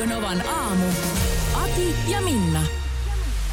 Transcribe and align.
Radio 0.00 0.16
Novan 0.16 0.48
aamu. 0.48 0.84
Ati 1.54 1.94
ja 2.08 2.20
Minna. 2.20 2.62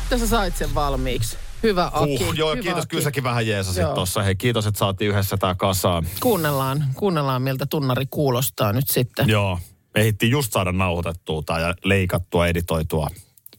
Tässä 0.10 0.28
sait 0.28 0.58
sen 0.58 0.76
valmiiksi. 0.76 1.38
Hyvä 1.64 1.92
Aki. 1.94 2.24
Uh, 2.24 2.34
joo, 2.34 2.52
hyvä 2.52 2.62
kiitos. 2.62 2.84
Aki. 2.84 2.90
Kyllä 2.90 3.04
säkin 3.04 3.24
vähän 3.24 3.48
jeesasit 3.48 3.82
Joo. 3.82 3.96
tossa. 3.96 4.24
Hei, 4.24 4.36
kiitos, 4.36 4.68
että 4.68 4.78
saatiin 4.80 5.12
yhdessä 5.12 5.38
tää 5.38 5.56
kasaan. 5.56 6.08
Kuunnellaan, 6.20 6.86
kuunnellaan 6.94 7.42
miltä 7.42 7.66
tunnari 7.66 8.06
kuulostaa 8.10 8.74
nyt 8.74 8.90
sitten. 8.90 9.30
Joo. 9.30 9.60
Me 9.94 10.02
ehdittiin 10.02 10.32
just 10.32 10.54
saada 10.54 10.72
nauhoitettua 10.72 11.42
tai 11.46 11.62
ja 11.62 11.76
leikattua, 11.84 12.48
editoitua. 12.48 13.08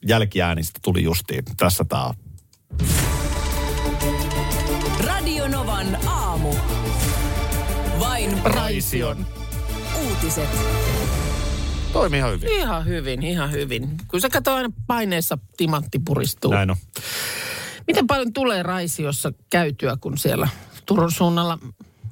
Jälkiäänistä 0.06 0.80
tuli 0.82 1.02
justiin. 1.02 1.44
Tässä 1.56 1.84
tää 1.88 2.04
on. 2.04 2.14
Radio 5.06 5.48
Novan 5.48 5.98
aamu. 6.06 6.54
Vain 8.00 8.40
Raision. 8.44 9.26
uutiset. 10.08 10.48
Toimii 11.92 12.18
ihan 12.18 12.32
hyvin. 12.32 12.48
Ihan 12.52 12.84
hyvin, 12.86 13.22
ihan 13.22 13.52
hyvin. 13.52 13.88
Kun 14.08 14.20
sä 14.20 14.28
katsoo 14.30 14.54
aina 14.54 14.68
paineessa 14.86 15.38
timantti 15.56 15.98
puristuu. 15.98 16.50
Näin 16.50 16.70
on. 16.70 16.76
Miten 17.86 18.06
paljon 18.06 18.32
tulee 18.32 18.62
Raisiossa 18.62 19.32
käytyä, 19.50 19.96
kun 20.00 20.18
siellä 20.18 20.48
Turun 20.86 21.12
suunnalla 21.12 21.58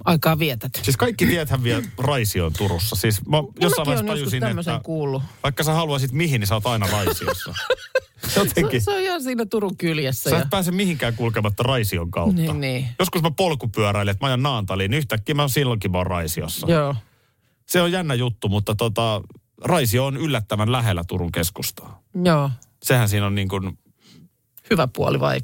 aikaa 0.05 0.39
vietät? 0.39 0.71
Siis 0.83 0.97
kaikki 0.97 1.27
tiethän 1.27 1.63
vielä 1.63 1.83
Raisioon 1.99 2.53
Turussa. 2.59 2.97
Siis 2.97 3.27
mä 3.27 3.37
Ja 3.37 3.43
jossain 3.61 3.87
vaiheessa 3.87 4.07
tajusin, 4.13 4.45
että 4.45 4.81
kuullut. 4.83 5.23
vaikka 5.43 5.63
sä 5.63 5.73
haluaisit 5.73 6.13
mihin, 6.13 6.41
niin 6.41 6.49
sä 6.49 6.55
oot 6.55 6.67
aina 6.67 6.87
Raisiossa. 6.93 7.55
Jotenkin. 8.37 8.81
Se, 8.81 8.85
se 8.85 8.91
on 8.91 9.01
ihan 9.01 9.23
siinä 9.23 9.47
Turun 9.47 9.77
kyljessä. 9.77 10.31
Sä 10.31 10.37
Ja... 10.37 10.43
et 10.43 10.51
pääse 10.51 10.71
mihinkään 10.71 11.15
kulkematta 11.15 11.63
Raision 11.63 12.11
kautta. 12.11 12.41
Niin, 12.43 12.61
niin. 12.61 12.89
Joskus 12.99 13.23
mä 13.23 13.31
polkupyöräilin, 13.31 14.11
että 14.11 14.25
mä 14.25 14.27
ajan 14.27 14.43
Naantaliin, 14.43 14.91
niin 14.91 14.99
yhtäkkiä 14.99 15.35
mä 15.35 15.49
silloinkin 15.49 15.91
mä 15.91 15.99
oon 15.99 16.07
Raisiossa. 16.07 16.67
Joo. 16.71 16.95
Se 17.67 17.83
on 17.83 17.93
jännä 17.93 18.15
juttu, 18.15 18.49
mutta 18.49 18.75
tota, 18.75 19.23
Raisio 19.65 20.07
on 20.07 20.17
yllättävän 20.17 20.73
lähellä 20.73 21.05
Turun 21.05 21.33
keskustaa. 21.33 22.03
Joo. 22.25 22.51
Sehän 22.83 23.09
siinä 23.09 23.27
on 23.27 23.35
niin 23.35 23.49
kuin, 23.49 23.79
Hyvä 24.71 24.87
puoli 24.87 25.21
vai 25.21 25.41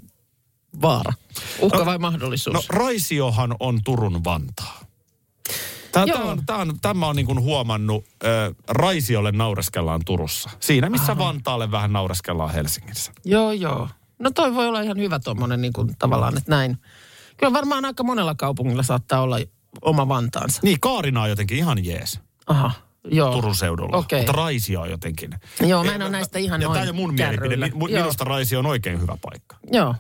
vaara? 0.83 1.13
Uhka 1.61 1.79
No- 1.79 1.87
vai 1.87 1.99
mahdollisuus? 1.99 2.55
no 2.55 2.63
Raisiohan 2.69 3.55
on 3.61 3.81
Turun 3.85 4.25
Vantaa. 4.25 4.81
Tämä, 5.93 6.07
tämä, 6.07 6.25
on, 6.25 6.47
tämä, 6.47 6.59
on, 6.59 6.81
tämä 6.83 7.07
on 7.07 7.17
niin 7.17 7.27
kuin 7.27 7.41
huomannut, 7.41 8.05
äh, 8.25 8.31
Raisiolle 8.69 9.33
naureskellaan 9.33 10.01
Turussa. 10.05 10.51
Siinä, 10.61 10.91
missä 10.91 11.13
Aha. 11.13 11.19
Vantaalle 11.25 11.71
vähän 11.71 11.93
naureskellaan 11.93 12.55
Helsingissä. 12.55 13.13
Joo, 13.25 13.53
joo. 13.53 13.89
No 14.19 14.31
toi 14.31 14.55
voi 14.55 14.69
olla 14.69 14.81
ihan 14.81 14.99
hyvä 14.99 15.19
tuommoinen 15.19 15.61
niin 15.61 15.73
kuin 15.73 15.97
tavallaan, 15.99 16.37
että 16.39 16.51
näin. 16.51 16.77
Kyllä 17.37 17.53
varmaan 17.53 17.85
aika 17.85 18.03
monella 18.05 18.35
kaupungilla 18.35 18.83
saattaa 18.83 19.21
olla 19.21 19.37
oma 19.83 20.09
Vantaansa. 20.09 20.61
Niin, 20.63 20.81
Kaarina 20.81 21.23
on 21.23 21.29
jotenkin 21.29 21.59
ihan 21.59 21.85
jees 21.85 22.21
Aha, 22.47 22.71
joo. 23.11 23.33
Turun 23.33 23.55
seudulla. 23.55 23.97
Okei. 23.97 24.21
Mutta 24.21 24.33
Raisio 24.33 24.81
on 24.81 24.91
jotenkin. 24.91 25.31
Joo, 25.61 25.85
mä 25.85 25.95
en 25.95 26.03
ole 26.03 26.11
näistä 26.11 26.39
ihan 26.39 26.61
ja 26.63 26.69
noin 26.69 26.81
tämä 26.81 26.91
on 26.91 26.97
mun 26.97 27.15
mielipide. 27.15 27.37
kärryillä. 27.37 27.67
Mi- 27.67 27.73
mu- 27.73 27.91
Joo. 27.91 28.01
Minusta 28.01 28.25
Raisio 28.25 28.59
on 28.59 28.67
oikein 28.67 29.01
hyvä 29.01 29.17
paikka. 29.23 29.57
Joo. 29.73 29.95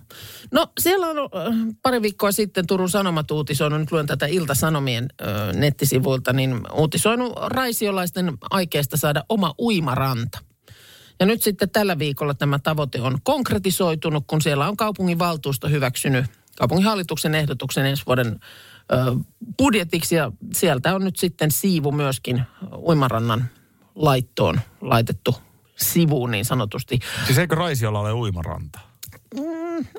No 0.50 0.66
siellä 0.80 1.06
on 1.06 1.18
äh, 1.18 1.54
pari 1.82 2.02
viikkoa 2.02 2.32
sitten 2.32 2.66
Turun 2.66 2.88
Sanomat 2.88 3.30
uutisoinut, 3.30 3.80
nyt 3.80 3.92
luen 3.92 4.06
tätä 4.06 4.26
Ilta-Sanomien 4.26 5.08
äh, 5.22 5.54
nettisivuilta, 5.54 6.32
niin 6.32 6.60
uutisoinut 6.72 7.32
raisiolaisten 7.46 8.38
aikeesta 8.50 8.96
saada 8.96 9.24
oma 9.28 9.54
uimaranta. 9.58 10.38
Ja 11.20 11.26
nyt 11.26 11.42
sitten 11.42 11.70
tällä 11.70 11.98
viikolla 11.98 12.34
tämä 12.34 12.58
tavoite 12.58 13.00
on 13.00 13.18
konkretisoitunut, 13.22 14.24
kun 14.26 14.42
siellä 14.42 14.68
on 14.68 14.76
kaupungin 14.76 15.18
valtuusto 15.18 15.68
hyväksynyt 15.68 16.24
kaupunginhallituksen 16.58 17.34
ehdotuksen 17.34 17.86
ensi 17.86 18.02
vuoden 18.06 18.40
budjetiksi. 19.58 20.14
Ja 20.14 20.32
sieltä 20.52 20.94
on 20.94 21.04
nyt 21.04 21.16
sitten 21.16 21.50
siivu 21.50 21.92
myöskin 21.92 22.42
uimarannan 22.76 23.44
laittoon 23.94 24.60
laitettu 24.80 25.34
sivuun 25.76 26.30
niin 26.30 26.44
sanotusti. 26.44 26.98
Siis 27.26 27.38
eikö 27.38 27.54
Raisiolla 27.54 28.00
ole 28.00 28.12
uimaranta? 28.12 28.80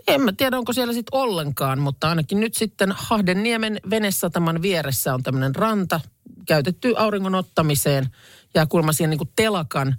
En 0.07 0.21
mä 0.21 0.33
tiedä, 0.33 0.57
onko 0.57 0.73
siellä 0.73 0.93
sitten 0.93 1.19
ollenkaan, 1.19 1.79
mutta 1.79 2.09
ainakin 2.09 2.39
nyt 2.39 2.53
sitten 2.53 2.91
Hahdenniemen 2.91 3.79
venesataman 3.89 4.61
vieressä 4.61 5.13
on 5.13 5.23
tämmöinen 5.23 5.55
ranta 5.55 5.99
käytetty 6.47 6.93
auringon 6.97 7.35
ottamiseen. 7.35 8.09
Ja 8.53 8.65
kulma 8.65 8.93
siihen 8.93 9.09
niin 9.09 9.17
kuin 9.17 9.31
telakan 9.35 9.97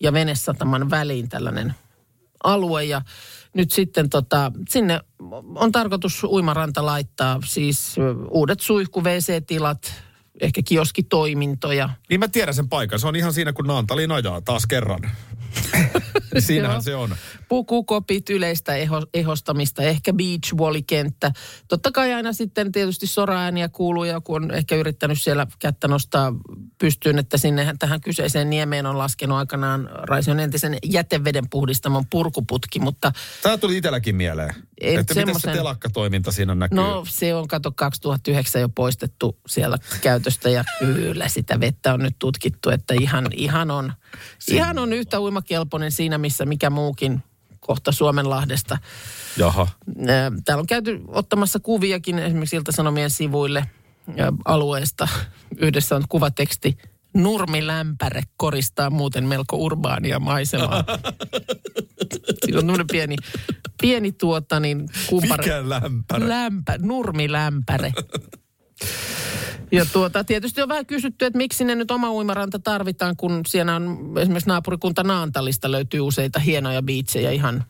ja 0.00 0.12
venesataman 0.12 0.90
väliin 0.90 1.28
tällainen 1.28 1.74
alue. 2.44 2.84
Ja 2.84 3.02
nyt 3.56 3.72
sitten 3.72 4.10
tota, 4.10 4.52
sinne 4.68 5.00
on 5.54 5.72
tarkoitus 5.72 6.24
uimaranta 6.24 6.86
laittaa 6.86 7.40
siis 7.44 7.96
uudet 8.30 8.60
suihku, 8.60 9.04
WC-tilat, 9.04 9.92
ehkä 10.40 10.62
kioskitoimintoja. 10.62 11.90
Niin 12.10 12.20
mä 12.20 12.28
tiedän 12.28 12.54
sen 12.54 12.68
paikan. 12.68 12.98
Se 12.98 13.06
on 13.06 13.16
ihan 13.16 13.32
siinä, 13.32 13.52
kun 13.52 13.66
Naantaliin 13.66 14.12
ajaa 14.12 14.40
taas 14.40 14.66
kerran. 14.66 15.10
Siinähän 16.38 16.82
se 16.82 16.94
on. 16.94 17.16
Pukukopit, 17.48 18.30
yleistä 18.30 18.76
eho, 18.76 19.02
ehostamista, 19.14 19.82
ehkä 19.82 20.12
beachvolley-kenttä. 20.12 21.32
Totta 21.68 21.92
kai 21.92 22.14
aina 22.14 22.32
sitten 22.32 22.72
tietysti 22.72 23.06
soraääniä 23.06 23.68
kuuluu 23.68 24.04
ja 24.04 24.20
kun 24.20 24.44
on 24.44 24.50
ehkä 24.50 24.76
yrittänyt 24.76 25.22
siellä 25.22 25.46
kättä 25.58 25.88
nostaa 25.88 26.32
pystyyn, 26.78 27.18
että 27.18 27.38
sinne 27.38 27.74
tähän 27.78 28.00
kyseiseen 28.00 28.50
niemeen 28.50 28.86
on 28.86 28.98
laskenut 28.98 29.38
aikanaan 29.38 29.88
Raision 29.92 30.40
entisen 30.40 30.78
jäteveden 30.84 31.44
puhdistamon 31.50 32.04
purkuputki, 32.10 32.78
mutta 32.78 33.12
Tämä 33.42 33.58
tuli 33.58 33.76
itselläkin 33.76 34.16
mieleen. 34.16 34.54
En 34.80 35.00
että 35.00 35.14
miten 35.14 35.14
se 35.14 35.20
semmosen- 35.20 35.56
telakkatoiminta 35.56 36.32
siinä 36.32 36.54
näkyy? 36.54 36.76
no 36.76 37.04
se 37.08 37.34
on 37.34 37.48
kato 37.48 37.72
2009 37.72 38.60
jo 38.62 38.68
poistettu 38.68 39.38
siellä 39.46 39.78
käytöstä 40.00 40.50
ja 40.50 40.64
kyllä 40.78 41.28
sitä 41.28 41.60
vettä 41.60 41.94
on 41.94 42.00
nyt 42.00 42.16
tutkittu, 42.18 42.70
että 42.70 42.94
ihan, 43.00 43.28
ihan, 43.32 43.70
on, 43.70 43.92
ihan 44.50 44.78
on 44.78 44.92
yhtä 44.92 45.20
uimakelpoinen 45.20 45.92
siinä, 45.92 46.18
missä 46.18 46.46
mikä 46.46 46.70
muukin 46.70 47.22
kohta 47.66 47.92
Suomenlahdesta. 47.92 48.78
Jaha. 49.36 49.68
Ää, 50.08 50.32
Täällä 50.44 50.60
on 50.60 50.66
käyty 50.66 51.00
ottamassa 51.08 51.60
kuviakin 51.60 52.18
esimerkiksi 52.18 52.56
Ilta-Sanomien 52.56 53.10
sivuille 53.10 53.66
alueesta. 54.44 55.08
Yhdessä 55.58 55.96
on 55.96 56.04
kuvateksti 56.08 56.78
Nurmilämpäre 57.14 58.22
koristaa 58.36 58.90
muuten 58.90 59.24
melko 59.24 59.56
urbaania 59.56 60.18
maisemaa. 60.18 60.84
Siinä 62.44 62.58
on 62.58 62.66
tämmöinen 62.66 62.86
pieni, 62.86 63.16
pieni 63.82 64.12
tuota 64.12 64.60
niin 64.60 64.88
kumpare. 65.08 65.42
Mikä 65.42 65.68
lämpärä? 65.68 66.28
Lämpä, 66.28 66.78
nurmilämpäre. 66.78 67.92
Ja 69.72 69.86
tuota, 69.92 70.24
tietysti 70.24 70.62
on 70.62 70.68
vähän 70.68 70.86
kysytty, 70.86 71.24
että 71.24 71.36
miksi 71.36 71.64
ne 71.64 71.74
nyt 71.74 71.90
oma 71.90 72.12
uimaranta 72.12 72.58
tarvitaan, 72.58 73.16
kun 73.16 73.40
siellä 73.46 73.76
on 73.76 74.12
esimerkiksi 74.20 74.48
naapurikunta 74.48 75.02
Naantalista 75.02 75.70
löytyy 75.70 76.00
useita 76.00 76.38
hienoja 76.40 76.82
biitsejä 76.82 77.30
ihan 77.30 77.64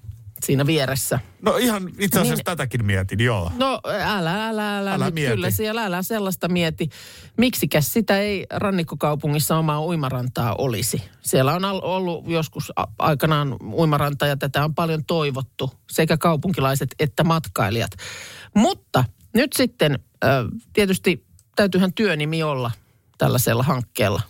siinä 0.44 0.66
vieressä. 0.66 1.18
No 1.42 1.56
ihan 1.56 1.88
itse 1.98 2.20
asiassa 2.20 2.34
Niin- 2.34 2.44
tätäkin 2.44 2.84
mietin, 2.84 3.20
joo. 3.20 3.52
No 3.58 3.80
älä, 4.00 4.48
älä, 4.48 4.78
älä, 4.78 4.94
Älä 4.94 5.04
nyt 5.04 5.14
mieti. 5.14 5.34
kyllä 5.34 5.50
siellä, 5.50 5.84
älä 5.84 6.02
sellaista 6.02 6.48
mieti. 6.48 6.88
Miksikäs 7.36 7.92
sitä 7.92 8.18
ei 8.18 8.46
rannikkokaupungissa 8.50 9.56
omaa 9.58 9.84
uimarantaa 9.84 10.54
olisi? 10.58 11.02
Siellä 11.22 11.54
on 11.54 11.64
ollut 11.64 12.28
joskus 12.28 12.72
aikanaan 12.98 13.56
uimaranta 13.72 14.26
ja 14.26 14.36
tätä 14.36 14.64
on 14.64 14.74
paljon 14.74 15.04
toivottu, 15.04 15.70
sekä 15.90 16.16
kaupunkilaiset 16.16 16.94
että 16.98 17.24
matkailijat. 17.24 17.90
Mutta 18.54 19.04
nyt 19.34 19.52
sitten 19.52 19.98
tietysti 20.72 21.25
täytyyhän 21.56 21.92
työnimi 21.92 22.42
olla 22.42 22.70
tällaisella 23.18 23.62
hankkeella. 23.62 24.22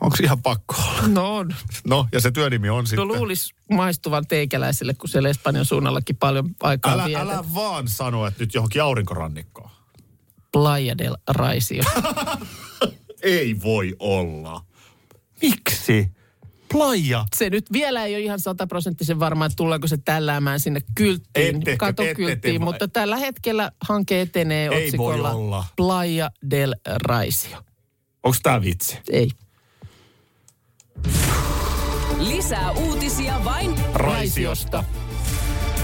Onko 0.00 0.16
ihan 0.22 0.42
pakko 0.42 0.74
olla? 0.88 1.08
No 1.08 1.36
on. 1.36 1.54
No, 1.86 2.06
ja 2.12 2.20
se 2.20 2.30
työnimi 2.30 2.70
on 2.70 2.82
No 2.84 2.86
sitten... 2.86 3.08
luulisi 3.08 3.54
maistuvan 3.70 4.26
teikäläiselle, 4.26 4.94
kun 4.94 5.08
siellä 5.08 5.28
Espanjan 5.28 5.64
suunnallakin 5.64 6.16
paljon 6.16 6.50
aikaa 6.62 6.92
Älä, 6.92 7.04
vietetään. 7.04 7.30
älä 7.38 7.44
vaan 7.54 7.88
sano, 7.88 8.26
että 8.26 8.42
nyt 8.42 8.54
johonkin 8.54 8.82
aurinkorannikkoon. 8.82 9.70
Playa 10.52 10.98
del 10.98 11.16
Raisio. 11.28 11.82
Ei 13.22 13.60
voi 13.62 13.96
olla. 13.98 14.64
Miksi? 15.42 16.10
Playa. 16.72 17.24
se 17.36 17.50
nyt 17.50 17.72
vielä 17.72 18.04
ei 18.04 18.14
ole 18.14 18.20
ihan 18.22 18.40
sataprosenttisen 18.40 19.20
varma, 19.20 19.46
että 19.46 19.56
tullaanko 19.56 19.86
se 19.88 19.96
tälläämään 20.04 20.60
sinne 20.60 20.80
kylttiin, 20.94 21.56
Ette- 21.56 21.76
katokylttiin, 21.76 22.28
ette 22.28 22.48
te 22.52 22.58
vai- 22.60 22.64
mutta 22.64 22.88
tällä 22.88 23.16
hetkellä 23.16 23.72
hanke 23.80 24.20
etenee 24.20 24.68
Ei 24.72 24.84
otsikolla 24.86 25.32
voi 25.32 25.40
olla. 25.40 25.64
Playa 25.76 26.30
del 26.50 26.74
Raisio. 26.86 27.56
Onko 28.22 28.36
tämä 28.42 28.60
vitsi? 28.62 28.98
Ei. 29.10 29.28
Lisää 32.18 32.70
uutisia 32.72 33.40
vain 33.44 33.74
Raisiosta. 33.94 34.84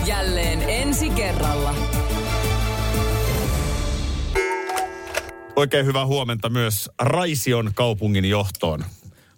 jälleen 0.07 0.63
ensi 0.69 1.11
kerralla. 1.11 1.75
Oikein 5.57 5.87
hyvää 5.87 6.07
huomenta 6.07 6.49
myös 6.49 6.91
Raision 7.01 7.71
kaupungin 7.75 8.25
johtoon. 8.25 8.85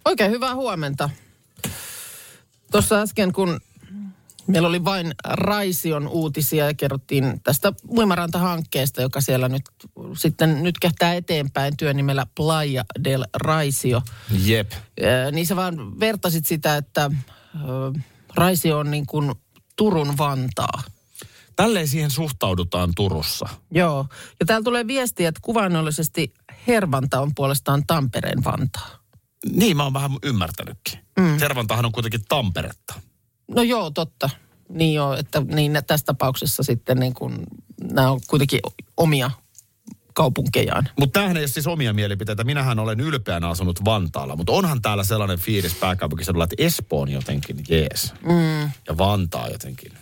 Oikein 0.05 0.31
hyvää 0.31 0.55
huomenta. 0.55 1.11
Tuossa 2.71 3.01
äsken, 3.01 3.33
kun 3.33 3.61
meillä 4.47 4.69
oli 4.69 4.85
vain 4.85 5.15
Raision 5.25 6.09
uutisia 6.09 6.67
ja 6.67 6.75
kerrottiin 6.75 7.41
tästä 7.45 7.73
Uimaranta-hankkeesta, 7.97 9.03
joka 9.03 9.21
siellä 9.21 9.49
nyt 9.49 9.63
sitten 10.17 10.63
nyt 10.63 10.79
kehtää 10.79 11.15
eteenpäin 11.15 11.77
työnimellä 11.77 12.27
Playa 12.35 12.85
del 13.05 13.25
Raisio. 13.35 14.03
Jep. 14.45 14.73
Niin 15.33 15.47
sä 15.47 15.57
vaan 15.57 16.01
vertasit 16.01 16.47
sitä, 16.47 16.77
että 16.77 17.11
ö, 17.55 18.01
Raisio 18.35 18.79
on 18.79 18.91
niin 18.91 19.07
kuin 19.07 19.33
Turun 19.77 20.19
Vantaa. 20.19 20.83
Tälleen 21.57 21.89
siihen 21.89 22.11
suhtaudutaan 22.11 22.93
Turussa. 22.97 23.49
Joo. 23.71 24.07
Ja 24.41 24.47
täällä 24.47 24.65
tulee 24.65 24.87
viestiä, 24.87 25.29
että 25.29 25.41
kuvainnollisesti 25.45 26.35
Hervanta 26.67 27.21
on 27.21 27.35
puolestaan 27.35 27.87
Tampereen 27.87 28.45
Vantaa. 28.45 29.00
Niin 29.53 29.77
mä 29.77 29.85
oon 29.85 29.93
vähän 29.93 30.11
ymmärtänytkin. 30.23 30.99
Mm. 31.21 31.39
Tervantahan 31.39 31.87
on 31.87 31.93
kuitenkin 31.93 32.21
Tamperetta. 32.29 32.95
No 33.49 33.63
joo, 33.63 33.91
totta. 33.91 34.31
Niin 34.69 34.95
joo, 34.95 35.15
että 35.15 35.41
niin 35.41 35.73
tässä 35.87 36.07
tapauksessa 36.07 36.63
sitten 36.63 36.99
niin 36.99 37.15
kuin, 37.15 37.37
nämä 37.93 38.11
on 38.11 38.21
kuitenkin 38.27 38.61
omia 38.97 39.31
kaupunkejaan. 40.15 40.89
Mutta 40.99 41.13
tämähän 41.13 41.37
ei 41.37 41.43
ole 41.43 41.49
siis 41.49 41.67
omia 41.67 41.93
mielipiteitä. 41.93 42.45
Minähän 42.45 42.79
olen 42.79 43.01
ylpeänä 43.01 43.49
asunut 43.49 43.85
Vantaalla, 43.85 44.37
mutta 44.37 44.53
onhan 44.53 44.83
täällä 44.83 45.05
sellainen 45.05 45.39
fiilis 45.39 45.75
pääkaupunkiseudulla, 45.75 46.45
että 46.45 46.57
Espoo 46.59 47.01
on 47.01 47.11
jotenkin 47.11 47.57
jees. 47.69 48.15
Mm. 48.23 48.63
Ja 48.63 48.99
Vantaa 48.99 49.49
jotenkin 49.49 49.93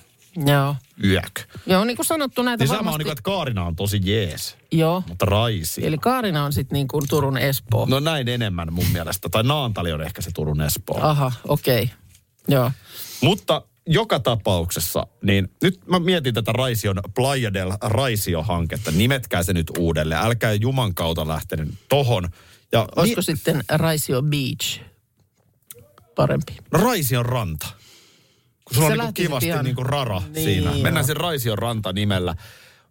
Joo. 0.46 0.76
yök. 1.04 1.40
Joo, 1.66 1.84
niin 1.84 1.96
kuin 1.96 2.06
sanottu 2.06 2.42
näitä 2.42 2.64
Niin 2.64 2.68
sama 2.68 2.78
varmasti... 2.78 2.94
on 2.94 2.98
niin 2.98 3.04
kuin, 3.04 3.12
että 3.12 3.22
Kaarina 3.22 3.64
on 3.64 3.76
tosi 3.76 4.00
jees, 4.04 4.56
Joo. 4.72 5.02
mutta 5.08 5.26
Raisi. 5.26 5.86
Eli 5.86 5.98
Kaarina 5.98 6.44
on 6.44 6.52
sitten 6.52 6.74
niin 6.74 6.88
kuin 6.88 7.08
Turun 7.08 7.38
Espoo. 7.38 7.86
No 7.86 8.00
näin 8.00 8.28
enemmän 8.28 8.72
mun 8.72 8.86
mielestä. 8.92 9.28
Tai 9.28 9.42
Naantali 9.42 9.92
on 9.92 10.02
ehkä 10.02 10.22
se 10.22 10.30
Turun 10.34 10.60
Espoo. 10.60 10.98
Aha, 11.00 11.32
okei. 11.48 11.82
Okay. 11.82 11.96
Joo. 12.48 12.70
Mutta 13.20 13.62
joka 13.86 14.20
tapauksessa, 14.20 15.06
niin 15.22 15.48
nyt 15.62 15.86
mä 15.86 15.98
mietin 15.98 16.34
tätä 16.34 16.52
Raision 16.52 17.00
Playa 17.14 17.52
del 17.52 17.72
Raisio-hanketta. 17.80 18.90
Nimetkää 18.90 19.42
se 19.42 19.52
nyt 19.52 19.70
uudelleen. 19.78 20.20
Älkää 20.20 20.52
Juman 20.52 20.94
kautta 20.94 21.28
lähtenyt 21.28 21.68
tohon. 21.88 22.28
Ja 22.72 22.86
Olisiko 22.96 23.22
sitten 23.22 23.64
Raisio 23.68 24.22
Beach 24.22 24.80
parempi? 26.14 26.56
Raision 26.72 27.26
ranta. 27.26 27.66
Kun 28.68 28.74
sulla 28.74 28.88
Se 28.88 28.92
on 28.92 28.98
niin 28.98 29.14
kivasti 29.14 29.46
ihan- 29.48 29.64
niin 29.64 29.76
kuin 29.76 29.86
rara 29.86 30.20
Niin, 30.20 30.44
siinä. 30.44 30.70
joo. 30.70 30.82
Mennään 30.82 31.06
sen 31.06 31.16
Raision 31.16 31.58
ranta 31.58 31.92
nimellä. 31.92 32.34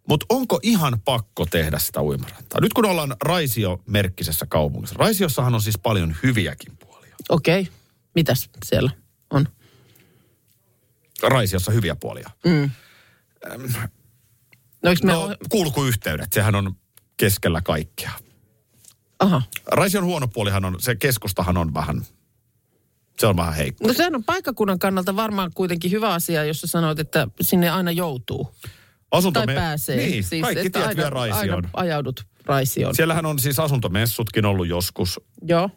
Mutta 0.08 0.26
onko 0.28 0.60
ihan 0.62 1.00
pakko 1.04 1.46
tehdä 1.46 1.78
sitä 1.78 2.02
uimarantaa? 2.02 2.60
Nyt 2.60 2.72
kun 2.72 2.86
ollaan 2.86 3.16
Raisio-merkkisessä 3.24 4.46
kaupungissa. 4.48 4.94
Raisiossahan 4.98 5.54
on 5.54 5.62
siis 5.62 5.78
paljon 5.78 6.16
hyviäkin 6.22 6.76
puolia. 6.76 7.16
Okei. 7.28 7.60
Okay. 7.60 7.72
Mitäs 8.14 8.50
siellä 8.64 8.90
on? 9.30 9.46
Raisiossa 11.22 11.72
hyviä 11.72 11.96
puolia. 11.96 12.30
No, 14.82 14.90
eikö 14.90 15.06
me 15.06 15.12
No, 15.12 15.22
ole... 15.22 15.36
kulkuyhteydet, 15.48 16.32
sehän 16.32 16.54
on 16.54 16.76
keskellä 17.16 17.60
kaikkea. 17.62 18.10
Aha. 19.20 19.42
Raision 19.66 20.04
huono 20.04 20.28
puolihan 20.28 20.64
on, 20.64 20.76
se 20.80 20.96
keskustahan 20.96 21.56
on 21.56 21.74
vähän, 21.74 22.02
se 23.20 23.26
on 23.26 23.36
vähän 23.36 23.54
heikko. 23.54 23.86
No 23.86 23.92
sehän 23.94 24.14
on 24.14 24.24
paikkakunnan 24.24 24.78
kannalta 24.78 25.16
varmaan 25.16 25.50
kuitenkin 25.54 25.90
hyvä 25.90 26.12
asia, 26.12 26.44
jos 26.44 26.60
sä 26.60 26.66
sanoit, 26.66 26.98
että 26.98 27.28
sinne 27.40 27.70
aina 27.70 27.90
joutuu. 27.90 28.54
Asunto 29.10 29.46
Tai 29.46 29.54
pääsee. 29.54 29.96
Niin, 29.96 30.24
siis, 30.24 30.42
kaikki 30.42 30.70
tiet 30.70 30.86
aina, 30.86 30.96
vie 30.96 31.10
Raisioon. 31.10 31.64
Aina 31.64 31.70
ajaudut 31.72 32.26
Raisioon. 32.46 32.94
Siellähän 32.94 33.26
on 33.26 33.38
siis 33.38 33.58
asuntomessutkin 33.58 34.44
ollut 34.44 34.66
joskus. 34.68 35.20
Joo, 35.42 35.70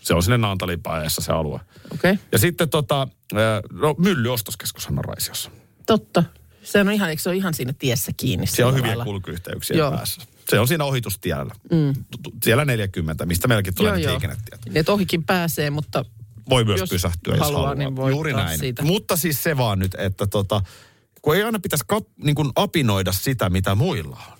Se 0.00 0.14
on 0.14 0.22
sinne 0.22 0.38
Naantalin 0.38 0.82
päässä 0.82 1.22
se 1.22 1.32
alue. 1.32 1.60
okei. 1.90 2.12
Okay. 2.12 2.16
Ja 2.32 2.38
sitten 2.38 2.68
tota, 2.68 3.08
ää, 3.34 3.62
no 3.72 3.94
Mylly 3.98 4.32
ostoskeskushan 4.32 4.98
on 4.98 5.04
Raisiossa. 5.04 5.50
Totta. 5.86 6.24
Se 6.62 6.80
on 6.80 6.92
ihan, 6.92 7.10
eikö 7.10 7.22
se 7.22 7.28
ole 7.28 7.36
ihan 7.36 7.54
siinä 7.54 7.72
tiessä 7.78 8.12
kiinni? 8.16 8.46
Siellä 8.46 8.72
on 8.72 8.78
hyviä 8.78 9.04
kulkuyhteyksiä 9.04 9.76
Joo. 9.76 9.90
päässä. 9.90 10.22
Se 10.50 10.60
on 10.60 10.68
siinä 10.68 10.84
ohitustiellä. 10.84 11.54
Mm. 11.70 12.04
Siellä 12.44 12.64
40, 12.64 13.26
mistä 13.26 13.48
meilläkin 13.48 13.74
tulee 13.74 13.90
Joo, 13.90 13.96
nyt 13.96 14.04
joo. 14.04 14.12
liikennetiet. 14.12 14.60
Niin, 14.74 14.90
ohikin 14.90 15.24
pääsee, 15.24 15.70
mutta 15.70 16.04
Voi 16.50 16.64
myös 16.64 16.80
Jos 16.80 16.90
pysähtyä, 16.90 17.34
jos 17.36 17.46
haluaa, 17.46 17.74
niin 17.74 17.96
voi 17.96 18.10
Juuri 18.10 18.32
näin. 18.32 18.58
siitä. 18.58 18.82
Mutta 18.82 19.16
siis 19.16 19.42
se 19.42 19.56
vaan 19.56 19.78
nyt, 19.78 19.94
että 19.98 20.26
tota, 20.26 20.62
kun 21.22 21.36
ei 21.36 21.42
aina 21.42 21.58
pitäisi 21.58 21.84
kap, 21.88 22.06
niin 22.22 22.34
kuin 22.34 22.50
apinoida 22.56 23.12
sitä, 23.12 23.50
mitä 23.50 23.74
muilla 23.74 24.18
on. 24.32 24.38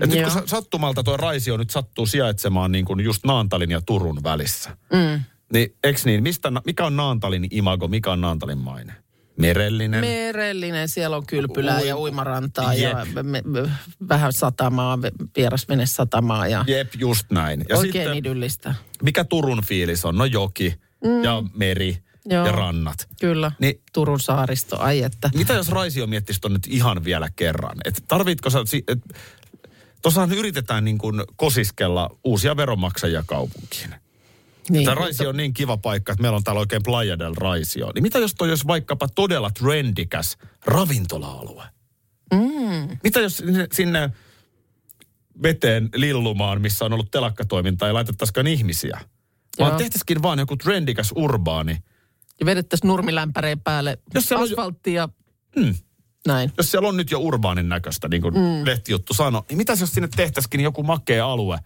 Et 0.00 0.10
nyt 0.10 0.22
kun 0.22 0.30
sa- 0.30 0.42
sattumalta 0.46 1.02
tuo 1.02 1.16
Raisio 1.16 1.56
nyt 1.56 1.70
sattuu 1.70 2.06
sijaitsemaan 2.06 2.72
niin 2.72 2.84
kuin 2.84 3.00
just 3.00 3.24
Naantalin 3.24 3.70
ja 3.70 3.80
Turun 3.80 4.22
välissä. 4.22 4.76
Mm. 4.92 5.24
Niin, 5.52 5.74
eks 5.84 6.04
niin? 6.04 6.22
Mistä, 6.22 6.52
mikä 6.66 6.86
on 6.86 6.96
Naantalin 6.96 7.46
imago, 7.50 7.88
mikä 7.88 8.12
on 8.12 8.20
Naantalin 8.20 8.58
maine? 8.58 8.92
Merellinen. 9.38 10.00
merellinen, 10.00 10.88
siellä 10.88 11.16
on 11.16 11.26
kylpylää 11.26 11.80
Ui- 11.80 11.88
ja 11.88 11.96
uimarantaa 11.98 12.74
ja 12.74 12.88
Jep. 12.98 13.14
me, 13.22 13.42
me, 13.44 13.70
vähän 14.08 14.32
satamaa, 14.32 14.98
vierasvene 15.36 15.86
satamaa 15.86 16.48
ja 16.48 16.64
Jep, 16.68 16.88
just 16.98 17.26
näin. 17.30 17.64
Ja 17.68 17.76
oikein 17.76 17.92
sitten, 18.04 18.18
idyllistä. 18.18 18.74
mikä 19.02 19.24
Turun 19.24 19.62
fiilis 19.64 20.04
on? 20.04 20.18
No 20.18 20.24
joki 20.24 20.74
mm. 21.04 21.24
ja 21.24 21.42
meri 21.54 21.98
Joo. 22.26 22.46
ja 22.46 22.52
rannat. 22.52 23.08
Kyllä, 23.20 23.52
Niin- 23.58 23.80
Turun 23.92 24.20
saaristo, 24.20 24.80
ai 24.80 25.02
että. 25.02 25.30
Mitä 25.34 25.52
jos 25.52 25.68
Raisio 25.68 26.06
miettisi 26.06 26.40
ton 26.40 26.52
nyt 26.52 26.66
ihan 26.66 27.04
vielä 27.04 27.28
kerran? 27.36 27.76
Et 27.84 28.04
tarvitko 28.08 28.50
sä... 28.50 28.58
Et, 28.88 28.98
Tuossahan 30.02 30.32
yritetään 30.32 30.84
niin 30.84 30.98
kuin 30.98 31.22
kosiskella 31.36 32.10
uusia 32.24 32.56
veronmaksajia 32.56 33.24
kaupunkiin. 33.26 33.94
Niin, 34.70 34.84
Tämä 34.84 34.94
Raisio 34.94 35.28
on 35.28 35.36
niin 35.36 35.54
kiva 35.54 35.76
paikka, 35.76 36.12
että 36.12 36.22
meillä 36.22 36.36
on 36.36 36.44
täällä 36.44 36.60
oikein 36.60 36.82
Playa 36.82 37.18
del 37.18 37.34
Raisio. 37.34 37.90
Niin 37.94 38.02
mitä 38.02 38.18
jos 38.18 38.34
toi 38.34 38.48
olisi 38.48 38.66
vaikkapa 38.66 39.08
todella 39.14 39.50
trendikäs 39.50 40.38
ravintola-alue? 40.66 41.64
Mm. 42.32 42.98
Mitä 43.02 43.20
jos 43.20 43.42
sinne, 43.72 44.10
veteen 45.42 45.88
lillumaan, 45.94 46.60
missä 46.60 46.84
on 46.84 46.92
ollut 46.92 47.10
telakkatoimintaa, 47.10 47.88
ei 47.88 47.94
laitettaisikaan 47.94 48.46
ihmisiä? 48.46 49.00
Vaan 49.58 49.70
Joo. 49.70 49.78
tehtäisikin 49.78 50.22
vaan 50.22 50.38
joku 50.38 50.56
trendikäs 50.56 51.12
urbaani. 51.16 51.76
Ja 52.40 52.46
vedettäisiin 52.46 52.88
nurmilämpäreen 52.88 53.60
päälle 53.60 53.98
Jos 54.14 54.28
siellä 54.28 54.42
on 54.42 54.50
jo- 54.50 54.54
asfalttia, 54.54 55.08
Mm. 55.56 55.74
näin. 56.26 56.52
jos 56.56 56.70
siellä 56.70 56.88
on 56.88 56.96
nyt 56.96 57.10
jo 57.10 57.18
urbaanin 57.18 57.68
näköistä, 57.68 58.08
niin 58.08 58.22
kuin 58.22 58.34
mm. 58.34 58.64
lehtijuttu 58.66 59.14
sanoi, 59.14 59.42
niin 59.48 59.56
mitäs 59.58 59.80
jos 59.80 59.92
sinne 59.94 60.08
tehtäisikin 60.16 60.60
joku 60.60 60.82
makea 60.82 61.26
alue? 61.32 61.58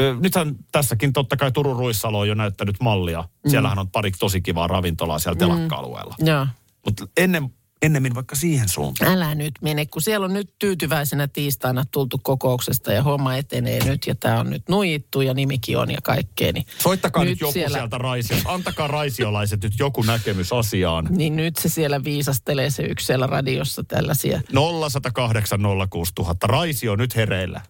Ö, 0.00 0.16
Nythän 0.20 0.56
tässäkin 0.72 1.12
totta 1.12 1.36
kai 1.36 1.52
Turun 1.52 1.76
Ruissalo 1.76 2.18
on 2.18 2.28
jo 2.28 2.34
näyttänyt 2.34 2.76
mallia. 2.80 3.22
Mm. 3.44 3.50
Siellähän 3.50 3.78
on 3.78 3.90
pari 3.90 4.10
tosi 4.10 4.40
kivaa 4.40 4.66
ravintolaa 4.66 5.18
siellä 5.18 5.38
telakka-alueella. 5.38 6.14
Joo. 6.18 6.46
Mutta 6.84 7.06
ennen, 7.16 7.54
ennemmin 7.82 8.14
vaikka 8.14 8.36
siihen 8.36 8.68
suuntaan. 8.68 9.12
Älä 9.12 9.34
nyt 9.34 9.54
mene, 9.60 9.86
kun 9.86 10.02
siellä 10.02 10.24
on 10.24 10.32
nyt 10.32 10.54
tyytyväisenä 10.58 11.28
tiistaina 11.28 11.84
tultu 11.90 12.18
kokouksesta 12.18 12.92
ja 12.92 13.02
homma 13.02 13.36
etenee 13.36 13.84
nyt 13.84 14.06
ja 14.06 14.14
tämä 14.14 14.40
on 14.40 14.50
nyt 14.50 14.68
nuijittu 14.68 15.20
ja 15.20 15.34
nimikin 15.34 15.78
on 15.78 15.90
ja 15.90 15.98
kaikkea. 16.02 16.52
Niin 16.52 16.66
Soittakaa 16.78 17.24
nyt, 17.24 17.30
nyt 17.30 17.40
joku 17.40 17.52
siellä- 17.52 17.78
sieltä 17.78 17.98
Raisiosta. 17.98 18.52
Antakaa 18.52 18.86
raisiolaiset 18.88 19.62
nyt 19.62 19.78
joku 19.78 20.02
näkemys 20.02 20.52
asiaan. 20.52 21.06
Niin 21.10 21.36
nyt 21.36 21.56
se 21.56 21.68
siellä 21.68 22.04
viisastelee 22.04 22.70
se 22.70 22.82
yksi 22.82 23.06
siellä 23.06 23.26
radiossa 23.26 23.84
tällaisia. 23.84 24.40
0108 24.52 25.60
06000. 25.90 26.46
Raisio 26.46 26.96
nyt 26.96 27.16
hereillä. 27.16 27.60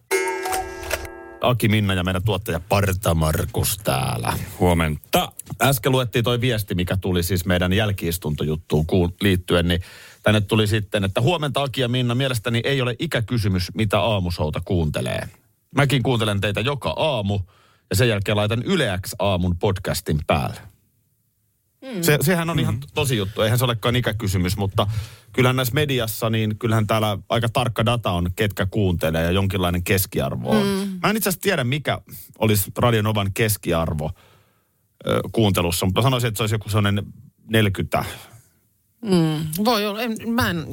Aki 1.41 1.67
Minna 1.67 1.93
ja 1.93 2.03
meidän 2.03 2.23
tuottaja 2.23 2.59
Parta 2.69 3.15
Markus 3.15 3.77
täällä. 3.77 4.33
Huomenta. 4.59 5.31
Äsken 5.61 5.91
luettiin 5.91 6.23
toi 6.23 6.41
viesti, 6.41 6.75
mikä 6.75 6.97
tuli 6.97 7.23
siis 7.23 7.45
meidän 7.45 7.73
jälkiistuntojuttuun 7.73 8.85
liittyen, 9.21 9.67
niin 9.67 9.81
tänne 10.23 10.41
tuli 10.41 10.67
sitten, 10.67 11.03
että 11.03 11.21
huomenta 11.21 11.63
Aki 11.63 11.81
ja 11.81 11.87
Minna, 11.87 12.15
mielestäni 12.15 12.61
ei 12.63 12.81
ole 12.81 12.95
ikäkysymys, 12.99 13.71
mitä 13.73 13.99
aamusouta 13.99 14.61
kuuntelee. 14.65 15.29
Mäkin 15.75 16.03
kuuntelen 16.03 16.41
teitä 16.41 16.61
joka 16.61 16.89
aamu 16.89 17.39
ja 17.89 17.95
sen 17.95 18.09
jälkeen 18.09 18.37
laitan 18.37 18.63
Yleäks 18.63 19.15
aamun 19.19 19.57
podcastin 19.57 20.19
päälle. 20.27 20.70
Mm. 21.81 22.01
Se, 22.01 22.17
sehän 22.21 22.49
on 22.49 22.59
ihan 22.59 22.77
tosi 22.93 23.17
juttu, 23.17 23.41
eihän 23.41 23.59
se 23.59 23.65
olekaan 23.65 23.95
ikäkysymys, 23.95 24.57
mutta 24.57 24.87
kyllähän 25.33 25.55
näissä 25.55 25.73
mediassa, 25.73 26.29
niin 26.29 26.57
kyllähän 26.57 26.87
täällä 26.87 27.17
aika 27.29 27.49
tarkka 27.49 27.85
data 27.85 28.11
on, 28.11 28.29
ketkä 28.35 28.65
kuuntelee 28.65 29.23
ja 29.23 29.31
jonkinlainen 29.31 29.83
keskiarvo 29.83 30.49
on. 30.49 30.67
Mm. 30.67 30.99
Mä 31.03 31.09
en 31.09 31.17
itse 31.17 31.29
asiassa 31.29 31.41
tiedä, 31.41 31.63
mikä 31.63 32.01
olisi 32.39 32.71
Radionovan 32.77 33.33
keskiarvo 33.33 34.11
ö, 35.07 35.19
kuuntelussa, 35.31 35.85
mutta 35.85 36.01
sanoisin, 36.01 36.27
että 36.27 36.37
se 36.37 36.43
olisi 36.43 36.55
joku 36.55 36.69
sellainen 36.69 37.05
40. 37.47 38.05
Voi 39.65 39.85
olla, 39.87 40.01
en, 40.01 40.15
mä 40.27 40.49
en 40.49 40.65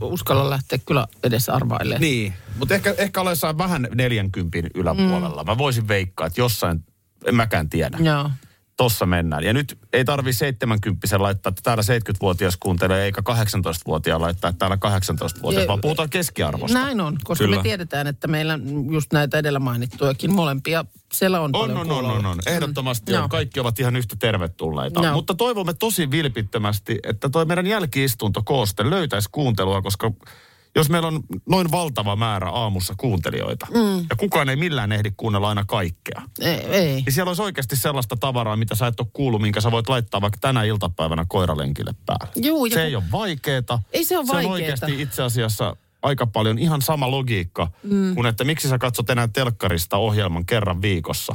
uskalla 0.00 0.50
lähteä 0.50 0.78
kyllä 0.86 1.06
edes 1.22 1.48
arvailemaan. 1.48 2.00
Niin, 2.00 2.34
mutta 2.58 2.74
ehkä, 2.74 2.94
ehkä 2.98 3.20
olen 3.20 3.32
jossain 3.32 3.58
vähän 3.58 3.88
40 3.94 4.58
yläpuolella. 4.74 5.42
Mm. 5.42 5.50
Mä 5.50 5.58
voisin 5.58 5.88
veikkaa, 5.88 6.26
että 6.26 6.40
jossain, 6.40 6.84
en 7.26 7.34
mäkään 7.34 7.70
tiedä. 7.70 7.98
Joo. 8.00 8.30
Tossa 8.80 9.06
mennään. 9.06 9.44
Ja 9.44 9.52
nyt 9.52 9.78
ei 9.92 10.04
tarvi 10.04 10.32
70 10.32 11.22
laittaa, 11.22 11.50
että 11.50 11.62
täällä 11.64 11.82
70-vuotias 11.82 12.56
kuuntelee, 12.60 13.04
eikä 13.04 13.22
18-vuotiaan 13.30 14.20
laittaa, 14.20 14.48
että 14.50 14.58
täällä 14.58 14.76
18-vuotias, 14.76 15.64
Je- 15.64 15.68
vaan 15.68 15.80
puhutaan 15.80 16.10
keskiarvosta. 16.10 16.78
Näin 16.78 17.00
on, 17.00 17.18
koska 17.24 17.44
Kyllä. 17.44 17.56
me 17.56 17.62
tiedetään, 17.62 18.06
että 18.06 18.28
meillä 18.28 18.58
just 18.90 19.12
näitä 19.12 19.38
edellä 19.38 19.58
mainittujakin 19.58 20.32
molempia, 20.32 20.84
siellä 21.12 21.40
on, 21.40 21.50
On, 21.56 21.70
paljon 21.70 21.90
on, 21.90 22.04
on, 22.04 22.10
on, 22.16 22.26
on. 22.26 22.38
Ehdottomasti 22.46 23.12
Mm. 23.12 23.22
on. 23.22 23.28
Kaikki 23.28 23.60
ovat 23.60 23.78
ihan 23.80 23.96
yhtä 23.96 24.16
tervetulleita. 24.18 25.02
Joo. 25.02 25.12
Mutta 25.12 25.34
toivomme 25.34 25.74
tosi 25.74 26.10
vilpittömästi, 26.10 26.98
että 27.02 27.28
toi 27.28 27.44
meidän 27.44 27.66
jälkiistuntokooste 27.66 28.90
löytäisi 28.90 29.28
kuuntelua, 29.32 29.82
koska 29.82 30.10
jos 30.76 30.90
meillä 30.90 31.08
on 31.08 31.20
noin 31.48 31.70
valtava 31.70 32.16
määrä 32.16 32.50
aamussa 32.50 32.94
kuuntelijoita, 32.96 33.66
mm. 33.70 33.96
ja 33.98 34.16
kukaan 34.18 34.48
ei 34.48 34.56
millään 34.56 34.92
ehdi 34.92 35.10
kuunnella 35.16 35.48
aina 35.48 35.64
kaikkea, 35.64 36.22
Ei, 36.40 36.54
ei. 36.54 36.94
niin 36.94 37.12
siellä 37.12 37.30
olisi 37.30 37.42
oikeasti 37.42 37.76
sellaista 37.76 38.16
tavaraa, 38.16 38.56
mitä 38.56 38.74
sä 38.74 38.86
et 38.86 39.00
ole 39.00 39.08
kuullut, 39.12 39.42
minkä 39.42 39.60
sä 39.60 39.70
voit 39.70 39.88
laittaa 39.88 40.20
vaikka 40.20 40.38
tänä 40.40 40.62
iltapäivänä 40.64 41.24
koiralenkille 41.28 41.94
päälle. 42.06 42.32
Juu, 42.36 42.66
ja 42.66 42.70
se 42.70 42.76
kun- 42.80 42.84
ei 42.86 42.96
ole 42.96 43.04
vaikeeta. 43.12 43.78
Ei 43.92 44.04
se 44.04 44.18
ole 44.18 44.26
Se 44.26 44.30
on 44.30 44.36
vaikeeta. 44.36 44.52
oikeasti 44.52 45.02
itse 45.02 45.22
asiassa 45.22 45.76
aika 46.02 46.26
paljon 46.26 46.58
ihan 46.58 46.82
sama 46.82 47.10
logiikka, 47.10 47.70
mm. 47.82 48.14
kuin 48.14 48.26
että 48.26 48.44
miksi 48.44 48.68
sä 48.68 48.78
katsot 48.78 49.10
enää 49.10 49.28
telkkarista 49.28 49.96
ohjelman 49.96 50.46
kerran 50.46 50.82
viikossa, 50.82 51.34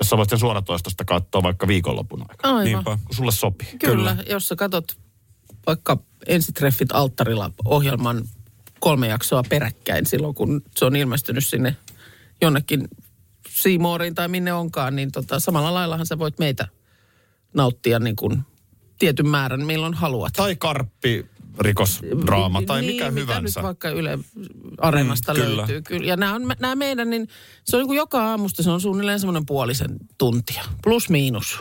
jos 0.00 0.10
sä 0.10 0.16
voit 0.16 0.30
sen 0.30 0.38
suoratoistosta 0.38 1.04
katsoa 1.04 1.42
vaikka 1.42 1.66
viikonlopun 1.68 2.20
aikana, 2.30 2.54
Aivan. 2.54 2.64
Niinpä. 2.64 2.98
kun 3.04 3.14
sulle 3.16 3.32
sopii. 3.32 3.68
Kyllä, 3.78 4.16
jos 4.30 4.48
sä 4.48 4.56
katot 4.56 4.96
vaikka 5.66 5.98
ensitreffit 6.26 6.92
alttarilla 6.92 7.50
ohjelman 7.64 8.22
kolme 8.80 9.08
jaksoa 9.08 9.42
peräkkäin 9.48 10.06
silloin, 10.06 10.34
kun 10.34 10.62
se 10.76 10.84
on 10.84 10.96
ilmestynyt 10.96 11.46
sinne 11.46 11.76
jonnekin 12.42 12.88
Siimooriin 13.48 14.14
tai 14.14 14.28
minne 14.28 14.52
onkaan, 14.52 14.96
niin 14.96 15.12
tota, 15.12 15.40
samalla 15.40 15.74
laillahan 15.74 16.06
sä 16.06 16.18
voit 16.18 16.38
meitä 16.38 16.68
nauttia 17.54 17.98
niin 17.98 18.16
kuin 18.16 18.40
tietyn 18.98 19.28
määrän, 19.28 19.66
milloin 19.66 19.94
haluat. 19.94 20.32
Tai 20.32 20.56
karppi, 20.56 21.26
rikosdraama 21.60 22.62
tai 22.62 22.80
niin, 22.80 22.92
mikä 22.94 23.10
mitä 23.10 23.20
hyvänsä. 23.32 23.60
nyt 23.60 23.64
vaikka 23.66 23.88
Yle 23.90 24.18
Areenasta 24.78 25.34
Mm, 25.34 25.40
kyllä. 25.40 25.56
löytyy. 25.56 25.82
Kyllä. 25.82 26.06
Ja 26.06 26.16
nämä, 26.16 26.34
on, 26.34 26.42
nämä 26.60 26.76
meidän, 26.76 27.10
niin 27.10 27.28
se 27.64 27.76
on 27.76 27.80
niin 27.80 27.86
kuin 27.88 27.96
joka 27.96 28.30
aamusta, 28.30 28.62
se 28.62 28.70
on 28.70 28.80
suunnilleen 28.80 29.20
semmoinen 29.20 29.46
puolisen 29.46 29.96
tuntia. 30.18 30.62
Plus 30.82 31.08
miinus. 31.08 31.58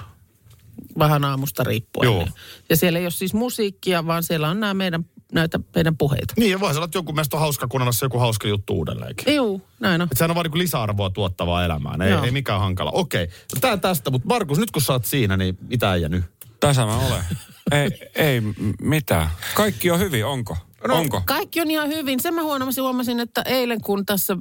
Vähän 0.99 1.25
aamusta 1.25 1.63
riippuen. 1.63 2.05
Joo. 2.05 2.27
Ja 2.69 2.75
siellä 2.75 2.99
ei 2.99 3.05
ole 3.05 3.11
siis 3.11 3.33
musiikkia, 3.33 4.05
vaan 4.07 4.23
siellä 4.23 4.49
on 4.49 4.59
nämä 4.59 4.73
meidän, 4.73 5.05
näitä 5.33 5.59
meidän 5.75 5.97
puheita. 5.97 6.33
Niin, 6.37 6.51
ja 6.51 6.59
voi 6.59 6.71
olla, 6.75 6.85
että 6.85 6.97
joku 6.97 7.13
meistä 7.13 7.37
on 7.37 7.41
hauska 7.41 7.67
kuunnella 7.67 7.91
joku 8.01 8.19
hauska 8.19 8.47
juttu 8.47 8.73
uudelleenkin. 8.73 9.35
Juu, 9.35 9.61
näin 9.79 10.01
on. 10.01 10.05
Että 10.05 10.17
sehän 10.17 10.31
on 10.31 10.35
vaan 10.35 10.45
niin 10.45 10.59
lisäarvoa 10.59 11.09
tuottavaa 11.09 11.65
elämään. 11.65 12.01
Ei, 12.01 12.11
Joo. 12.11 12.23
ei 12.23 12.31
mikään 12.31 12.59
hankala. 12.59 12.91
Okei, 12.91 13.25
no 13.25 13.59
tää 13.61 13.77
tästä, 13.77 14.11
mutta 14.11 14.27
Markus, 14.27 14.57
nyt 14.59 14.71
kun 14.71 14.81
sä 14.81 14.93
oot 14.93 15.05
siinä, 15.05 15.37
niin 15.37 15.57
mitä 15.61 15.93
ei 15.93 16.09
nyt? 16.09 16.23
Tässä 16.59 16.85
mä 16.85 16.97
olen. 16.97 17.23
ei, 17.71 17.89
ei 18.15 18.41
m- 18.41 18.53
mitään. 18.81 19.29
Kaikki 19.55 19.91
on 19.91 19.99
hyvin, 19.99 20.25
onko? 20.25 20.57
No, 20.87 20.95
onko? 20.95 21.21
Kaikki 21.25 21.61
on 21.61 21.71
ihan 21.71 21.87
hyvin. 21.87 22.19
Sen 22.19 22.33
mä 22.33 22.43
huomasin, 22.43 22.83
huomasin, 22.83 23.19
että 23.19 23.41
eilen 23.45 23.81
kun 23.81 24.05
tässä 24.05 24.37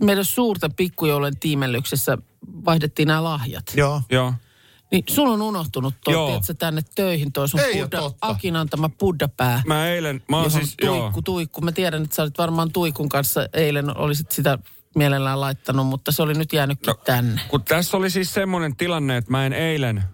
meidän 0.00 0.24
suurten 0.24 0.74
pikkujoulujen 0.74 1.38
tiimellyksessä 1.38 2.18
vaihdettiin 2.64 3.08
nämä 3.08 3.24
lahjat. 3.24 3.64
Joo. 3.76 4.02
Joo. 4.10 4.32
Niin 4.94 5.04
sulla 5.08 5.32
on 5.32 5.42
unohtunut 5.42 5.94
tuo, 6.04 6.12
Joo. 6.12 6.26
tiedätkö, 6.26 6.54
tänne 6.54 6.82
töihin 6.94 7.32
toi 7.32 7.48
sun 7.48 7.60
Ei 7.60 7.82
Buddha. 7.82 8.10
Akin 8.20 8.56
antama 8.56 8.88
buddha-pää. 8.88 9.62
Mä 9.66 9.88
eilen, 9.88 10.22
mä 10.28 10.40
oon 10.40 10.50
siis, 10.50 10.74
tuikku, 10.80 10.96
joo. 10.96 11.12
tuikku. 11.24 11.60
Mä 11.60 11.72
tiedän, 11.72 12.02
että 12.02 12.16
sä 12.16 12.22
olit 12.22 12.38
varmaan 12.38 12.72
tuikun 12.72 13.08
kanssa 13.08 13.48
eilen, 13.52 13.96
olisit 13.96 14.32
sitä 14.32 14.58
mielellään 14.96 15.40
laittanut, 15.40 15.86
mutta 15.86 16.12
se 16.12 16.22
oli 16.22 16.34
nyt 16.34 16.52
jäänytkin 16.52 16.90
no, 16.90 16.94
tänne. 16.94 17.40
Kun 17.48 17.62
tässä 17.62 17.96
oli 17.96 18.10
siis 18.10 18.34
semmoinen 18.34 18.76
tilanne, 18.76 19.16
että 19.16 19.30
mä 19.30 19.46
en 19.46 19.52
eilen 19.52 20.04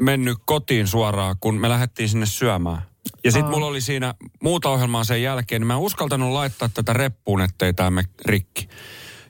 mennyt 0.00 0.38
kotiin 0.44 0.86
suoraan, 0.86 1.36
kun 1.40 1.54
me 1.54 1.68
lähdettiin 1.68 2.08
sinne 2.08 2.26
syömään. 2.26 2.82
Ja 3.24 3.32
sitten 3.32 3.50
mulla 3.50 3.66
oli 3.66 3.80
siinä 3.80 4.14
muuta 4.42 4.68
ohjelmaa 4.68 5.04
sen 5.04 5.22
jälkeen, 5.22 5.60
niin 5.60 5.66
mä 5.66 5.72
en 5.72 5.78
uskaltanut 5.78 6.32
laittaa 6.32 6.68
tätä 6.74 6.92
reppuun, 6.92 7.40
ettei 7.40 7.74
tämä 7.74 7.90
me 7.90 8.04
rikki. 8.24 8.68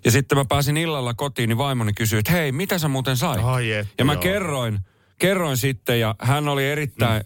Ja 0.04 0.10
sitten 0.10 0.38
mä 0.38 0.44
pääsin 0.44 0.76
illalla 0.76 1.14
kotiin, 1.14 1.48
niin 1.48 1.58
vaimoni 1.58 1.92
kysyi, 1.92 2.18
että 2.18 2.32
hei, 2.32 2.52
mitä 2.52 2.78
sä 2.78 2.88
muuten 2.88 3.16
sait? 3.16 3.44
Ai 3.44 3.72
että, 3.72 3.94
ja 3.98 4.04
mä 4.04 4.12
joo. 4.12 4.22
kerroin, 4.22 4.78
kerroin 5.18 5.56
sitten 5.56 6.00
ja 6.00 6.14
hän 6.20 6.48
oli 6.48 6.66
erittäin, 6.66 7.22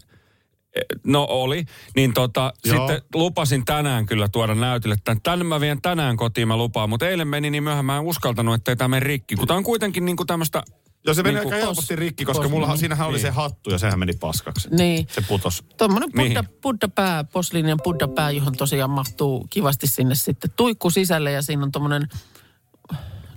no 1.03 1.27
oli, 1.29 1.65
niin 1.95 2.13
tota, 2.13 2.53
Joo. 2.65 2.77
sitten 2.87 3.01
lupasin 3.13 3.65
tänään 3.65 4.05
kyllä 4.05 4.27
tuoda 4.27 4.55
näytille. 4.55 4.95
Tän, 5.03 5.21
tänne 5.21 5.45
mä 5.45 5.59
vien 5.59 5.81
tänään 5.81 6.17
kotiin, 6.17 6.47
mä 6.47 6.57
lupaan, 6.57 6.89
mutta 6.89 7.09
eilen 7.09 7.27
meni 7.27 7.49
niin 7.49 7.63
myöhään, 7.63 7.85
mä 7.85 7.97
en 7.97 8.03
uskaltanut, 8.03 8.55
ettei 8.55 8.75
tämä 8.75 8.87
mene 8.87 8.99
rikki. 8.99 9.35
Kun 9.35 9.47
tää 9.47 9.57
on 9.57 9.63
kuitenkin 9.63 10.05
niin 10.05 10.17
kuin 10.17 10.27
tämmöistä 10.27 10.63
Joo, 11.05 11.13
se 11.13 11.23
meni 11.23 11.35
Niin 11.35 11.43
kuin 11.43 11.53
aika 11.53 11.63
pos- 11.63 11.67
helposti 11.67 11.95
rikki, 11.95 12.25
koska 12.25 12.45
pos- 12.45 12.49
mullahan, 12.49 12.77
siinähän 12.77 13.07
oli 13.07 13.17
niin. 13.17 13.21
se 13.21 13.29
hattu 13.29 13.69
ja 13.69 13.77
sehän 13.77 13.99
meni 13.99 14.13
paskaksi. 14.13 14.69
Niin. 14.71 15.07
Se 15.11 15.21
putos. 15.21 15.63
Tuommoinen 15.77 16.09
buddha, 16.11 16.43
buddha-pää, 16.61 17.23
posliininen 17.23 17.77
buddha-pää, 17.83 18.31
johon 18.31 18.53
tosiaan 18.57 18.89
mahtuu 18.89 19.47
kivasti 19.49 19.87
sinne 19.87 20.15
sitten 20.15 20.51
tuikku 20.55 20.89
sisälle 20.89 21.31
ja 21.31 21.41
siinä 21.41 21.63
on 21.63 21.71
tuommoinen 21.71 22.07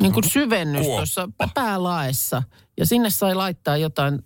niin 0.01 0.13
kuin 0.13 0.31
syvennys 0.31 0.83
Kuoppa. 0.83 0.99
tuossa 0.99 1.29
päälaessa. 1.55 2.43
Ja 2.79 2.87
sinne 2.87 3.11
sai 3.11 3.35
laittaa 3.35 3.77
jotain 3.77 4.19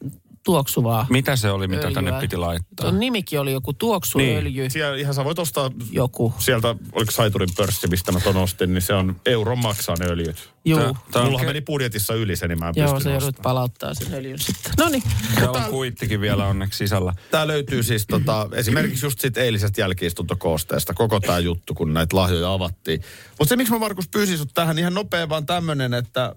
tuoksuvaa 0.44 1.06
Mitä 1.10 1.36
se 1.36 1.50
oli, 1.50 1.68
mitä 1.68 1.90
tänne 1.90 2.10
öljyä. 2.10 2.20
piti 2.20 2.36
laittaa? 2.36 2.84
Tuon 2.84 3.00
nimikin 3.00 3.40
oli 3.40 3.52
joku 3.52 3.72
tuoksuöljy, 3.72 4.60
niin. 4.62 4.70
Siellä 4.70 4.96
ihan 4.96 5.14
sä 5.14 5.24
voit 5.24 5.38
ostaa 5.38 5.70
joku. 5.90 6.34
sieltä, 6.38 6.74
oliko 6.92 7.10
Saiturin 7.10 7.48
pörssi, 7.56 7.86
mistä 7.86 8.12
mä 8.12 8.20
ton 8.20 8.36
ostin, 8.36 8.74
niin 8.74 8.82
se 8.82 8.94
on 8.94 9.16
euron 9.26 9.58
maksaa 9.58 9.96
ne 9.98 10.06
öljyt. 10.06 10.50
Juu. 10.64 10.78
Tää- 10.80 10.92
tää 11.10 11.24
ke- 11.24 11.44
meni 11.44 11.60
budjetissa 11.60 12.14
yli 12.14 12.36
se, 12.36 12.48
niin 12.48 12.58
mä 12.58 12.68
en 12.68 12.74
Joo, 12.76 13.00
se 13.00 13.10
joudut 13.10 13.36
palauttaa 13.42 13.94
sen 13.94 14.14
öljyn 14.14 14.38
sitten. 14.38 14.72
No 14.78 14.88
niin. 14.88 15.02
Täällä 15.34 15.64
on 15.64 15.70
kuittikin 15.70 16.20
vielä 16.20 16.46
onneksi 16.46 16.78
sisällä. 16.78 17.14
Tää 17.30 17.46
löytyy 17.46 17.82
siis 17.82 18.06
tota, 18.06 18.48
esimerkiksi 18.52 19.06
just 19.06 19.20
siitä 19.20 19.40
eilisestä 19.40 19.80
jälkiistuntokoosteesta, 19.80 20.94
koko 20.94 21.20
tämä 21.20 21.38
juttu, 21.38 21.74
kun 21.74 21.94
näitä 21.94 22.16
lahjoja 22.16 22.52
avattiin. 22.52 23.00
Mutta 23.38 23.48
se, 23.48 23.56
miksi 23.56 23.72
mä 23.72 23.78
Markus 23.78 24.08
pyysin 24.08 24.38
sut 24.38 24.54
tähän 24.54 24.78
ihan 24.78 24.94
nopea 24.94 25.28
vaan 25.28 25.46
tämmönen, 25.46 25.94
että, 25.94 26.36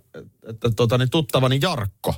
että 0.49 0.69
tota, 0.75 0.97
niin 0.97 1.09
tuttavani 1.09 1.59
Jarkko 1.61 2.15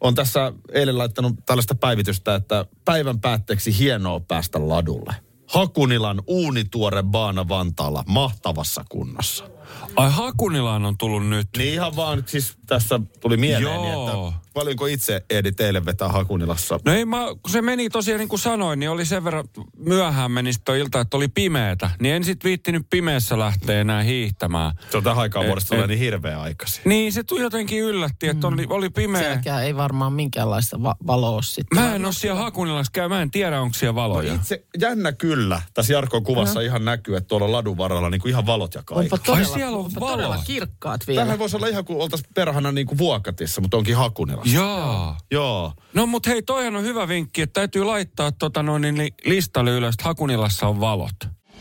on 0.00 0.14
tässä 0.14 0.52
eilen 0.72 0.98
laittanut 0.98 1.34
tällaista 1.46 1.74
päivitystä, 1.74 2.34
että 2.34 2.64
päivän 2.84 3.20
päätteeksi 3.20 3.78
hienoa 3.78 4.20
päästä 4.20 4.68
ladulle. 4.68 5.14
Hakunilan 5.46 6.22
uunituore 6.26 7.02
baana 7.02 7.48
Vantaalla 7.48 8.04
mahtavassa 8.06 8.84
kunnossa. 8.88 9.50
Ai 9.96 10.10
Hakunilaan 10.10 10.84
on 10.84 10.98
tullut 10.98 11.26
nyt. 11.26 11.48
Niin 11.56 11.74
ihan 11.74 11.96
vaan, 11.96 12.22
siis 12.26 12.57
tässä 12.68 13.00
tuli 13.20 13.36
mieleeni, 13.36 13.90
Joo. 13.90 14.28
että 14.28 14.40
paljonko 14.54 14.86
itse 14.86 15.24
ehdi 15.30 15.52
teille 15.52 15.84
vetää 15.84 16.08
Hakunilassa? 16.08 16.80
No 16.84 16.92
ei 16.92 17.04
mä, 17.04 17.26
kun 17.42 17.50
se 17.52 17.62
meni 17.62 17.90
tosiaan 17.90 18.18
niin 18.18 18.28
kuin 18.28 18.38
sanoin, 18.40 18.78
niin 18.78 18.90
oli 18.90 19.04
sen 19.04 19.24
verran 19.24 19.44
myöhään 19.76 20.30
meni 20.30 20.52
sitten 20.52 20.76
ilta, 20.76 21.00
että 21.00 21.16
oli 21.16 21.28
pimeätä. 21.28 21.90
Niin 22.00 22.14
en 22.14 22.24
sit 22.24 22.44
viittinyt 22.44 22.86
pimeässä 22.90 23.38
lähteä 23.38 23.80
enää 23.80 24.02
hiihtämään. 24.02 24.72
Se 24.90 24.96
on 24.96 25.04
tähän 25.04 25.18
aikaan 25.18 25.44
Et- 25.44 25.48
vuodesta 25.48 25.74
tulee 25.74 25.86
niin 25.86 25.98
hirveä 25.98 26.40
aikaisin. 26.40 26.82
Niin 26.84 27.12
se 27.12 27.22
tuli 27.24 27.40
jotenkin 27.40 27.80
yllätti, 27.80 28.28
että 28.28 28.46
oli, 28.46 28.66
oli 28.70 28.90
pimeä. 28.90 29.20
Sielläkään 29.22 29.64
ei 29.64 29.76
varmaan 29.76 30.12
minkäänlaista 30.12 30.82
va- 30.82 30.96
valoa 31.06 31.42
sitten. 31.42 31.78
Mä 31.80 31.94
en 31.94 32.04
ole 32.04 32.12
siellä 32.12 32.40
Hakunilassa 32.40 32.92
käy, 32.92 33.08
mä 33.08 33.22
en 33.22 33.30
tiedä 33.30 33.60
onko 33.60 33.74
siellä 33.74 33.94
valoja. 33.94 34.34
Itse 34.34 34.64
jännä 34.80 35.12
kyllä. 35.12 35.62
Tässä 35.74 35.92
Jarkon 35.92 36.24
kuvassa 36.24 36.60
ihan 36.60 36.84
näkyy, 36.84 37.16
että 37.16 37.28
tuolla 37.28 37.52
ladun 37.52 37.76
varrella 37.76 38.10
niin 38.10 38.20
kuin 38.20 38.30
ihan 38.30 38.46
valot 38.46 38.74
ja 38.74 38.82
kaikki. 38.82 39.14
Onpa 39.14 39.18
todella, 39.26 39.54
siellä 39.54 39.78
on 39.78 39.84
onpa 39.84 40.00
valoa. 40.00 40.16
todella 40.16 40.38
kirkkaat 40.46 41.00
vielä. 41.06 41.20
Tämähän 41.20 41.38
voisi 41.38 41.56
olla 41.56 41.66
ihan 41.66 41.84
kuin 41.84 42.00
oltaisiin 42.00 42.30
perhana 42.58 42.72
niin 42.72 42.86
kuin 42.86 42.98
Vuokatissa, 42.98 43.60
mutta 43.60 43.76
onkin 43.76 43.96
Hakunilassa. 43.96 44.56
Jaa. 44.56 45.18
Joo. 45.30 45.72
No 45.94 46.06
mut 46.06 46.26
hei, 46.26 46.42
toihan 46.42 46.76
on 46.76 46.84
hyvä 46.84 47.08
vinkki, 47.08 47.42
että 47.42 47.60
täytyy 47.60 47.84
laittaa 47.84 48.32
tota 48.32 48.62
noin 48.62 48.82
niin 48.82 49.14
listalle 49.24 49.70
ylös, 49.70 49.94
että 49.94 50.04
Hakunilassa 50.04 50.66
on 50.66 50.80
valot. 50.80 51.14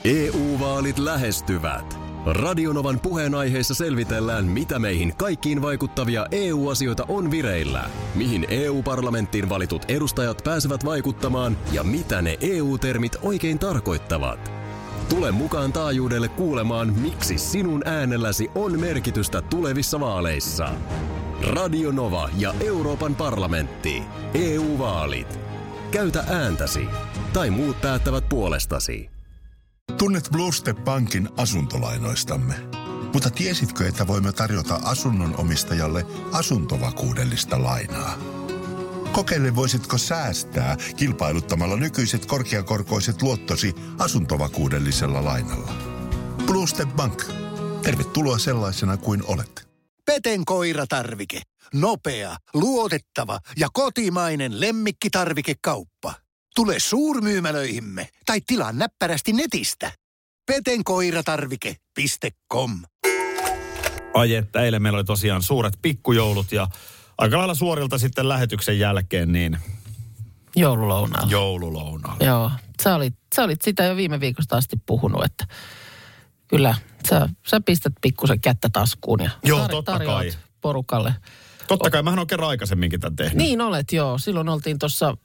EU-vaalit 0.03 0.99
lähestyvät. 0.99 1.99
Radionovan 2.25 2.99
puheenaiheessa 2.99 3.73
selvitellään, 3.73 4.45
mitä 4.45 4.79
meihin 4.79 5.15
kaikkiin 5.17 5.61
vaikuttavia 5.61 6.25
EU-asioita 6.31 7.05
on 7.07 7.31
vireillä, 7.31 7.89
mihin 8.15 8.47
EU-parlamenttiin 8.49 9.49
valitut 9.49 9.85
edustajat 9.87 10.41
pääsevät 10.43 10.85
vaikuttamaan 10.85 11.57
ja 11.71 11.83
mitä 11.83 12.21
ne 12.21 12.37
EU-termit 12.41 13.15
oikein 13.21 13.59
tarkoittavat. 13.59 14.51
Tule 15.09 15.31
mukaan 15.31 15.73
taajuudelle 15.73 16.27
kuulemaan, 16.27 16.93
miksi 16.93 17.37
sinun 17.37 17.87
äänelläsi 17.87 18.49
on 18.55 18.79
merkitystä 18.79 19.41
tulevissa 19.41 19.99
vaaleissa. 19.99 20.69
Radio 21.53 21.91
Nova 21.91 22.29
ja 22.37 22.53
Euroopan 22.65 23.15
parlamentti. 23.15 24.03
EU-vaalit. 24.33 25.39
Käytä 25.91 26.23
ääntäsi. 26.29 26.87
Tai 27.33 27.49
muut 27.49 27.81
päättävät 27.81 28.29
puolestasi. 28.29 29.09
Tunnet 29.97 30.29
Bluestep 30.31 30.77
Bankin 30.83 31.29
asuntolainoistamme. 31.37 32.55
Mutta 33.13 33.29
tiesitkö, 33.29 33.87
että 33.87 34.07
voimme 34.07 34.31
tarjota 34.31 34.79
asunnon 34.83 35.35
omistajalle 35.37 36.05
asuntovakuudellista 36.33 37.63
lainaa? 37.63 38.36
Kokeile 39.17 39.55
voisitko 39.55 39.97
säästää 39.97 40.77
kilpailuttamalla 40.95 41.75
nykyiset 41.75 42.25
korkeakorkoiset 42.25 43.21
luottosi 43.21 43.75
asuntovakuudellisella 43.99 45.25
lainalla. 45.25 45.71
Bluestep 46.45 46.89
Bank. 46.89 47.23
Tervetuloa 47.83 48.37
sellaisena 48.37 48.97
kuin 48.97 49.23
olet. 49.27 49.67
Peten 50.05 50.45
koiratarvike. 50.45 51.41
nopea, 51.73 52.35
luotettava 52.53 53.39
ja 53.57 53.67
kotimainen 53.73 54.59
lemmikkitarvikekauppa. 54.59 56.13
Tule 56.55 56.79
suurmyymälöihimme 56.79 58.09
tai 58.25 58.41
tilaa 58.47 58.71
näppärästi 58.71 59.33
netistä. 59.33 59.91
petenkoiratarvike.com 60.45 62.71
Ai 64.13 64.35
että 64.35 64.61
eilen 64.61 64.81
meillä 64.81 64.97
oli 64.97 65.05
tosiaan 65.05 65.41
suuret 65.41 65.73
pikkujoulut 65.81 66.51
ja 66.51 66.67
aika 67.17 67.37
lailla 67.37 67.55
suorilta 67.55 67.97
sitten 67.97 68.29
lähetyksen 68.29 68.79
jälkeen 68.79 69.31
niin 69.31 69.57
Joululounaalla. 70.55 71.31
joululounaalla. 71.31 72.25
Joo, 72.25 72.51
sä 72.83 72.95
olit, 72.95 73.15
sä 73.35 73.43
olit 73.43 73.61
sitä 73.61 73.83
jo 73.83 73.95
viime 73.95 74.19
viikosta 74.19 74.57
asti 74.57 74.75
puhunut, 74.85 75.25
että 75.25 75.47
kyllä 76.47 76.75
sä, 77.09 77.29
sä 77.47 77.61
pistät 77.61 77.93
pikkusen 78.01 78.41
kättä 78.41 78.69
taskuun 78.73 79.19
ja 79.23 79.29
Joo, 79.43 79.67
totta 79.67 79.91
tarjoat 79.91 80.17
kai. 80.17 80.31
porukalle. 80.61 81.13
Totta 81.67 81.89
kai, 81.89 82.03
mähän 82.03 82.19
on 82.19 82.27
kerran 82.27 82.49
aikaisemminkin 82.49 82.99
tämän 82.99 83.15
tehnyt. 83.15 83.35
Niin 83.37 83.61
olet, 83.61 83.91
joo. 83.91 84.17
Silloin 84.17 84.49
oltiin 84.49 84.79
tuossa 84.79 85.17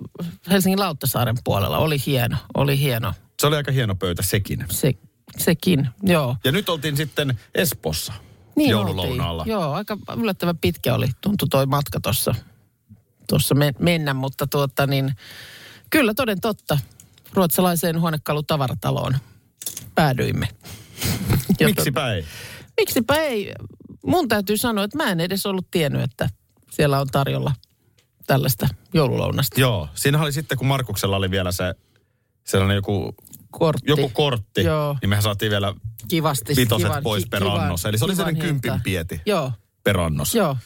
Helsingin 0.51 0.81
Lauttasaaren 0.81 1.37
puolella. 1.45 1.79
Oli 1.79 1.97
hieno, 2.07 2.37
oli 2.55 2.79
hieno. 2.79 3.15
Se 3.41 3.47
oli 3.47 3.57
aika 3.57 3.73
hieno 3.73 3.95
pöytä 3.95 4.23
sekin. 4.23 4.65
Se, 4.71 4.93
sekin, 5.39 5.89
joo. 6.03 6.37
Ja 6.45 6.53
nyt 6.53 6.69
oltiin 6.69 6.97
sitten 6.97 7.39
Espossa 7.55 8.13
Niin 8.57 8.71
joululounaalla. 8.71 9.43
oltiin. 9.43 9.53
Joo, 9.53 9.73
aika 9.73 9.97
yllättävän 10.17 10.59
pitkä 10.59 10.95
oli, 10.95 11.07
tuntui 11.21 11.49
toi 11.49 11.67
matka 11.67 12.01
tuossa 12.01 12.35
tuossa 13.29 13.55
me, 13.55 13.73
mennä, 13.79 14.15
mutta 14.15 14.47
tuota 14.47 14.87
niin, 14.87 15.13
kyllä 15.91 16.15
toden 16.15 16.41
totta, 16.41 16.79
ruotsalaiseen 17.33 18.01
huonekalutavarataloon 18.01 19.17
päädyimme. 19.95 20.49
Ja 21.61 21.67
Miksipä 21.69 22.13
ei? 22.15 22.25
miksipä 22.81 23.15
ei? 23.15 23.53
Mun 24.07 24.29
täytyy 24.29 24.57
sanoa, 24.57 24.85
että 24.85 24.97
mä 24.97 25.11
en 25.11 25.21
edes 25.21 25.47
ollut 25.47 25.71
tiennyt, 25.71 26.03
että 26.03 26.29
siellä 26.71 27.01
on 27.01 27.07
tarjolla 27.13 27.53
tällaista 28.27 28.69
joululounasta. 28.95 29.61
Joo, 29.61 29.89
siinä 29.95 30.23
oli 30.23 30.33
sitten, 30.33 30.59
kun 30.59 30.67
Markuksella 30.67 31.17
oli 31.17 31.31
vielä 31.31 31.53
se 31.53 31.75
sellainen 32.45 32.75
joku, 32.75 33.15
Kortti. 33.53 33.91
joku 33.91 34.09
kortti, 34.09 34.63
Joo. 34.63 34.97
niin 35.03 35.09
mehän 35.09 35.23
saatiin 35.23 35.51
vielä 35.51 35.75
Kivasti. 36.09 36.57
vitoset 36.57 36.89
kivan- 36.89 37.03
pois 37.03 37.27
per 37.31 37.43
kivan- 37.43 37.61
annos. 37.61 37.85
Eli 37.85 37.99
se 37.99 38.05
oli 38.05 38.17
sellainen 38.17 38.43
kympin 38.43 38.81
pieti 38.85 39.21
Joo, 39.27 39.53
per 39.85 40.01
annos. 40.01 40.35
joo. 40.35 40.57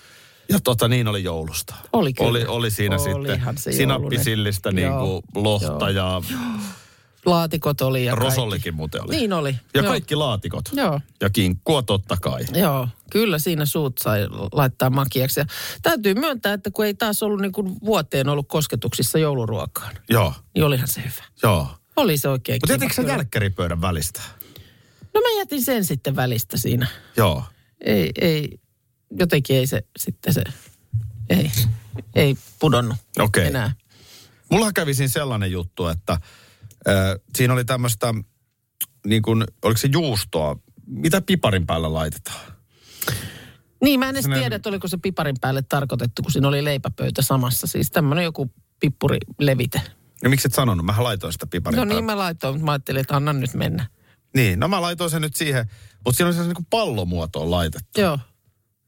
Ja 0.48 0.60
tota 0.64 0.88
niin 0.88 1.08
oli 1.08 1.24
joulusta. 1.24 1.74
Oli 1.92 2.12
kyllä. 2.12 2.30
Oli, 2.30 2.46
oli 2.46 2.70
siinä 2.70 2.96
Olihan 3.14 3.56
sitten 3.58 3.74
sinappisillistä 3.74 4.72
niin 4.72 4.86
Joo. 4.88 5.22
kuin 5.32 5.44
lohta 5.44 5.90
ja 5.90 6.22
Laatikot 7.26 7.80
oli 7.80 8.04
ja 8.04 8.12
kaikki. 8.12 8.24
rosollikin 8.24 8.74
muuten 8.74 9.02
oli. 9.04 9.16
Niin 9.16 9.32
oli. 9.32 9.56
Ja 9.74 9.82
Joo. 9.82 9.90
kaikki 9.90 10.14
laatikot. 10.14 10.64
Joo. 10.72 11.00
Ja 11.20 11.30
kinkkua 11.30 11.82
totta 11.82 12.16
kai. 12.22 12.44
Joo, 12.54 12.88
kyllä 13.10 13.38
siinä 13.38 13.66
suut 13.66 13.92
sai 14.02 14.20
laittaa 14.52 14.90
makiaksi. 14.90 15.40
Ja 15.40 15.46
täytyy 15.82 16.14
myöntää, 16.14 16.52
että 16.52 16.70
kun 16.70 16.84
ei 16.84 16.94
taas 16.94 17.22
ollut 17.22 17.40
niin 17.40 17.52
kuin 17.52 17.76
vuoteen 17.84 18.28
ollut 18.28 18.48
kosketuksissa 18.48 19.18
jouluruokaan, 19.18 19.94
Joo, 20.10 20.32
niin 20.54 20.64
olihan 20.64 20.88
se 20.88 21.00
hyvä. 21.00 21.24
joo. 21.42 21.68
Oli 21.96 22.18
se 22.18 22.28
oikein 22.28 22.58
Mutta 22.62 22.72
jätitkö 22.72 22.94
sä 22.94 23.02
jälkkäripöydän 23.02 23.80
välistä? 23.80 24.22
No 25.14 25.20
mä 25.20 25.38
jätin 25.38 25.62
sen 25.62 25.84
sitten 25.84 26.16
välistä 26.16 26.56
siinä. 26.56 26.86
Joo. 27.16 27.44
Ei, 27.80 28.10
ei, 28.20 28.58
jotenkin 29.10 29.56
ei 29.56 29.66
se 29.66 29.82
sitten 29.98 30.34
se, 30.34 30.42
ei, 31.30 31.50
ei 32.14 32.36
pudonnut 32.58 32.96
Okei. 33.18 33.46
enää. 33.46 33.72
Mulla 34.50 34.72
kävi 34.72 34.94
siinä 34.94 35.08
sellainen 35.08 35.52
juttu, 35.52 35.86
että 35.86 36.12
äh, 36.12 36.20
siinä 37.36 37.54
oli 37.54 37.64
tämmöistä, 37.64 38.14
niin 39.06 39.22
kuin, 39.22 39.44
oliko 39.62 39.78
se 39.78 39.88
juustoa, 39.92 40.56
mitä 40.86 41.20
piparin 41.20 41.66
päällä 41.66 41.92
laitetaan? 41.92 42.56
Niin, 43.82 44.00
mä 44.00 44.08
en 44.08 44.16
edes 44.16 44.26
tiedä, 44.34 44.56
että 44.56 44.68
oliko 44.68 44.88
se 44.88 44.98
piparin 45.02 45.36
päälle 45.40 45.62
tarkoitettu, 45.62 46.22
kun 46.22 46.32
siinä 46.32 46.48
oli 46.48 46.64
leipäpöytä 46.64 47.22
samassa. 47.22 47.66
Siis 47.66 47.90
tämmöinen 47.90 48.24
joku 48.24 48.50
pippurilevite. 48.80 49.80
Ja 50.22 50.28
miksi 50.30 50.48
et 50.48 50.54
sanonut? 50.54 50.86
Mähän 50.86 51.04
laitoin 51.04 51.32
sitä 51.32 51.46
piparin 51.46 51.76
No 51.76 51.80
päälle. 51.80 51.94
niin, 51.94 52.04
mä 52.04 52.16
laitoin, 52.18 52.54
mutta 52.54 52.64
mä 52.64 52.72
ajattelin, 52.72 53.00
että 53.00 53.16
anna 53.16 53.32
nyt 53.32 53.54
mennä. 53.54 53.86
Niin, 54.34 54.60
no 54.60 54.68
mä 54.68 54.80
laitoin 54.80 55.10
sen 55.10 55.22
nyt 55.22 55.36
siihen, 55.36 55.70
mutta 56.04 56.16
siinä 56.16 56.28
oli 56.28 56.34
se 56.36 56.42
niin 56.42 56.54
kuin 56.54 56.66
pallomuotoon 56.70 57.50
laitettu. 57.50 58.00
Joo. 58.00 58.18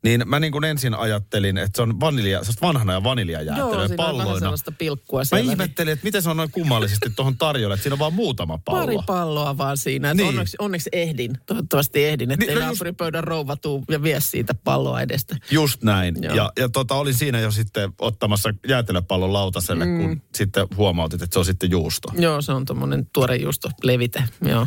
Niin 0.04 0.22
mä 0.26 0.40
niin 0.40 0.52
kuin 0.52 0.64
ensin 0.64 0.94
ajattelin, 0.94 1.58
että 1.58 1.76
se 1.76 1.82
on 1.82 2.00
vanilja, 2.00 2.44
se 2.44 2.50
on 2.50 2.54
vanhana 2.68 2.92
ja 2.92 2.96
Joo, 2.96 3.04
vaniljajäätelö 3.04 3.66
siinä 3.66 3.82
on 3.82 3.88
vähän 3.88 3.96
palloina. 3.96 4.40
sellaista 4.40 4.72
pilkkua 4.72 5.20
Mä 5.20 5.24
siellä. 5.24 5.42
niin 5.42 5.50
ihmettelin, 5.50 5.92
että 5.92 6.04
miten 6.04 6.22
se 6.22 6.30
on 6.30 6.37
noin 6.37 6.50
kummallisesti 6.50 7.11
tuohon 7.16 7.37
tarjolle, 7.38 7.74
että 7.74 7.82
siinä 7.82 7.94
on 7.94 7.98
vaan 7.98 8.12
muutama 8.14 8.58
pallo. 8.64 8.80
Pari 8.80 8.96
palloa 9.06 9.58
vaan 9.58 9.76
siinä. 9.76 10.14
Niin. 10.14 10.28
Onneksi, 10.28 10.56
onneksi 10.61 10.90
ehdin. 10.92 11.38
Toivottavasti 11.46 12.04
ehdin, 12.04 12.30
ettei 12.30 12.46
Niin, 12.48 12.54
niin, 12.54 12.64
no 12.64 12.70
just- 12.70 12.74
naapuripöydän 12.74 13.24
rouva 13.24 13.56
tuu 13.56 13.84
ja 13.90 14.02
vie 14.02 14.20
siitä 14.20 14.54
palloa 14.64 15.00
edestä. 15.00 15.37
Just 15.50 15.82
näin. 15.82 16.16
Joo. 16.22 16.34
Ja, 16.34 16.52
ja 16.58 16.68
tota, 16.68 16.94
olin 16.94 17.14
siinä 17.14 17.40
jo 17.40 17.50
sitten 17.50 17.92
ottamassa 18.00 18.54
jäätelöpallon 18.68 19.32
lautaselle, 19.32 19.84
mm. 19.84 19.98
kun 19.98 20.22
sitten 20.34 20.66
huomautit, 20.76 21.22
että 21.22 21.34
se 21.34 21.38
on 21.38 21.44
sitten 21.44 21.70
juusto. 21.70 22.12
Joo, 22.18 22.42
se 22.42 22.52
on 22.52 22.64
tommonen 22.64 23.06
tuore 23.12 23.37
juusto 23.37 23.70
levite. 23.82 24.24
Joo. 24.44 24.66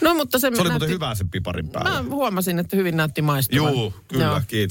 No 0.00 0.14
mutta 0.14 0.38
se, 0.38 0.40
Se 0.40 0.46
oli 0.48 0.56
näytti, 0.56 0.72
muuten 0.72 0.88
hyvä 0.88 1.14
sen 1.14 1.30
piparin 1.30 1.68
päällä. 1.68 2.02
Mä 2.02 2.10
huomasin, 2.10 2.58
että 2.58 2.76
hyvin 2.76 2.96
näytti 2.96 3.22
maistuvan. 3.22 3.72
Juu, 3.74 3.94
kyllä, 4.08 4.24
Joo. 4.24 4.40
kiitos. 4.46 4.66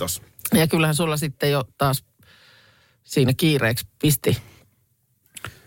Ja 0.53 0.67
kyllähän 0.67 0.95
sulla 0.95 1.17
sitten 1.17 1.51
jo 1.51 1.63
taas 1.77 2.03
siinä 3.03 3.33
kiireeksi 3.37 3.87
pisti. 4.01 4.37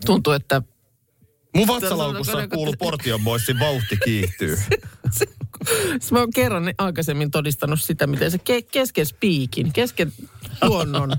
Tuntuu, 0.07 0.33
että 0.33 0.63
Mun 1.57 1.69
vatsalaukussa 1.69 2.33
Sanotaanko- 2.33 2.55
kuuluu 2.55 2.75
Portion 2.79 3.21
Boysin 3.25 3.61
vauhti 3.61 3.97
kiihtyy. 4.05 4.57
se, 5.19 5.27
mä 6.11 6.19
oon 6.19 6.33
kerran 6.35 6.75
aikaisemmin 6.79 7.31
todistanut 7.31 7.81
sitä, 7.81 8.07
miten 8.07 8.31
se 8.31 8.37
ke- 8.39 8.69
kesken 8.73 9.07
spiikin, 9.07 9.73
kesken 9.73 10.13
luonnon 10.63 11.13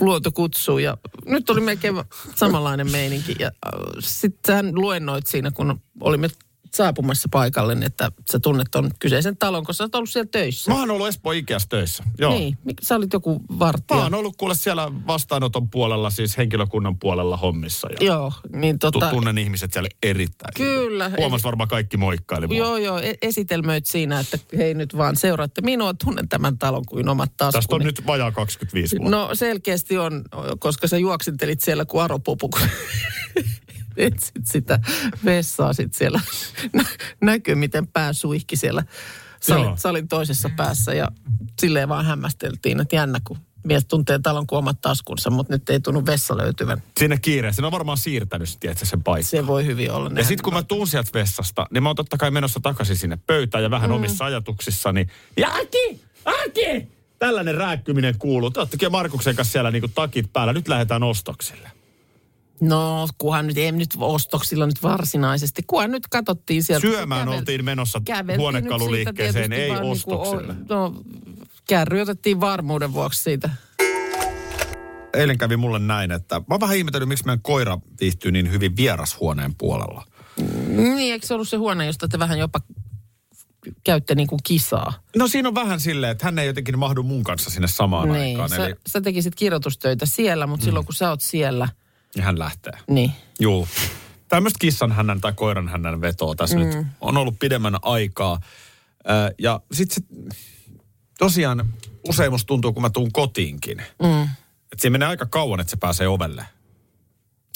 luonto 0.00 0.32
kutsuu. 0.32 0.78
Ja 0.78 0.96
nyt 1.26 1.50
oli 1.50 1.60
melkein 1.60 1.94
samanlainen 2.36 2.90
meininki. 2.90 3.36
Ja 3.38 3.46
äh, 3.46 3.72
sitten 3.98 4.54
hän 4.54 4.74
luennoit 4.74 5.26
siinä, 5.26 5.50
kun 5.50 5.80
olimme 6.00 6.28
saapumassa 6.74 7.28
paikalle, 7.32 7.74
niin 7.74 7.82
että 7.86 8.12
sä 8.32 8.40
tunnet 8.40 8.66
ton 8.70 8.90
kyseisen 8.98 9.36
talon, 9.36 9.64
kun 9.64 9.74
sä 9.74 9.84
oot 9.84 9.94
ollut 9.94 10.10
siellä 10.10 10.28
töissä. 10.32 10.70
Mä 10.70 10.80
oon 10.80 10.90
ollut 10.90 11.08
Espoo 11.08 11.32
Ikeassa 11.32 11.68
töissä. 11.68 12.04
Joo. 12.18 12.30
Niin, 12.30 12.58
sä 12.82 12.96
olit 12.96 13.12
joku 13.12 13.40
vartija. 13.58 13.96
Mä 13.98 14.02
oon 14.02 14.14
ollut 14.14 14.36
kuule 14.36 14.54
siellä 14.54 14.92
vastaanoton 15.06 15.70
puolella, 15.70 16.10
siis 16.10 16.38
henkilökunnan 16.38 16.98
puolella 16.98 17.36
hommissa. 17.36 17.88
Ja 17.90 18.06
Joo, 18.06 18.32
niin 18.52 18.78
tota... 18.78 19.10
tunnen 19.10 19.38
ihmiset 19.38 19.72
siellä 19.72 19.88
erittäin. 20.02 20.54
Kyllä. 20.56 21.10
Huomas 21.18 21.44
varmaan 21.44 21.68
kaikki 21.68 21.96
moikkaili 21.96 22.46
mua. 22.46 22.56
Joo, 22.56 22.76
joo, 22.76 22.98
e- 22.98 23.14
esitelmöit 23.22 23.86
siinä, 23.86 24.20
että 24.20 24.38
hei 24.56 24.74
nyt 24.74 24.96
vaan 24.96 25.16
seuraatte 25.16 25.60
minua, 25.60 25.94
tunnen 26.04 26.28
tämän 26.28 26.58
talon 26.58 26.86
kuin 26.86 27.08
omat 27.08 27.32
taskuni. 27.36 27.62
Tästä 27.62 27.74
on 27.74 27.82
nyt 27.82 28.06
vajaa 28.06 28.32
25 28.32 28.98
vuotta. 28.98 29.16
No 29.16 29.34
selkeästi 29.34 29.98
on, 29.98 30.24
koska 30.58 30.88
sä 30.88 30.98
juoksentelit 30.98 31.60
siellä 31.60 31.84
kuin 31.84 32.02
aropupu, 32.02 32.50
etsit 33.98 34.46
sitä 34.46 34.78
vessaa 35.24 35.72
sit 35.72 35.94
siellä. 35.94 36.20
Nä- 36.72 36.84
näkyy, 37.20 37.54
miten 37.54 37.86
pää 37.86 38.12
suihki 38.12 38.56
siellä 38.56 38.84
salin, 39.40 39.78
salin 39.78 40.08
toisessa 40.08 40.50
päässä 40.56 40.94
ja 40.94 41.08
silleen 41.60 41.88
vaan 41.88 42.04
hämmästeltiin, 42.04 42.80
että 42.80 42.96
jännä, 42.96 43.20
kun 43.24 43.38
mies 43.64 43.84
tuntee 43.84 44.18
talon 44.18 44.46
kuin 44.46 44.58
omat 44.58 44.80
taskunsa, 44.80 45.30
mutta 45.30 45.54
nyt 45.54 45.70
ei 45.70 45.80
tunnu 45.80 46.06
vessa 46.06 46.36
löytyvän. 46.36 46.82
Sinne 47.00 47.18
kiireessä. 47.18 47.62
Ne 47.62 47.66
on 47.66 47.72
varmaan 47.72 47.98
siirtänyt, 47.98 48.56
tiedätkö, 48.60 48.86
sen 48.86 49.02
paikan. 49.02 49.24
Se 49.24 49.46
voi 49.46 49.66
hyvin 49.66 49.92
olla. 49.92 50.10
Ja 50.16 50.24
sitten 50.24 50.44
kun 50.44 50.52
mä 50.52 50.62
tuun 50.62 50.86
sieltä 50.86 51.10
vessasta, 51.14 51.66
niin 51.70 51.82
mä 51.82 51.88
oon 51.88 51.96
totta 51.96 52.16
kai 52.16 52.30
menossa 52.30 52.60
takaisin 52.60 52.96
sinne 52.96 53.18
pöytään 53.26 53.64
ja 53.64 53.70
vähän 53.70 53.90
mm. 53.90 53.96
omissa 53.96 54.24
ajatuksissani. 54.24 55.06
Ja 55.36 55.48
Aki! 55.48 56.00
Aki! 56.24 56.88
Tällainen 57.18 57.54
rääkkyminen 57.54 58.18
kuuluu. 58.18 58.50
Te 58.50 58.88
Markuksen 58.88 59.36
kanssa 59.36 59.52
siellä 59.52 59.70
niinku 59.70 59.88
takit 59.88 60.32
päällä. 60.32 60.52
Nyt 60.52 60.68
lähdetään 60.68 61.02
ostoksille. 61.02 61.70
No, 62.60 63.08
kunhan 63.18 63.46
nyt, 63.46 63.58
ei 63.58 63.72
nyt 63.72 63.90
ostoksilla 63.98 64.66
nyt 64.66 64.82
varsinaisesti. 64.82 65.62
Kunhan 65.66 65.90
nyt 65.90 66.06
katsottiin 66.08 66.62
sieltä. 66.62 66.86
Syömään 66.86 67.28
oltiin 67.28 67.64
menossa 67.64 68.00
huonekaluliikkeeseen, 68.38 69.52
ei 69.52 69.70
vaan 69.70 69.82
ostoksille. 69.82 70.54
Niinku, 70.54 70.74
no, 70.74 70.94
kärry 71.68 72.00
otettiin 72.00 72.40
varmuuden 72.40 72.92
vuoksi 72.92 73.22
siitä. 73.22 73.50
Eilen 75.14 75.38
kävi 75.38 75.56
mulle 75.56 75.78
näin, 75.78 76.10
että 76.10 76.38
mä 76.38 76.44
oon 76.50 76.60
vähän 76.60 76.76
ihmetellyt, 76.76 77.08
miksi 77.08 77.24
meidän 77.24 77.42
koira 77.42 77.78
viihtyy 78.00 78.32
niin 78.32 78.52
hyvin 78.52 78.76
vierashuoneen 78.76 79.54
puolella. 79.58 80.04
Niin, 80.68 81.12
eikö 81.12 81.26
se 81.26 81.34
ollut 81.34 81.48
se 81.48 81.56
huone, 81.56 81.86
josta 81.86 82.08
te 82.08 82.18
vähän 82.18 82.38
jopa 82.38 82.60
käytte 83.84 84.14
niin 84.14 84.26
kuin 84.26 84.40
kisaa? 84.44 84.92
No 85.16 85.28
siinä 85.28 85.48
on 85.48 85.54
vähän 85.54 85.80
silleen, 85.80 86.12
että 86.12 86.24
hän 86.24 86.38
ei 86.38 86.46
jotenkin 86.46 86.78
mahdu 86.78 87.02
mun 87.02 87.24
kanssa 87.24 87.50
sinne 87.50 87.68
samaan 87.68 88.08
niin, 88.08 88.40
aikaan. 88.40 88.48
sä, 88.48 88.66
Eli 88.66 88.74
sä 88.86 89.00
tekisit 89.00 89.34
kirjoitustöitä 89.34 90.06
siellä, 90.06 90.46
mutta 90.46 90.64
mm. 90.64 90.64
silloin 90.64 90.86
kun 90.86 90.94
sä 90.94 91.10
oot 91.10 91.20
siellä, 91.20 91.68
ja 92.16 92.22
hän 92.22 92.38
lähtee. 92.38 92.72
niin 92.88 93.12
Juu. 93.40 93.68
Tämmöistä 94.28 94.58
kissan 94.60 94.92
hännän 94.92 95.20
tai 95.20 95.32
koiran 95.32 95.68
hännän 95.68 96.00
vetoa 96.00 96.34
tässä 96.34 96.56
mm. 96.56 96.64
nyt 96.64 96.86
on 97.00 97.16
ollut 97.16 97.38
pidemmän 97.38 97.76
aikaa. 97.82 98.40
Ö, 99.10 99.34
ja 99.38 99.60
sitten 99.72 100.02
se, 100.02 100.26
tosiaan 101.18 101.68
usein 102.08 102.32
musta 102.32 102.46
tuntuu, 102.46 102.72
kun 102.72 102.82
mä 102.82 102.90
tuun 102.90 103.12
kotiinkin, 103.12 103.78
mm. 103.78 104.22
että 104.22 104.80
siinä 104.80 104.92
menee 104.92 105.08
aika 105.08 105.26
kauan, 105.26 105.60
että 105.60 105.70
se 105.70 105.76
pääsee 105.76 106.08
ovelle. 106.08 106.44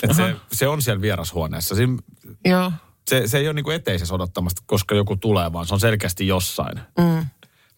Että 0.03 0.17
se, 0.17 0.37
se 0.53 0.69
on 0.69 0.83
siellä 0.83 1.01
vierashuoneessa. 1.01 1.75
Siinä, 1.75 1.99
joo, 2.45 2.73
se, 3.09 3.29
se 3.29 3.39
ei 3.39 3.47
ole 3.47 3.55
niinku 3.55 3.71
eteisessä 3.71 4.15
odottamasta, 4.15 4.63
koska 4.67 4.95
joku 4.95 5.17
tulee, 5.17 5.53
vaan 5.53 5.67
se 5.67 5.75
on 5.75 5.81
selkeästi 5.81 6.27
jossain. 6.27 6.81
Mm. 6.99 7.27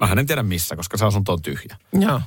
Mä 0.00 0.20
en 0.20 0.26
tiedä 0.26 0.42
missä, 0.42 0.76
koska 0.76 0.96
se 0.96 1.04
asunto 1.04 1.32
on 1.32 1.42
tyhjä. 1.42 1.76
joo. 2.00 2.20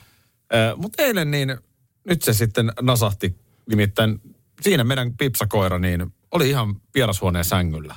Mutta 0.75 1.03
eilen 1.03 1.31
niin, 1.31 1.57
nyt 2.03 2.21
se 2.21 2.33
sitten 2.33 2.71
nasahti. 2.81 3.35
Nimittäin 3.69 4.21
siinä 4.61 4.83
meidän 4.83 5.17
pipsakoira 5.17 5.79
niin 5.79 6.13
oli 6.31 6.49
ihan 6.49 6.75
vierashuoneen 6.95 7.45
sängyllä. 7.45 7.95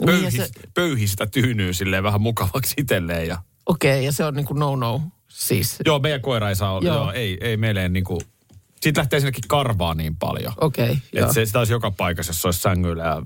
Niin, 0.00 0.06
Pöyhi, 0.06 0.36
se- 0.36 0.50
pöyhi 0.74 1.08
sitä 1.08 1.26
tyynyä 1.26 1.72
silleen 1.72 2.02
vähän 2.02 2.20
mukavaksi 2.20 2.74
itselleen. 2.78 3.28
Ja... 3.28 3.42
Okei, 3.66 3.92
okay, 3.92 4.04
ja 4.04 4.12
se 4.12 4.24
on 4.24 4.34
niin 4.34 4.46
kuin 4.46 4.58
no-no 4.58 5.02
siis. 5.28 5.76
Joo, 5.84 5.98
meidän 5.98 6.20
koira 6.20 6.48
ei 6.48 6.56
saa 6.56 6.72
olla. 6.72 6.88
Joo. 6.88 6.96
Joo. 6.96 7.12
ei, 7.12 7.38
ei 7.40 7.56
meille 7.56 7.88
niinku... 7.88 8.20
Siitä 8.80 9.00
lähtee 9.00 9.20
sinnekin 9.20 9.44
karvaa 9.48 9.94
niin 9.94 10.16
paljon. 10.16 10.52
Okei, 10.60 10.84
okay, 10.84 10.96
joo. 11.12 11.22
Että 11.22 11.34
se, 11.34 11.46
sitä 11.46 11.58
olisi 11.58 11.72
joka 11.72 11.90
paikassa, 11.90 12.30
jos 12.30 12.42
se 12.42 12.48
olisi 12.48 12.60
sängyllä 12.60 13.04
ja 13.04 13.22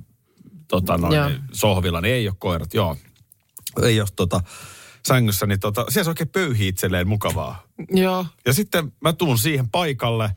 tota, 0.69 0.99
noin, 0.99 1.15
Joo. 1.15 1.29
niin, 1.29 1.41
sohvilla, 1.53 2.01
niin 2.01 2.15
ei 2.15 2.29
ole 2.29 2.37
koirat, 2.39 2.75
joo. 2.75 2.97
Ei 3.83 4.01
ole 4.01 4.09
tota, 4.17 4.41
sängyssä, 5.09 5.47
niin 5.47 5.61
tota, 5.61 5.85
siellä 5.89 6.05
se 6.05 6.11
oikein 6.11 6.29
pöyhii 6.29 6.69
itselleen 6.69 7.09
mukavaa. 7.09 7.63
Joo, 7.91 8.27
Ja 8.47 8.53
sitten 8.53 8.93
mä 9.01 9.13
tuun 9.13 9.39
siihen 9.39 9.69
paikalle. 9.69 10.31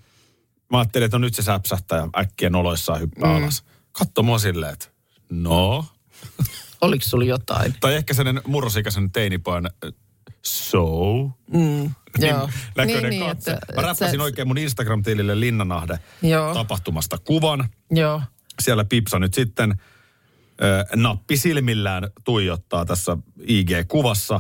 Mä 0.72 0.78
ajattelin, 0.80 1.06
että 1.06 1.18
no 1.18 1.22
nyt 1.22 1.34
se 1.36 1.42
säpsähtää 1.42 1.98
ja 1.98 2.08
äkkiä 2.18 2.50
noloissaan 2.50 3.00
hyppää 3.00 3.30
mm. 3.30 3.36
alas. 3.44 3.64
Katso 3.92 4.24
mua 4.24 4.40
silleen, 4.40 4.74
että 4.74 4.88
no. 5.30 5.86
oliko 6.82 7.06
sulla 7.06 7.26
jotain? 7.26 7.76
Tai 7.80 7.96
ehkä 7.96 8.14
sellainen 8.14 8.44
murrosikäisen 8.48 9.12
teinipojan 9.12 9.66
äh, 9.66 9.92
so. 10.42 10.86
Mm, 11.54 11.92
joo. 12.18 12.50
näköinen 12.78 13.10
niin, 13.10 13.26
katse. 13.26 13.52
että- 13.52 13.74
Mä 13.76 13.82
räppäsin 13.82 14.20
sä- 14.20 14.24
oikein 14.24 14.48
mun 14.48 14.58
Instagram-tilille 14.58 15.40
Linnanahde 15.40 16.00
Joo. 16.22 16.54
tapahtumasta 16.54 17.18
kuvan. 17.18 17.70
Joo, 17.92 18.22
Siellä 18.62 18.86
Pipsa 18.86 19.20
nyt 19.20 19.34
sitten 19.34 19.76
ö, 20.62 20.86
nappi 20.96 21.38
silmillään 21.38 22.10
tuijottaa 22.24 22.86
tässä 22.86 23.18
IG-kuvassa 23.48 24.40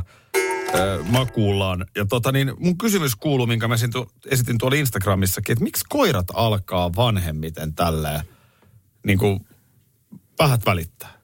makuullaan. 1.09 1.85
Ja 1.95 2.05
tota 2.05 2.31
niin, 2.31 2.53
mun 2.59 2.77
kysymys 2.77 3.15
kuuluu, 3.15 3.47
minkä 3.47 3.67
mä 3.67 3.73
esitin, 3.73 3.91
tu- 3.91 4.11
esitin 4.25 4.57
tuolla 4.57 4.77
Instagramissakin, 4.77 5.53
että 5.53 5.63
miksi 5.63 5.85
koirat 5.89 6.27
alkaa 6.33 6.95
vanhemmiten 6.95 7.73
tälleen 7.73 8.21
niin 9.05 9.19
kuin 9.19 9.45
vähät 10.39 10.65
välittää? 10.65 11.21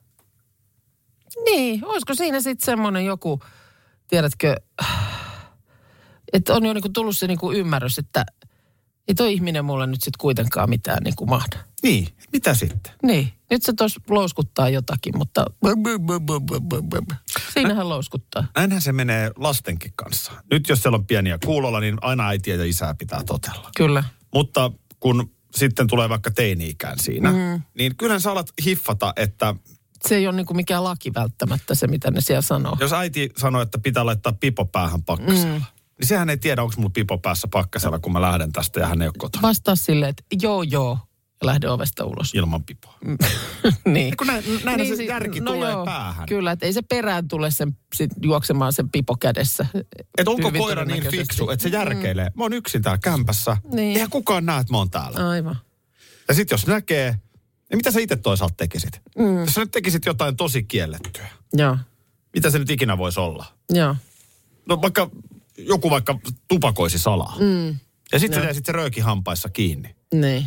Niin, 1.45 1.85
olisiko 1.85 2.13
siinä 2.15 2.41
sitten 2.41 2.65
semmoinen 2.65 3.05
joku, 3.05 3.39
tiedätkö, 4.07 4.55
että 6.33 6.53
on 6.53 6.65
jo 6.65 6.73
niinku 6.73 6.89
tullut 6.89 7.17
se 7.17 7.27
niinku 7.27 7.51
ymmärrys, 7.51 7.99
että 7.99 8.25
ei 9.07 9.15
toi 9.15 9.33
ihminen 9.33 9.65
mulle 9.65 9.87
nyt 9.87 10.01
sitten 10.01 10.19
kuitenkaan 10.19 10.69
mitään 10.69 11.03
niinku 11.03 11.25
mahda. 11.25 11.57
Niin, 11.83 12.07
mitä 12.33 12.53
sitten? 12.53 12.93
Niin, 13.03 13.33
nyt 13.49 13.63
se 13.63 13.73
tuossa 13.73 14.01
louskuttaa 14.09 14.69
jotakin, 14.69 15.17
mutta 15.17 15.45
siinähän 17.53 17.89
louskuttaa. 17.89 18.47
Näinhän 18.55 18.81
se 18.81 18.91
menee 18.91 19.31
lastenkin 19.35 19.91
kanssa. 19.95 20.31
Nyt 20.51 20.69
jos 20.69 20.81
siellä 20.81 20.95
on 20.95 21.05
pieniä 21.05 21.37
kuulolla, 21.45 21.79
niin 21.79 21.97
aina 22.01 22.27
äitiä 22.27 22.55
ja 22.55 22.65
isää 22.65 22.93
pitää 22.93 23.23
totella. 23.23 23.69
Kyllä. 23.77 24.03
Mutta 24.33 24.71
kun 24.99 25.31
sitten 25.55 25.87
tulee 25.87 26.09
vaikka 26.09 26.31
teini-ikään 26.31 26.99
siinä, 26.99 27.31
mm. 27.31 27.61
niin 27.77 27.95
kyllä 27.97 28.19
sä 28.19 28.31
alat 28.31 28.53
hiffata, 28.65 29.13
että 29.15 29.55
Se 30.07 30.15
ei 30.15 30.27
ole 30.27 30.35
niinku 30.35 30.53
mikään 30.53 30.83
laki 30.83 31.13
välttämättä 31.13 31.75
se, 31.75 31.87
mitä 31.87 32.11
ne 32.11 32.21
siellä 32.21 32.41
sanoo. 32.41 32.77
jos 32.79 32.93
äiti 32.93 33.29
sanoo, 33.37 33.61
että 33.61 33.77
pitää 33.79 34.05
laittaa 34.05 34.33
pipo 34.39 34.65
päähän 34.65 35.03
pakkasella, 35.03 35.59
mm. 35.59 35.65
Niin 35.99 36.07
sehän 36.07 36.29
ei 36.29 36.37
tiedä, 36.37 36.63
onko 36.63 36.73
mulla 36.77 36.89
pipo 36.93 37.17
päässä 37.17 37.47
pakkasella, 37.51 37.99
kun 37.99 38.13
mä 38.13 38.21
lähden 38.21 38.51
tästä 38.51 38.79
ja 38.79 38.87
hän 38.87 39.01
ei 39.01 39.07
ole 39.07 39.13
kotona 39.17 39.41
Vastaa 39.41 39.75
silleen, 39.75 40.09
että 40.09 40.23
joo 40.41 40.63
joo, 40.63 40.99
ja 41.41 41.45
lähde 41.47 41.69
ovesta 41.69 42.05
ulos. 42.05 42.33
ilman 42.33 42.63
pipoa. 42.63 42.93
niin. 43.93 44.17
Kun 44.17 44.27
näin, 44.27 44.43
näin 44.63 44.87
se 44.87 44.95
si- 44.95 45.05
järki 45.05 45.41
tulee 45.41 45.73
päähän. 45.85 46.25
Kyllä, 46.25 46.51
että 46.51 46.65
ei 46.65 46.73
se 46.73 46.81
perään 46.81 47.27
tule 47.27 47.51
sen, 47.51 47.77
sit 47.95 48.11
juoksemaan 48.21 48.73
sen 48.73 48.89
pipo 48.89 49.15
kädessä. 49.15 49.65
Että 50.17 50.31
onko 50.31 50.51
koira 50.51 50.85
niin 50.85 51.11
fiksu, 51.11 51.49
että 51.49 51.63
se 51.63 51.69
järkeilee. 51.69 52.31
Mä 52.35 52.43
oon 52.43 52.53
yksin 52.53 52.81
täällä 52.81 52.99
kämpässä. 53.03 53.57
Niin. 53.71 53.93
Eihän 53.93 54.09
kukaan 54.09 54.45
näe, 54.45 54.59
että 54.59 54.73
mä 54.73 54.77
oon 54.77 54.89
täällä. 54.89 55.29
Aivan. 55.29 55.55
Ja 56.27 56.33
sitten 56.33 56.53
jos 56.53 56.67
näkee, 56.67 57.11
niin 57.69 57.77
mitä 57.77 57.91
sä 57.91 57.99
itse 57.99 58.15
toisaalta 58.15 58.55
tekisit? 58.57 59.01
Mm. 59.17 59.39
Jos 59.39 59.53
sä 59.53 59.61
nyt 59.61 59.71
tekisit 59.71 60.05
jotain 60.05 60.35
tosi 60.35 60.63
kiellettyä, 60.63 61.27
Joo, 61.53 61.77
mitä 62.33 62.49
se 62.49 62.59
nyt 62.59 62.69
ikinä 62.69 62.97
voisi 62.97 63.19
olla? 63.19 63.45
joo. 63.69 63.95
No 64.69 64.81
vaikka 64.81 65.09
joku 65.57 65.89
vaikka 65.89 66.19
tupakoisi 66.47 66.99
salaa. 66.99 67.35
Mm. 67.39 67.75
Ja 68.11 68.19
sitten 68.19 68.41
se, 68.41 68.53
sit 68.53 68.65
se 68.65 68.71
rööki 68.71 68.99
hampaissa 68.99 69.49
kiinni. 69.49 69.95
Niin. 70.13 70.45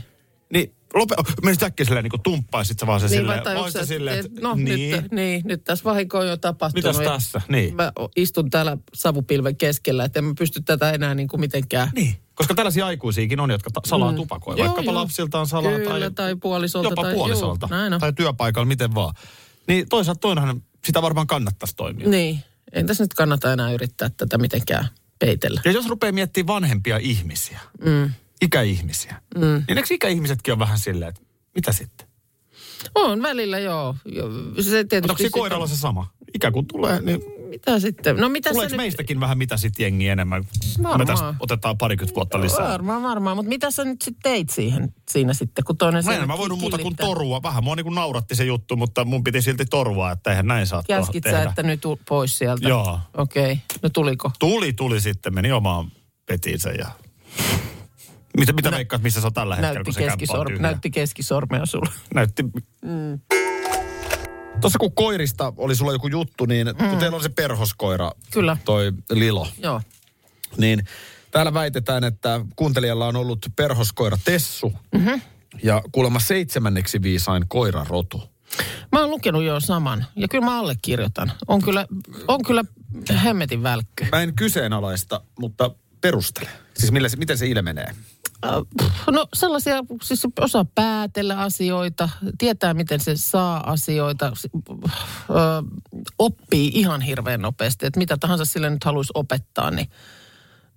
Niin 0.53 0.75
lope, 0.95 1.15
menisit 1.43 1.63
äkkiä 1.63 1.85
silleen 1.87 2.03
niin 2.03 2.11
kuin 2.11 2.23
tumppaisit 2.23 2.79
sä 2.79 2.87
vaan 2.87 3.01
se 3.01 3.07
Niin, 3.07 3.17
silleen, 3.17 3.43
sä, 3.45 3.71
sä 3.81 3.87
silleen, 3.87 4.19
että, 4.19 4.29
että 4.29 4.41
no 4.49 4.55
niin. 4.55 5.03
nyt, 5.03 5.13
niin, 5.13 5.43
nyt 5.45 5.65
tässä 5.65 5.85
vahinko 5.85 6.19
on 6.19 6.29
jo 6.29 6.37
tapahtunut. 6.37 6.97
Mitäs 6.97 7.13
tässä? 7.13 7.41
Niin. 7.49 7.75
Mä 7.77 7.93
istun 8.17 8.51
täällä 8.51 8.77
savupilven 8.95 9.57
keskellä, 9.57 10.05
että 10.05 10.19
en 10.19 10.25
mä 10.25 10.35
pysty 10.39 10.63
tätä 10.63 10.91
enää 10.91 11.15
niin 11.15 11.29
kuin 11.29 11.41
mitenkään. 11.41 11.91
Niin, 11.95 12.15
koska 12.35 12.55
tällaisia 12.55 12.87
aikuisiakin 12.87 13.41
on, 13.41 13.51
jotka 13.51 13.71
ta- 13.71 13.81
salaa 13.87 14.11
mm. 14.11 14.17
tupakoi. 14.17 14.59
Joo, 14.59 14.67
Vaikkapa 14.67 14.93
joo. 14.93 14.95
lapsiltaan 14.95 15.47
salaa 15.47 15.73
Kyllä, 15.73 15.91
tai, 15.91 16.11
tai 16.11 16.37
puolisolta 16.37 16.89
jopa 16.89 17.03
tai- 17.03 17.15
puolisolta. 17.15 17.69
juu, 17.71 17.79
näin 17.79 17.93
on. 17.93 18.01
tai 18.01 18.13
työpaikalla, 18.13 18.67
miten 18.67 18.95
vaan. 18.95 19.15
Niin 19.69 19.89
toisaalta 19.89 20.21
toinenhan 20.21 20.63
sitä 20.85 21.03
varmaan 21.03 21.27
kannattaisi 21.27 21.77
toimia. 21.77 22.09
Niin, 22.09 22.41
ei 22.73 22.85
tässä 22.85 23.05
nyt 23.05 23.15
kannata 23.15 23.53
enää 23.53 23.73
yrittää 23.73 24.11
tätä 24.17 24.39
mitenkään 24.39 24.89
peitellä. 25.21 25.61
Ja 25.65 25.73
jos 25.73 25.89
rupeaa 25.89 26.13
miettimään 26.13 26.47
vanhempia 26.55 26.99
ihmisiä, 26.99 27.61
Mm. 27.85 28.11
ikäihmisiä, 28.43 29.23
mm. 29.35 29.41
niin 29.69 29.79
eikö 29.79 29.95
ikäihmisetkin 29.95 30.53
on 30.53 30.59
vähän 30.59 30.79
silleen, 30.79 31.09
että 31.09 31.21
mitä 31.55 31.73
sitten? 31.73 32.07
On 32.95 33.23
välillä, 33.23 33.59
joo. 33.59 33.97
Jo, 34.05 34.31
Se 34.63 34.85
tietysti 34.85 35.11
onko 35.13 35.23
se 35.23 35.31
koiralla 35.31 35.67
se 35.67 35.77
sama? 35.77 36.11
Ikä 36.35 36.51
kun 36.51 36.67
tulee, 36.67 37.01
niin 37.01 37.23
Mitä 37.67 37.81
sitten? 37.81 38.17
No 38.17 38.29
mitä 38.29 38.51
tuleeko 38.51 38.69
sä 38.69 38.77
nyt... 38.77 38.83
meistäkin 38.83 39.21
vähän 39.21 39.39
mitä 39.39 39.57
sitten 39.57 39.85
jengi 39.85 40.09
enemmän? 40.09 40.45
Varmaan. 40.83 41.01
Me 41.01 41.05
tästä 41.05 41.35
otetaan 41.41 41.79
parikymmentä 41.79 42.15
vuotta 42.15 42.41
lisää. 42.41 42.69
Varmaan, 42.69 43.03
varmaan. 43.03 43.37
Mutta 43.37 43.49
mitä 43.49 43.71
sä 43.71 43.85
nyt 43.85 44.03
sitten 44.03 44.23
teit 44.23 44.51
siihen, 44.51 44.95
siinä 45.11 45.35
sitten, 45.35 45.65
kun 45.65 45.77
toinen 45.77 46.05
Mä 46.05 46.15
en 46.15 46.27
mä 46.27 46.39
voinut 46.39 46.59
muuta 46.59 46.79
kuin 46.79 46.97
torua. 46.97 47.43
Vähän 47.43 47.65
mua 47.65 47.77
niin 47.77 47.85
kuin 47.85 47.95
nauratti 47.95 48.35
se 48.35 48.45
juttu, 48.45 48.77
mutta 48.77 49.05
mun 49.05 49.25
piti 49.25 49.43
silti 49.43 49.65
torua, 49.65 50.13
että 50.13 50.31
eihän 50.31 50.47
näin 50.47 50.67
saa 50.67 50.83
Käskit 50.87 51.23
tehdä. 51.23 51.43
sä, 51.43 51.49
että 51.49 51.63
nyt 51.63 51.81
pois 52.09 52.39
sieltä? 52.39 52.69
Joo. 52.69 53.01
Okei, 53.17 53.53
okay. 53.53 53.57
no 53.83 53.89
tuliko? 53.89 54.31
Tuli, 54.39 54.73
tuli 54.73 55.01
sitten, 55.01 55.35
meni 55.35 55.53
omaan 55.53 55.93
petiinsä 56.27 56.71
ja... 56.71 56.87
Mitä, 58.37 58.53
mitä 58.53 58.71
veikkaat, 58.71 59.03
missä 59.03 59.21
se 59.21 59.27
on 59.27 59.33
tällä 59.33 59.57
hetkellä, 59.57 59.75
Näytti, 59.75 59.85
kun 59.85 59.95
se 59.95 60.01
kämppä 60.01 60.39
on 60.39 60.47
keskisor- 60.47 60.49
tyhjä? 60.49 60.63
näytti 60.63 60.91
keskisormea 60.91 61.67
sulle. 61.67 61.91
Näytti. 62.15 62.43
Mm. 62.83 63.21
Tuossa 64.61 64.79
kun 64.79 64.95
koirista 64.95 65.53
oli 65.57 65.77
sulla 65.77 65.93
joku 65.93 66.09
juttu, 66.09 66.47
niin 66.47 66.67
mm. 66.67 66.89
kun 66.89 66.99
teillä 66.99 67.17
on 67.17 67.23
se 67.23 67.29
perhoskoira, 67.29 68.13
Kyllä. 68.31 68.57
toi 68.65 68.93
Lilo, 69.11 69.49
Joo. 69.63 69.83
niin 70.57 70.85
täällä 71.31 71.55
väitetään, 71.55 72.05
että 72.05 72.41
kuuntelijalla 72.57 73.07
on 73.07 73.17
ollut 73.17 73.47
perhoskoira 73.57 74.19
Tessu 74.25 74.73
mm-hmm. 74.93 75.21
ja 75.63 75.83
kuulemma 75.93 76.21
seitsemänneksi 76.21 77.03
viisain 77.03 77.45
koirarotu. 77.49 78.23
Mä 78.93 79.01
oon 79.01 79.11
lukenut 79.11 79.43
jo 79.43 79.61
saman. 79.61 80.07
Ja 80.17 80.29
kyllä 80.29 80.45
mä 80.45 80.59
allekirjoitan. 80.59 81.33
On 81.49 81.63
kyllä, 81.63 81.87
on 82.29 82.43
kyllä 82.45 82.65
hemmetin 83.25 83.63
välkky. 83.63 84.07
Mä 84.13 84.23
en 84.23 84.35
kyseenalaista, 84.35 85.21
mutta 85.39 85.71
perustele. 86.01 86.49
Siis 86.81 86.93
millä 86.93 87.09
se, 87.09 87.17
miten 87.17 87.39
se 87.39 87.47
ilmenee? 87.47 87.95
Äh, 88.45 88.53
No 89.11 89.27
sellaisia, 89.35 89.75
siis 90.03 90.27
osaa 90.41 90.65
päätellä 90.75 91.39
asioita, 91.39 92.09
tietää 92.39 92.75
miten 92.75 93.01
se 93.01 93.17
saa 93.17 93.71
asioita, 93.71 94.33
oppii 96.19 96.71
ihan 96.75 97.01
hirveän 97.01 97.43
nopeasti. 97.43 97.87
Että 97.87 97.99
mitä 97.99 98.17
tahansa 98.17 98.45
sille 98.45 98.71
nyt 98.71 98.85
haluaisi 98.85 99.13
opettaa, 99.15 99.71
niin, 99.71 99.91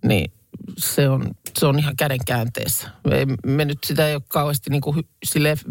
niin 0.03 0.31
se, 0.77 1.09
on, 1.09 1.31
se 1.59 1.65
on 1.65 1.79
ihan 1.79 1.95
käden 1.95 2.19
käänteessä. 2.25 2.89
Me, 3.07 3.27
me 3.45 3.65
nyt 3.65 3.79
sitä 3.83 4.07
ei 4.07 4.15
ole 4.15 4.23
kauheasti 4.27 4.69
niin 4.69 4.81
kuin 4.81 5.07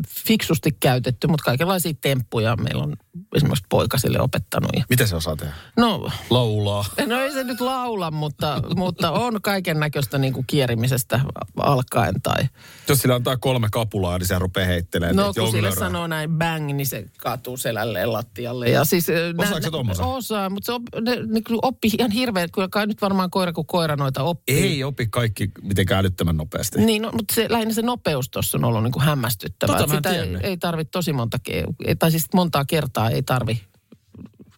fiksusti 0.09 0.77
käytetty, 0.81 1.27
mutta 1.27 1.45
kaikenlaisia 1.45 1.93
temppuja 2.01 2.57
meillä 2.57 2.83
on 2.83 2.97
esimerkiksi 3.35 3.65
poika 3.69 3.99
sille 3.99 4.21
opettanut. 4.21 4.71
Ja, 4.77 4.85
Miten 4.91 5.09
se 5.09 5.17
osaa 5.17 5.37
tehdä? 5.37 5.53
no, 5.77 6.11
Laulaa. 6.31 6.85
No 7.07 7.21
ei 7.21 7.33
se 7.33 7.45
nyt 7.45 7.61
laula, 7.61 8.11
mutta, 8.11 8.63
mutta 8.77 9.11
on 9.11 9.43
kaiken 9.43 9.81
näköistä 9.81 10.19
niin 10.19 10.33
kuin 10.33 10.47
kierimisestä 10.47 11.21
alkaen 11.57 12.15
tai... 12.23 12.49
Jos 12.89 12.99
sillä 12.99 13.15
antaa 13.15 13.37
kolme 13.37 13.69
kapulaa, 13.73 14.19
niin 14.19 14.27
se 14.27 14.39
rupeaa 14.39 14.67
heittelemään. 14.67 15.17
No 15.17 15.33
kun 15.35 15.51
sille 15.51 15.73
sanoo 15.73 16.07
näin 16.07 16.31
bang, 16.31 16.73
niin 16.73 16.87
se 16.87 17.05
kaatuu 17.19 17.57
selälleen 17.57 18.13
lattialle. 18.13 18.69
Ja 18.69 18.85
siis, 18.85 19.07
Osaako 19.39 19.61
se 19.61 19.71
tommosen? 19.71 20.05
Osaa, 20.05 20.51
mutta 20.51 20.67
se 20.67 20.73
op, 20.73 20.83
ne, 21.01 21.17
ne 21.27 21.41
kyllä 21.41 21.61
oppi 21.63 21.89
ihan 21.99 22.11
hirveän, 22.11 22.51
kyllä 22.51 22.69
kai 22.69 22.87
nyt 22.87 23.03
varmaan 23.03 23.31
koira 23.31 23.53
kuin 23.53 23.67
koira 23.67 23.97
noita 23.97 24.23
oppii. 24.23 24.57
Ei 24.63 24.85
opi 24.85 25.07
kaikki 25.11 25.51
mitenkään 25.63 26.01
älyttömän 26.01 26.37
nopeasti. 26.37 26.81
Niin, 26.81 27.03
no, 27.03 27.11
mutta 27.13 27.35
se, 27.35 27.47
lähinnä 27.51 27.75
se 27.75 27.83
nopeus 27.83 28.29
tuossa 28.31 28.59
on 28.59 28.65
ollut 28.65 28.83
niin 28.83 28.93
kuin 28.93 29.03
hämmästyttävää. 29.03 29.77
Tota 29.77 29.89
mä 29.89 29.95
en 29.95 29.99
Sitä 29.99 30.23
ei, 30.23 30.51
ei 30.51 30.57
tarvitse 30.57 30.91
tosi 30.91 31.13
monta, 31.13 31.39
ei- 31.49 31.97
tai 31.99 32.11
siis 32.11 32.27
montaa 32.35 32.65
kertaa 32.65 33.11
ei 33.11 33.22
tarvi 33.23 33.63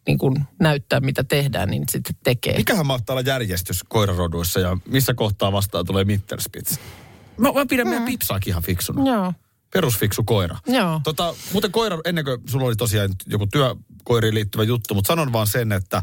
niin 0.06 0.18
kuin 0.18 0.44
näyttää, 0.60 1.00
mitä 1.00 1.24
tehdään, 1.24 1.70
niin 1.70 1.84
sitten 1.88 2.14
tekee. 2.24 2.56
Mikähän 2.56 2.86
mahtaa 2.86 3.14
olla 3.14 3.28
järjestys 3.30 3.84
koiraroduissa 3.88 4.60
ja 4.60 4.76
missä 4.86 5.14
kohtaa 5.14 5.52
vastaan 5.52 5.86
tulee 5.86 6.04
Mitterspitz? 6.04 6.78
Mä, 7.38 7.52
mä 7.52 7.66
pidän 7.66 7.88
meidän 7.88 8.04
pipsaakin 8.04 8.50
ihan 8.50 8.62
fiksuna. 8.62 9.10
Joo, 9.12 9.32
Perusfiksu 9.72 10.24
koira. 10.24 10.58
joo. 10.66 11.00
Tota, 11.04 11.34
muuten 11.52 11.72
koira, 11.72 11.98
ennen 12.04 12.24
kuin 12.24 12.40
sulla 12.46 12.66
oli 12.66 12.76
tosiaan 12.76 13.10
joku 13.26 13.46
työkoiriin 13.46 14.34
liittyvä 14.34 14.64
juttu, 14.64 14.94
mutta 14.94 15.08
sanon 15.08 15.32
vaan 15.32 15.46
sen, 15.46 15.72
että 15.72 16.02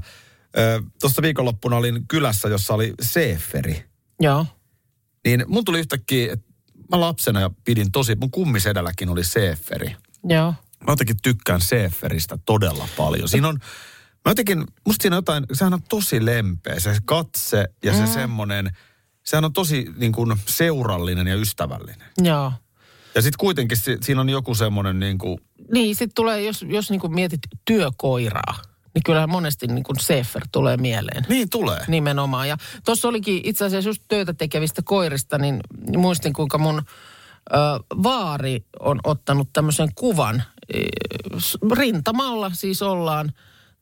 tuossa 1.01 1.21
viikonloppuna 1.21 1.75
olin 1.75 2.07
kylässä, 2.07 2.47
jossa 2.47 2.73
oli 2.73 2.93
seeferi. 3.01 3.83
Joo. 4.19 4.45
Niin 5.25 5.43
mun 5.47 5.65
tuli 5.65 5.79
yhtäkkiä, 5.79 6.33
että 6.33 6.45
mä 6.91 6.99
lapsena 6.99 7.41
ja 7.41 7.49
pidin 7.65 7.91
tosi, 7.91 8.15
mun 8.15 8.31
kummisedälläkin 8.31 9.09
oli 9.09 9.23
seeferi. 9.23 9.95
Joo. 10.23 10.53
Mä 10.87 10.91
jotenkin 10.91 11.17
tykkään 11.23 11.61
seeferistä 11.61 12.37
todella 12.45 12.87
paljon. 12.97 13.29
Siinä 13.29 13.47
on, 13.47 13.59
mä 14.25 14.31
jotenkin, 14.31 14.65
musta 14.87 15.03
siinä 15.03 15.15
on 15.15 15.17
jotain, 15.17 15.45
sehän 15.53 15.73
on 15.73 15.83
tosi 15.89 16.25
lempeä, 16.25 16.79
se 16.79 16.97
katse 17.05 17.65
ja 17.83 17.93
se 17.93 18.01
mm. 18.01 18.07
semmoinen, 18.07 18.71
sehän 19.23 19.45
on 19.45 19.53
tosi 19.53 19.85
niin 19.95 20.11
kuin 20.11 20.35
seurallinen 20.45 21.27
ja 21.27 21.35
ystävällinen. 21.35 22.07
Joo. 22.23 22.53
Ja 23.15 23.21
sitten 23.21 23.37
kuitenkin 23.39 23.77
si, 23.77 23.97
siinä 24.01 24.21
on 24.21 24.29
joku 24.29 24.55
semmoinen 24.55 24.99
niin 24.99 25.17
kuin, 25.17 25.37
Niin, 25.73 25.95
sitten 25.95 26.15
tulee, 26.15 26.43
jos, 26.43 26.65
jos 26.69 26.89
niin 26.89 27.01
kuin 27.01 27.13
mietit 27.13 27.39
työkoiraa, 27.65 28.61
niin 28.93 29.03
kyllä 29.05 29.27
monesti 29.27 29.67
niin 29.67 29.83
kuin 29.83 29.99
Sefer 29.99 30.43
tulee 30.51 30.77
mieleen. 30.77 31.25
niin 31.29 31.49
tulee. 31.49 31.79
Nimenomaan. 31.87 32.47
Ja 32.47 32.57
tuossa 32.85 33.07
olikin 33.07 33.41
itse 33.43 33.65
asiassa 33.65 33.89
just 33.89 34.01
töitä 34.07 34.33
tekevistä 34.33 34.81
koirista, 34.85 35.37
niin 35.37 35.59
muistin 35.97 36.33
kuinka 36.33 36.57
mun 36.57 36.81
ö, 37.53 37.57
vaari 38.03 38.65
on 38.79 38.99
ottanut 39.03 39.49
tämmöisen 39.53 39.89
kuvan. 39.95 40.43
E, 40.73 40.79
s- 41.39 41.57
rintamalla 41.77 42.51
siis 42.53 42.81
ollaan, 42.81 43.31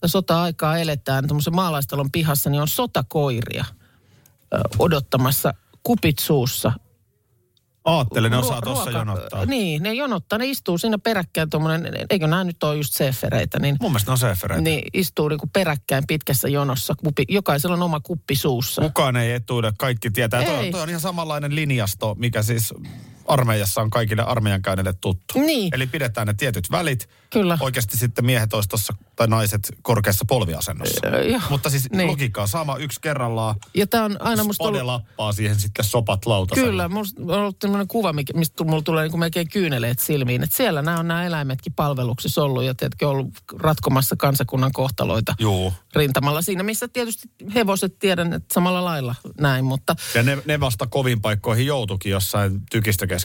sota-aikaa 0.06 0.78
eletään, 0.78 1.28
tämmöisen 1.28 1.56
maalaistalon 1.56 2.12
pihassa, 2.12 2.50
niin 2.50 2.62
on 2.62 2.68
sotakoiria 2.68 3.66
odottamassa 4.80 5.54
kupit 5.84 6.20
suussa 6.20 6.72
Aattelen, 7.86 8.32
ne 8.32 8.38
osaa 8.38 8.62
tuossa 8.62 8.92
jonottaa. 8.92 9.46
Niin, 9.46 9.84
ne 9.84 9.94
jonottaa, 9.94 10.40
ne 10.40 10.46
istuu 10.48 10.78
siinä 10.78 10.98
peräkkäin 10.98 11.50
tuommoinen, 11.50 11.94
eikö 12.10 12.28
nämä 12.28 12.44
nyt 12.44 12.64
ole 12.64 12.76
just 12.76 12.94
sefereitä, 12.94 13.60
niin 13.60 13.78
Mun 13.82 13.92
mielestä 13.92 14.10
ne 14.10 14.12
on 14.12 14.18
seefereitä. 14.18 14.62
niin 14.62 14.84
istuu 14.94 15.28
niinku 15.30 15.48
peräkkäin 15.54 16.04
pitkässä 16.08 16.48
jonossa. 16.50 16.94
Kupi, 17.04 17.24
jokaisella 17.30 17.76
on 17.76 17.82
oma 17.82 18.00
kuppi 18.00 18.36
suussa. 18.36 18.82
Kukaan 18.82 19.16
ei 19.16 19.32
etuile, 19.32 19.74
kaikki 19.78 20.12
tietää. 20.12 20.42
Ei. 20.42 20.72
toi 20.72 20.82
on 20.82 20.90
ihan 20.90 21.02
samanlainen 21.02 21.56
linjasto, 21.56 22.16
mikä 22.20 22.44
siis 22.44 22.74
armeijassa 23.30 23.82
on 23.82 23.90
kaikille 23.90 24.22
armeijan 24.22 24.62
käyneille 24.62 24.94
tuttu. 24.94 25.40
Niin. 25.40 25.76
Eli 25.76 25.88
pidetään 25.88 26.28
ne 26.28 26.34
tietyt 26.34 26.72
välit. 26.72 27.10
Kyllä. 27.30 27.58
Oikeasti 27.62 27.98
sitten 27.98 28.26
miehet 28.26 28.54
olisi 28.54 28.70
tossa, 28.70 28.94
tai 29.16 29.28
naiset 29.28 29.72
korkeassa 29.82 30.26
polviasennossa. 30.26 31.08
Joo. 31.08 31.42
Mutta 31.50 31.70
siis 31.70 31.90
Niin. 31.92 32.08
logiikkaa 32.12 32.48
sama 32.48 32.78
yksi 32.78 33.02
kerrallaan. 33.02 33.56
Ja 33.74 33.88
tämä 33.88 34.06
on 34.06 34.22
aina 34.22 34.44
musta 34.44 34.64
ollut... 34.64 34.82
lappaa 34.82 35.32
siihen 35.32 35.60
sitten 35.60 35.86
sopat 35.86 36.26
lautasella. 36.26 36.70
Kyllä, 36.70 36.90
musta 36.90 37.22
on 37.22 37.30
ollut 37.40 37.60
tämmöinen 37.60 37.88
kuva, 37.88 38.14
mistä 38.34 38.64
mulla 38.64 38.82
tulee 38.82 39.04
niin 39.04 39.12
kuin 39.12 39.20
melkein 39.20 39.50
kyyneleet 39.50 40.00
silmiin. 40.00 40.44
Että 40.44 40.58
siellä 40.58 40.82
nämä 40.82 41.00
on 41.00 41.08
nämä 41.08 41.26
eläimetkin 41.26 41.74
palveluksessa 41.74 42.44
ollut 42.44 42.64
ja 42.64 42.76
tietenkin 42.76 43.08
ollut 43.08 43.30
ratkomassa 43.60 44.16
kansakunnan 44.16 44.72
kohtaloita 44.72 45.36
Juu. 45.40 45.74
rintamalla. 45.96 46.42
Siinä 46.42 46.64
missä 46.64 46.88
tietysti 46.88 47.28
hevoset 47.56 48.00
tiedän, 48.00 48.34
että 48.34 48.54
samalla 48.54 48.86
lailla 48.86 49.16
näin, 49.40 49.66
mutta 49.66 49.96
Ja 50.16 50.24
ne, 50.24 50.38
ne 50.46 50.60
vasta 50.60 50.88
kovin 50.88 51.22
paikkoihin 51.22 51.66
joutukin 51.66 52.12
jossain 52.12 52.62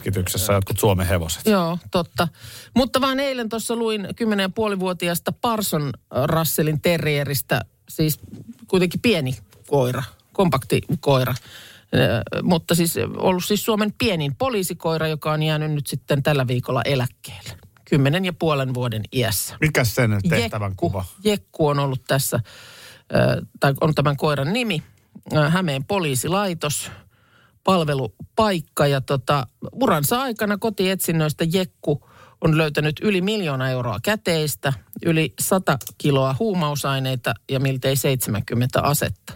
tykistökeskityksessä, 0.03 0.53
jotkut 0.53 0.79
Suomen 0.79 1.07
hevoset. 1.07 1.45
Joo, 1.45 1.77
totta. 1.91 2.27
Mutta 2.75 3.01
vaan 3.01 3.19
eilen 3.19 3.49
tuossa 3.49 3.75
luin 3.75 4.05
10,5-vuotiaasta 4.05 5.31
Parson 5.31 5.91
Russellin 6.25 6.81
terrieristä, 6.81 7.61
siis 7.89 8.19
kuitenkin 8.67 9.01
pieni 9.01 9.37
koira, 9.67 10.03
kompakti 10.33 10.81
koira. 10.99 11.35
Mutta 12.43 12.75
siis 12.75 12.95
ollut 13.17 13.45
siis 13.45 13.65
Suomen 13.65 13.93
pienin 13.97 14.35
poliisikoira, 14.35 15.07
joka 15.07 15.31
on 15.31 15.43
jäänyt 15.43 15.71
nyt 15.71 15.87
sitten 15.87 16.23
tällä 16.23 16.47
viikolla 16.47 16.81
eläkkeelle. 16.81 17.57
Kymmenen 17.89 18.25
ja 18.25 18.33
puolen 18.33 18.73
vuoden 18.73 19.03
iässä. 19.11 19.57
Mikäs 19.61 19.95
sen 19.95 20.19
tehtävän 20.29 20.75
kuva? 20.75 21.05
Jekku 21.23 21.67
on 21.67 21.79
ollut 21.79 22.01
tässä, 22.07 22.39
tai 23.59 23.73
on 23.81 23.95
tämän 23.95 24.17
koiran 24.17 24.53
nimi. 24.53 24.83
Hämeen 25.49 25.83
poliisilaitos, 25.83 26.91
palvelupaikka. 27.65 28.87
Ja 28.87 29.01
tota, 29.01 29.47
uransa 29.73 30.21
aikana 30.21 30.57
kotietsinnöistä 30.57 31.45
Jekku 31.53 32.09
on 32.41 32.57
löytänyt 32.57 32.95
yli 33.01 33.21
miljoona 33.21 33.69
euroa 33.69 33.99
käteistä, 34.03 34.73
yli 35.05 35.33
100 35.39 35.77
kiloa 35.97 36.35
huumausaineita 36.39 37.33
ja 37.51 37.59
miltei 37.59 37.95
70 37.95 38.81
asetta. 38.81 39.33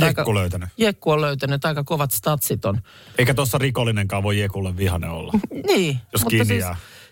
Jekku 0.00 0.34
löytänyt. 0.34 0.68
Jekku 0.78 1.10
on 1.10 1.20
löytänyt, 1.20 1.64
aika 1.64 1.84
kovat 1.84 2.10
statsit 2.10 2.64
on. 2.64 2.78
Eikä 3.18 3.34
tuossa 3.34 3.58
rikollinenkaan 3.58 4.22
voi 4.22 4.40
Jekulle 4.40 4.76
vihane 4.76 5.08
olla. 5.08 5.32
Niin. 5.68 5.98
Jos 6.12 6.24
mutta 6.24 6.44
siis 6.44 6.64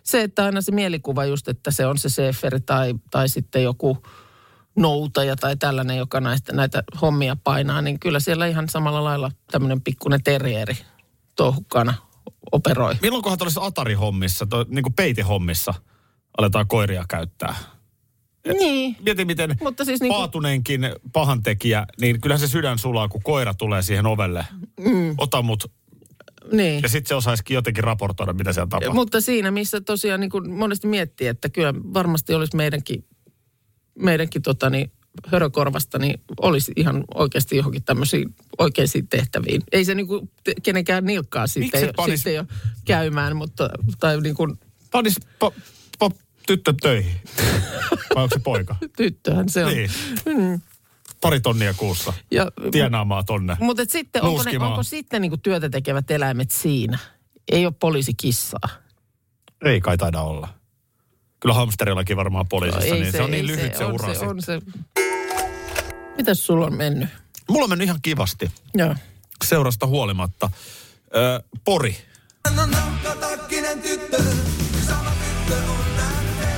se, 0.03 0.23
että 0.23 0.45
aina 0.45 0.61
se 0.61 0.73
mielikuva 0.73 1.25
just, 1.25 1.49
että 1.49 1.71
se 1.71 1.87
on 1.87 1.99
se 1.99 2.09
Sefer 2.09 2.61
tai, 2.67 2.95
tai 3.11 3.29
sitten 3.29 3.63
joku 3.63 4.03
noutaja 4.81 5.37
tai 5.37 5.57
tällainen, 5.57 5.97
joka 5.97 6.21
näistä, 6.21 6.53
näitä 6.53 6.83
hommia 7.03 7.37
painaa, 7.45 7.83
niin 7.83 8.01
kyllä 8.01 8.21
siellä 8.21 8.47
ihan 8.47 8.69
samalla 8.69 9.05
lailla 9.05 9.31
tämmöinen 9.51 9.81
pikkuinen 9.81 10.23
terrieri 10.23 10.77
touhukkana 11.37 11.95
operoi. 12.53 12.95
Milloinkohan 13.03 13.39
tuollaisessa 13.39 13.65
Atari-hommissa, 13.67 14.47
toi, 14.47 14.65
niin 14.69 14.83
kuin 14.83 14.95
peitehommissa, 14.95 15.75
aletaan 16.39 16.69
koiria 16.69 17.05
käyttää? 17.09 17.55
Niin, 18.59 18.97
Mieti, 19.05 19.25
miten 19.25 19.57
Mutta 19.63 19.85
siis 19.85 20.01
niinku- 20.01 20.19
paatuneenkin 20.19 20.81
pahantekijä, 21.13 21.87
niin 22.01 22.21
kyllähän 22.21 22.41
se 22.41 22.49
sydän 22.49 22.79
sulaa, 22.79 23.09
kun 23.09 23.23
koira 23.23 23.55
tulee 23.55 23.83
siihen 23.83 24.07
ovelle. 24.07 24.47
Mm. 24.81 25.15
Ota 25.19 25.43
mut. 25.43 25.73
niin. 26.53 26.83
Ja 26.83 26.89
sitten 26.89 27.09
se 27.09 27.15
osaisikin 27.15 27.55
jotenkin 27.55 27.85
raportoida, 27.85 28.33
mitä 28.33 28.53
siellä 28.53 28.69
tapahtuu. 28.69 28.95
Mutta 28.95 29.21
siinä, 29.21 29.51
missä 29.51 29.81
tosiaan 29.81 30.21
niin 30.21 30.31
kuin 30.31 30.51
monesti 30.51 30.87
miettii, 30.87 31.27
että 31.27 31.49
kyllä 31.49 31.75
varmasti 31.75 32.35
olisi 32.35 32.57
meidänkin, 32.57 33.05
meidänkin 34.01 34.43
tota 34.43 34.71
niin, 34.71 34.93
hörökorvasta, 35.27 35.99
niin 35.99 36.21
olisi 36.41 36.73
ihan 36.77 37.05
oikeasti 37.15 37.57
johonkin 37.57 37.83
tämmöisiin 37.83 38.35
oikeisiin 38.59 39.09
tehtäviin. 39.09 39.63
Ei 39.73 39.85
se 39.85 39.95
niin 39.95 40.07
kuin 40.07 40.31
te- 40.45 40.55
kenenkään 40.63 41.05
nilkkaa 41.05 41.47
sitten, 41.47 41.85
ei, 41.85 41.91
panis- 41.97 42.23
sitten 42.23 42.41
ole 42.41 42.49
käymään, 42.85 43.37
mutta 43.37 43.69
tai 44.01 44.21
niin 44.21 44.35
kuin 44.35 44.59
Panis 44.91 45.21
pa, 45.39 45.53
pa, 45.99 46.11
tyttö 46.47 46.75
töihin. 46.83 47.13
Vai 48.15 48.23
onko 48.23 48.35
se 48.35 48.41
poika? 48.45 48.77
tyttöhän 48.97 49.49
se 49.49 49.65
on. 49.65 49.73
Niin. 49.73 49.91
Pari 51.21 51.41
tonnia 51.41 51.75
kuussa. 51.75 52.13
Ja, 52.31 52.53
Tienaamaa 52.71 53.23
tonne. 53.23 53.57
mutta 53.61 53.83
et 53.83 53.91
sitten, 53.91 54.23
onko, 54.23 54.43
ne, 54.43 54.59
onko 54.59 54.83
sitten 54.83 55.23
niin 55.23 55.31
kuin 55.31 55.41
työtä 55.41 55.69
tekevät 55.69 56.11
eläimet 56.11 56.51
siinä? 56.51 56.99
Ei 57.53 57.67
ole 57.67 57.75
poliisikissaa. 57.81 58.69
Ei 59.65 59.81
kai 59.81 59.99
taida 59.99 60.21
olla. 60.21 60.49
Kyllä 61.41 61.55
hamsterillakin 61.55 62.17
varmaan 62.17 62.49
poliisissa, 62.49 62.95
niin 62.95 63.13
se, 63.13 63.23
on 63.23 63.31
niin 63.31 63.47
lyhyt 63.47 63.77
se, 63.77 63.85
on 63.85 63.93
ura 63.93 64.15
se, 64.15 64.27
on 64.27 64.43
se. 64.43 64.61
Mitäs 66.17 66.47
sulla 66.47 66.67
on 66.67 66.75
mennyt? 66.75 67.09
Mulla 67.49 67.65
on 67.65 67.71
mennyt 67.71 67.85
ihan 67.87 67.99
kivasti. 68.03 68.51
Joo. 68.75 68.95
Seurasta 69.45 69.87
huolimatta. 69.87 70.51
Ö, 71.17 71.43
Pori. 71.65 71.97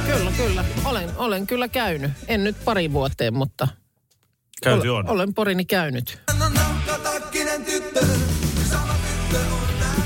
Kyllä, 0.06 0.32
kyllä. 0.36 0.64
Olen, 0.84 1.10
olen 1.16 1.46
kyllä 1.46 1.68
käynyt. 1.68 2.10
En 2.28 2.44
nyt 2.44 2.56
pari 2.64 2.92
vuoteen, 2.92 3.34
mutta 3.34 3.68
Käyty 4.62 4.88
olen, 4.88 5.06
on. 5.06 5.10
olen 5.10 5.34
porini 5.34 5.64
käynyt. 5.64 6.18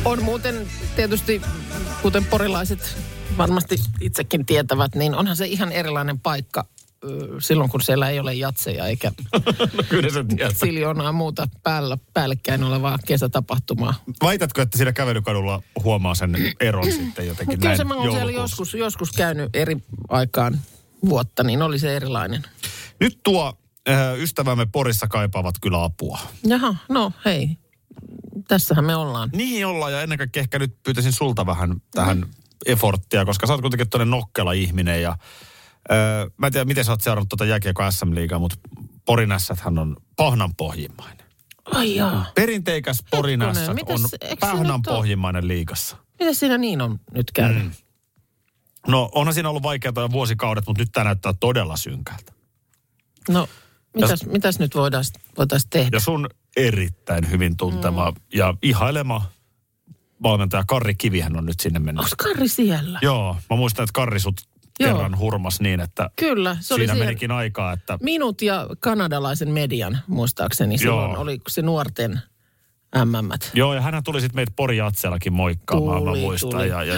On 0.05 0.23
muuten 0.23 0.67
tietysti, 0.97 1.43
kuten 2.03 2.25
porilaiset 2.25 2.97
varmasti 3.39 3.77
itsekin 4.01 4.47
tietävät, 4.47 4.95
niin 4.95 5.15
onhan 5.15 5.37
se 5.37 5.47
ihan 5.47 5.73
erilainen 5.73 6.21
paikka 6.21 6.65
silloin, 7.39 7.71
kun 7.71 7.81
siellä 7.81 8.11
ei 8.11 8.21
ole 8.21 8.35
jatseja 8.35 8.87
eikä 8.87 9.13
No 9.77 9.83
kyllä 9.89 10.09
siljoonaa 10.55 11.13
muuta 11.13 11.49
päällä, 11.63 11.99
päällekkäin 12.15 12.65
olevaa 12.65 12.99
kesätapahtumaa. 13.07 13.95
Väitätkö, 14.25 14.63
että 14.63 14.79
siinä 14.79 14.93
kävelykadulla 14.93 15.63
huomaa 15.85 16.15
sen 16.15 16.37
eron 16.61 16.93
sitten 16.93 17.27
jotenkin 17.27 17.59
Kyllä 17.59 17.69
näin 17.69 17.77
se 17.77 17.85
mä 17.85 17.95
oon 17.95 18.13
siellä 18.13 18.33
joskus, 18.33 18.75
joskus 18.75 19.13
käynyt 19.13 19.57
eri 19.57 19.77
aikaan 20.09 20.59
vuotta, 21.05 21.43
niin 21.43 21.63
oli 21.63 21.79
se 21.79 21.97
erilainen. 21.97 22.43
Nyt 23.01 23.21
tuo 23.23 23.59
ö, 23.89 24.17
ystävämme 24.17 24.67
Porissa 24.67 25.07
kaipaavat 25.09 25.55
kyllä 25.63 25.85
apua. 25.85 26.19
Jaha, 26.47 26.75
no 26.89 27.13
hei. 27.25 27.51
Tässähän 28.49 28.85
me 28.85 28.97
ollaan. 28.97 29.31
Niin 29.33 29.67
ollaan 29.67 29.93
ja 29.93 30.03
ennen 30.03 30.19
kaikkea 30.19 30.41
ehkä 30.41 30.59
nyt 30.59 30.83
pyytäisin 30.83 31.13
sulta 31.13 31.47
vähän 31.47 31.83
tähän 31.95 32.19
mm. 32.19 32.31
Efforttia, 32.67 33.25
koska 33.25 33.47
sä 33.47 33.53
oot 33.53 33.61
kuitenkin 33.61 33.89
toinen 33.89 34.11
nokkela 34.11 34.53
ihminen 34.53 35.03
ja 35.03 35.17
öö, 35.91 36.27
mä 36.37 36.47
en 36.47 36.53
tiedä, 36.53 36.65
miten 36.65 36.85
sä 36.85 36.93
oot 36.93 37.01
seurannut 37.01 37.29
tuota 37.29 37.45
jääkiekko 37.45 37.91
SM-liigaa, 37.91 38.39
mutta 38.39 38.57
Porin 39.05 39.31
hän 39.61 39.79
on 39.79 39.97
pahnanpohjimmainen. 40.17 41.27
Ai 41.65 41.97
jaa. 41.97 42.27
Perinteikäs 42.35 43.05
Porin 43.11 43.41
Hetkonen, 43.41 43.63
Ässät 43.63 43.75
mitäs- 43.75 44.05
on 44.05 44.09
eikö 44.21 44.47
se 44.47 44.53
pahnanpohjimmainen 44.53 45.49
liigassa. 45.49 45.97
Miten 46.19 46.35
siinä 46.35 46.59
niin 46.59 46.83
on 46.83 47.01
nyt 47.15 47.31
käynyt? 47.33 47.65
Mm. 47.65 47.73
No 48.87 49.09
onhan 49.15 49.35
siinä 49.35 49.49
ollut 49.49 49.63
vaikeaa 49.63 49.93
jo 49.97 50.11
vuosikaudet, 50.11 50.67
mutta 50.67 50.83
nyt 50.83 50.89
tämä 50.93 51.05
näyttää 51.05 51.35
todella 51.41 51.77
synkältä. 51.77 52.33
No, 53.29 53.49
mitäs, 53.95 54.27
mitäs 54.27 54.59
nyt 54.59 54.75
voitaisiin 54.75 55.71
tehdä? 55.71 55.97
Ja 55.97 56.01
sun 56.01 56.29
erittäin 56.57 57.31
hyvin 57.31 57.57
tuntema 57.57 58.11
mm. 58.11 58.17
ja 58.35 58.55
ihailema 58.63 59.25
valmentaja 60.23 60.65
Karri 60.67 60.95
Kivihän 60.95 61.37
on 61.37 61.47
nyt 61.47 61.61
sinne 61.61 61.79
mennyt. 61.79 62.05
Onko 62.05 62.15
Karri 62.19 62.49
siellä? 62.49 62.99
Joo, 63.03 63.37
mä 63.51 63.57
muistan, 63.57 63.83
että 63.83 63.93
Karri 63.93 64.21
sut 64.21 64.41
Joo. 64.81 64.93
kerran 64.93 65.19
hurmas 65.19 65.61
niin, 65.61 65.81
että 65.81 66.11
Kyllä, 66.17 66.57
se 66.61 66.75
oli 66.75 66.81
siinä 66.81 66.93
siellä. 66.95 67.05
menikin 67.07 67.31
aikaa, 67.31 67.73
että 67.73 67.99
Minut 68.03 68.43
ja 68.43 68.67
kanadalaisen 68.81 69.51
median, 69.51 69.99
muistaakseni 70.07 70.79
silloin 70.79 71.11
Joo. 71.13 71.21
oli 71.21 71.41
se 71.49 71.63
nuorten 71.63 72.21
MMt. 73.05 73.51
Joo, 73.55 73.75
ja 73.75 73.81
hänhän 73.81 74.03
tuli 74.03 74.21
sitten 74.21 74.37
meitä 74.39 74.53
Pori 74.57 74.77
Jatsellakin 74.77 75.33
moikkaamaan, 75.33 75.99
Tuli, 76.05 76.19
mä 76.19 76.25
muistan. 76.25 76.51
tuli. 76.51 76.69
Ja, 76.69 76.85
ja 76.85 76.95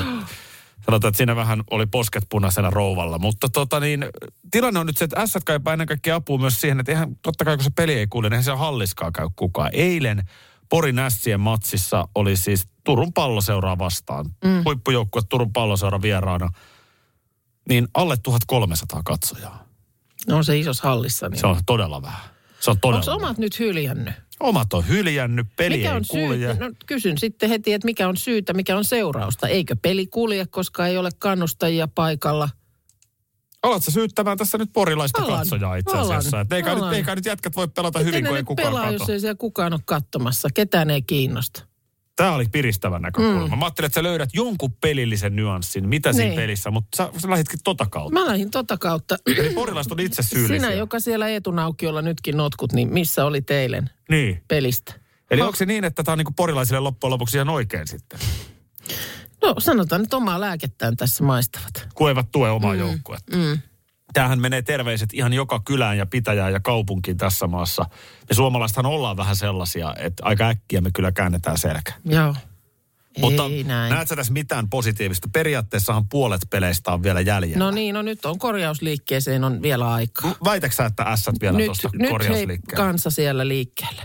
sanotaan, 0.86 1.08
että 1.08 1.16
siinä 1.16 1.36
vähän 1.36 1.62
oli 1.70 1.86
posket 1.86 2.24
punaisena 2.28 2.70
rouvalla. 2.70 3.18
Mutta 3.18 3.48
tota 3.48 3.80
niin, 3.80 4.04
tilanne 4.50 4.80
on 4.80 4.86
nyt 4.86 4.96
se, 4.96 5.04
että 5.04 5.26
S 5.26 5.38
kaipaa 5.44 5.72
ennen 5.72 5.88
kaikkea 5.88 6.14
apua 6.14 6.38
myös 6.38 6.60
siihen, 6.60 6.80
että 6.80 6.92
eihän, 6.92 7.16
totta 7.22 7.44
kai 7.44 7.56
kun 7.56 7.64
se 7.64 7.70
peli 7.76 7.92
ei 7.92 8.06
kuule, 8.06 8.26
niin 8.26 8.32
eihän 8.32 8.44
se 8.44 8.52
halliskaa 8.52 9.10
käy 9.12 9.28
kukaan. 9.36 9.70
Eilen 9.72 10.22
Porin 10.68 10.98
Ässien 10.98 11.40
matsissa 11.40 12.08
oli 12.14 12.36
siis 12.36 12.66
Turun 12.84 13.12
palloseuraa 13.12 13.78
vastaan. 13.78 14.26
Mm. 14.44 14.62
Huippujoukkue 14.64 15.22
Turun 15.28 15.52
palloseura 15.52 16.02
vieraana. 16.02 16.48
Niin 17.68 17.88
alle 17.94 18.16
1300 18.22 19.02
katsojaa. 19.04 19.64
No 20.28 20.36
on 20.36 20.44
se 20.44 20.58
isossa 20.58 20.88
hallissa. 20.88 21.28
Niin. 21.28 21.40
Se 21.40 21.46
on 21.46 21.56
todella 21.66 22.02
vähän. 22.02 22.20
Se 22.60 22.70
on 22.70 22.80
todella 22.80 22.98
Onko 22.98 23.10
vähän. 23.10 23.24
omat 23.26 23.38
nyt 23.38 23.58
hyljännyt? 23.58 24.14
Omat 24.40 24.72
on 24.72 24.88
hyljännyt, 24.88 25.46
peli 25.56 25.76
Mikä 25.76 25.90
ei 25.90 25.96
on 25.96 26.04
kulje. 26.08 26.48
syytä? 26.48 26.64
No, 26.64 26.72
kysyn 26.86 27.18
sitten 27.18 27.48
heti, 27.48 27.72
että 27.72 27.86
mikä 27.86 28.08
on 28.08 28.16
syytä, 28.16 28.54
mikä 28.54 28.76
on 28.76 28.84
seurausta. 28.84 29.48
Eikö 29.48 29.76
peli 29.82 30.06
kulje, 30.06 30.46
koska 30.46 30.86
ei 30.86 30.98
ole 30.98 31.10
kannustajia 31.18 31.88
paikalla? 31.88 32.48
Alat 33.62 33.82
sä 33.84 33.90
syyttämään 33.90 34.38
tässä 34.38 34.58
nyt 34.58 34.70
porilaista 34.72 35.22
Alan, 35.22 35.38
katsojaa 35.38 35.76
itse 35.76 35.96
asiassa. 35.96 36.40
Että 36.40 36.56
eikä, 36.56 36.74
nyt, 36.74 36.92
eikä 36.92 37.14
nyt 37.14 37.24
jätkät 37.26 37.56
voi 37.56 37.68
pelata 37.68 37.98
Miten 37.98 38.14
hyvin, 38.14 38.26
kun 38.28 38.36
ei 38.36 38.42
kukaan 38.44 38.68
pelaa, 38.68 38.82
kato. 38.82 38.94
jos 38.94 39.08
ei 39.10 39.20
siellä 39.20 39.34
kukaan 39.34 39.72
ole 39.72 39.80
katsomassa? 39.84 40.48
Ketään 40.54 40.90
ei 40.90 41.02
kiinnosta. 41.02 41.62
Tämä 42.16 42.32
oli 42.34 42.46
piristävä 42.52 42.98
näkökulma. 42.98 43.46
Mm. 43.46 43.58
Mä 43.58 43.64
ajattelin, 43.64 43.86
että 43.86 43.94
sä 43.94 44.02
löydät 44.02 44.30
jonkun 44.34 44.72
pelillisen 44.72 45.36
nyanssin, 45.36 45.88
mitä 45.88 46.12
siinä 46.12 46.28
Niin. 46.28 46.36
pelissä, 46.36 46.70
mutta 46.70 46.96
sä, 46.96 47.10
sä 47.18 47.30
lähditkin 47.30 47.58
tota 47.64 47.86
kautta. 47.90 48.20
Mä 48.20 48.26
lähdin 48.26 48.50
tota 48.50 48.78
kautta. 48.78 49.16
Eli 49.26 49.50
porilaiset 49.50 49.92
on 49.92 50.00
itse 50.00 50.22
syyllisiä. 50.22 50.56
Sinä, 50.60 50.72
joka 50.72 51.00
siellä 51.00 51.28
Eetunaukiolla 51.28 52.02
nytkin 52.02 52.36
notkut, 52.36 52.72
niin 52.72 52.92
missä 52.92 53.24
oli 53.24 53.42
teilen 53.42 53.90
Niin. 54.10 54.42
pelistä? 54.48 54.94
Eli 55.30 55.40
Ha- 55.40 55.46
onko 55.46 55.56
se 55.56 55.66
niin, 55.66 55.84
että 55.84 56.02
tämä 56.02 56.12
on 56.12 56.18
niinku 56.18 56.32
porilaisille 56.36 56.80
loppujen 56.80 57.10
lopuksi 57.10 57.36
ihan 57.36 57.48
oikein 57.48 57.88
sitten? 57.88 58.18
No 59.42 59.54
sanotaan 59.58 60.00
nyt 60.00 60.14
omaa 60.14 60.40
lääkettään 60.40 60.96
tässä 60.96 61.24
maistavat. 61.24 61.88
Kun 61.94 62.08
eivät 62.08 62.26
tue 62.32 62.50
omaa 62.50 62.72
mm. 62.72 62.78
joukkuetta. 62.78 63.36
Mm. 63.36 63.58
Tämähän 64.12 64.40
menee 64.40 64.62
terveiset 64.62 65.12
ihan 65.12 65.32
joka 65.32 65.60
kylään 65.64 65.98
ja 65.98 66.06
pitäjään 66.06 66.52
ja 66.52 66.60
kaupunkiin 66.60 67.16
tässä 67.16 67.46
maassa. 67.46 67.84
Me 68.28 68.34
suomalaisethan 68.34 68.86
ollaan 68.86 69.16
vähän 69.16 69.36
sellaisia, 69.36 69.94
että 69.98 70.22
aika 70.24 70.48
äkkiä 70.48 70.80
me 70.80 70.90
kyllä 70.94 71.12
käännetään 71.12 71.58
selkä. 71.58 71.92
Joo. 72.04 72.34
Mutta 73.20 73.44
ei 73.44 73.64
näin. 73.64 73.94
näet 73.94 74.08
sä 74.08 74.16
tässä 74.16 74.32
mitään 74.32 74.68
positiivista? 74.70 75.28
Periaatteessahan 75.32 76.08
puolet 76.08 76.40
peleistä 76.50 76.92
on 76.92 77.02
vielä 77.02 77.20
jäljellä. 77.20 77.58
No 77.58 77.70
niin, 77.70 77.94
no 77.94 78.02
nyt 78.02 78.24
on 78.24 78.38
korjausliikkeeseen 78.38 79.44
on 79.44 79.62
vielä 79.62 79.92
aikaa. 79.92 80.34
Väitäksä, 80.44 80.76
sä, 80.76 80.86
että 80.86 81.02
ässät 81.02 81.34
vielä 81.40 81.56
Nyt, 81.56 81.66
tuosta 81.66 81.88
nyt 81.92 82.00
hei 82.02 82.10
korjausliikkeelle? 82.10 82.84
kansa 82.84 83.10
siellä 83.10 83.48
liikkeelle. 83.48 84.02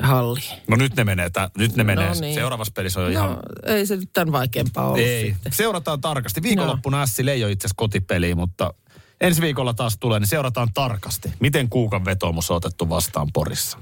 Ja 0.00 0.06
halli. 0.06 0.40
No 0.68 0.76
nyt 0.76 0.96
ne 0.96 1.04
menee, 1.04 1.30
tä, 1.30 1.50
nyt 1.58 1.76
ne 1.76 1.84
menee. 1.84 2.08
No 2.08 2.14
niin. 2.20 2.34
Seuraavassa 2.34 2.72
pelissä 2.76 3.00
on 3.00 3.06
jo 3.06 3.12
ihan... 3.12 3.30
No, 3.30 3.38
ei 3.66 3.86
se 3.86 3.96
nyt 3.96 4.10
tämän 4.12 4.32
vaikeampaa 4.32 4.86
ollut 4.86 5.00
Ei, 5.00 5.30
sitten. 5.32 5.52
seurataan 5.52 6.00
tarkasti. 6.00 6.42
Viikonloppuna 6.42 7.02
Ässille 7.02 7.32
ei 7.32 7.44
ole 7.44 7.52
itse 7.52 7.66
asiassa 7.66 7.76
kotipeliä, 7.78 8.34
mutta 8.34 8.74
ensi 9.20 9.42
viikolla 9.42 9.74
taas 9.74 9.96
tulee, 10.00 10.20
niin 10.20 10.28
seurataan 10.28 10.68
tarkasti. 10.74 11.32
Miten 11.40 11.68
Kuukan 11.68 12.04
vetoomus 12.04 12.50
on 12.50 12.56
otettu 12.56 12.88
vastaan 12.88 13.28
Porissa? 13.32 13.78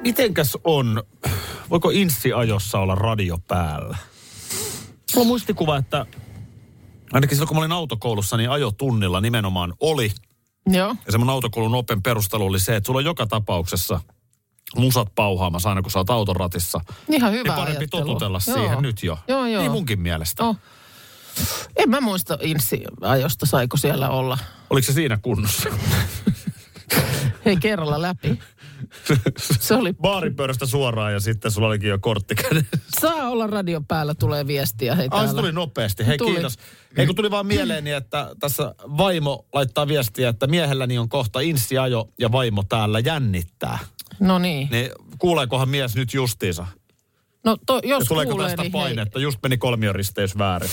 Mitenkäs 0.00 0.58
on, 0.64 1.02
voiko 1.70 1.90
Inssi-ajossa 1.90 2.78
olla 2.78 2.94
radio 2.94 3.38
päällä? 3.48 3.96
Mulla 5.14 5.20
on 5.20 5.26
muistikuva, 5.26 5.76
että 5.76 6.06
ainakin 7.12 7.36
silloin 7.36 7.48
kun 7.48 7.56
mä 7.56 7.60
olin 7.60 7.72
autokoulussa, 7.72 8.36
niin 8.36 8.50
ajotunnilla 8.50 9.20
nimenomaan 9.20 9.74
oli. 9.80 10.10
Joo. 10.66 10.96
Ja 11.06 11.12
semmoinen 11.12 11.32
autokoulun 11.32 11.74
open 11.74 12.02
perustelu 12.02 12.46
oli 12.46 12.60
se, 12.60 12.76
että 12.76 12.86
sulla 12.86 12.98
on 12.98 13.04
joka 13.04 13.26
tapauksessa 13.26 14.00
musat 14.76 15.08
pauhaamassa 15.14 15.68
aina 15.68 15.82
kun 15.82 15.90
sä 15.90 15.98
oot 15.98 16.10
auton 16.10 16.36
ratissa. 16.36 16.80
Ihan 17.10 17.32
hyvä 17.32 17.42
Niin 17.42 17.54
parempi 17.54 17.78
ajattelu. 17.80 18.04
totutella 18.04 18.38
Joo. 18.46 18.56
siihen 18.58 18.82
nyt 18.82 19.02
jo. 19.02 19.18
Joo, 19.28 19.46
joo. 19.46 19.62
Niin 19.62 19.72
munkin 19.72 20.00
mielestä. 20.00 20.44
Oh. 20.44 20.56
En 21.76 21.90
mä 21.90 22.00
muista 22.00 22.38
Insi-ajosta, 22.42 23.46
saiko 23.46 23.76
siellä 23.76 24.08
olla. 24.10 24.38
Oliko 24.70 24.86
se 24.86 24.92
siinä 24.92 25.18
kunnossa? 25.22 25.68
Hei, 27.44 27.56
kerralla 27.56 28.02
läpi. 28.02 28.38
Se 29.60 29.74
oli, 29.74 29.92
Baaripöydästä 29.92 30.66
suoraan 30.66 31.12
ja 31.12 31.20
sitten 31.20 31.50
sulla 31.50 31.68
olikin 31.68 31.88
jo 31.90 31.98
kortti 31.98 32.34
kädessä. 32.34 32.78
saa 33.00 33.28
olla 33.28 33.46
radio 33.46 33.80
päällä, 33.88 34.14
tulee 34.14 34.46
viestiä. 34.46 34.94
Hei, 34.94 35.08
Ai 35.10 35.28
se 35.28 35.34
tuli 35.34 35.52
nopeasti. 35.52 36.06
Hei 36.06 36.18
Tuli. 36.18 36.32
kiitos. 36.32 36.58
Hei 36.96 37.06
kun 37.06 37.14
tuli 37.16 37.30
vaan 37.30 37.46
mieleeni, 37.46 37.90
että 37.90 38.30
tässä 38.40 38.74
vaimo 38.78 39.46
laittaa 39.52 39.88
viestiä, 39.88 40.28
että 40.28 40.46
miehelläni 40.46 40.98
on 40.98 41.08
kohta 41.08 41.40
insiajo 41.40 42.08
ja 42.18 42.32
vaimo 42.32 42.62
täällä 42.62 42.98
jännittää. 42.98 43.78
No 44.20 44.38
niin. 44.38 44.68
Niin 44.70 44.90
kuuleekohan 45.18 45.68
mies 45.68 45.96
nyt 45.96 46.14
justiinsa? 46.14 46.66
No 47.44 47.56
to, 47.66 47.80
jos 47.84 48.00
Ja 48.02 48.06
tuleeko 48.08 48.30
kuulee, 48.30 48.48
tästä 48.48 48.62
niin 48.62 48.72
painetta? 48.72 49.18
Just 49.18 49.38
meni 49.42 49.58
kolmioristeys 49.58 50.38
väärin. 50.38 50.70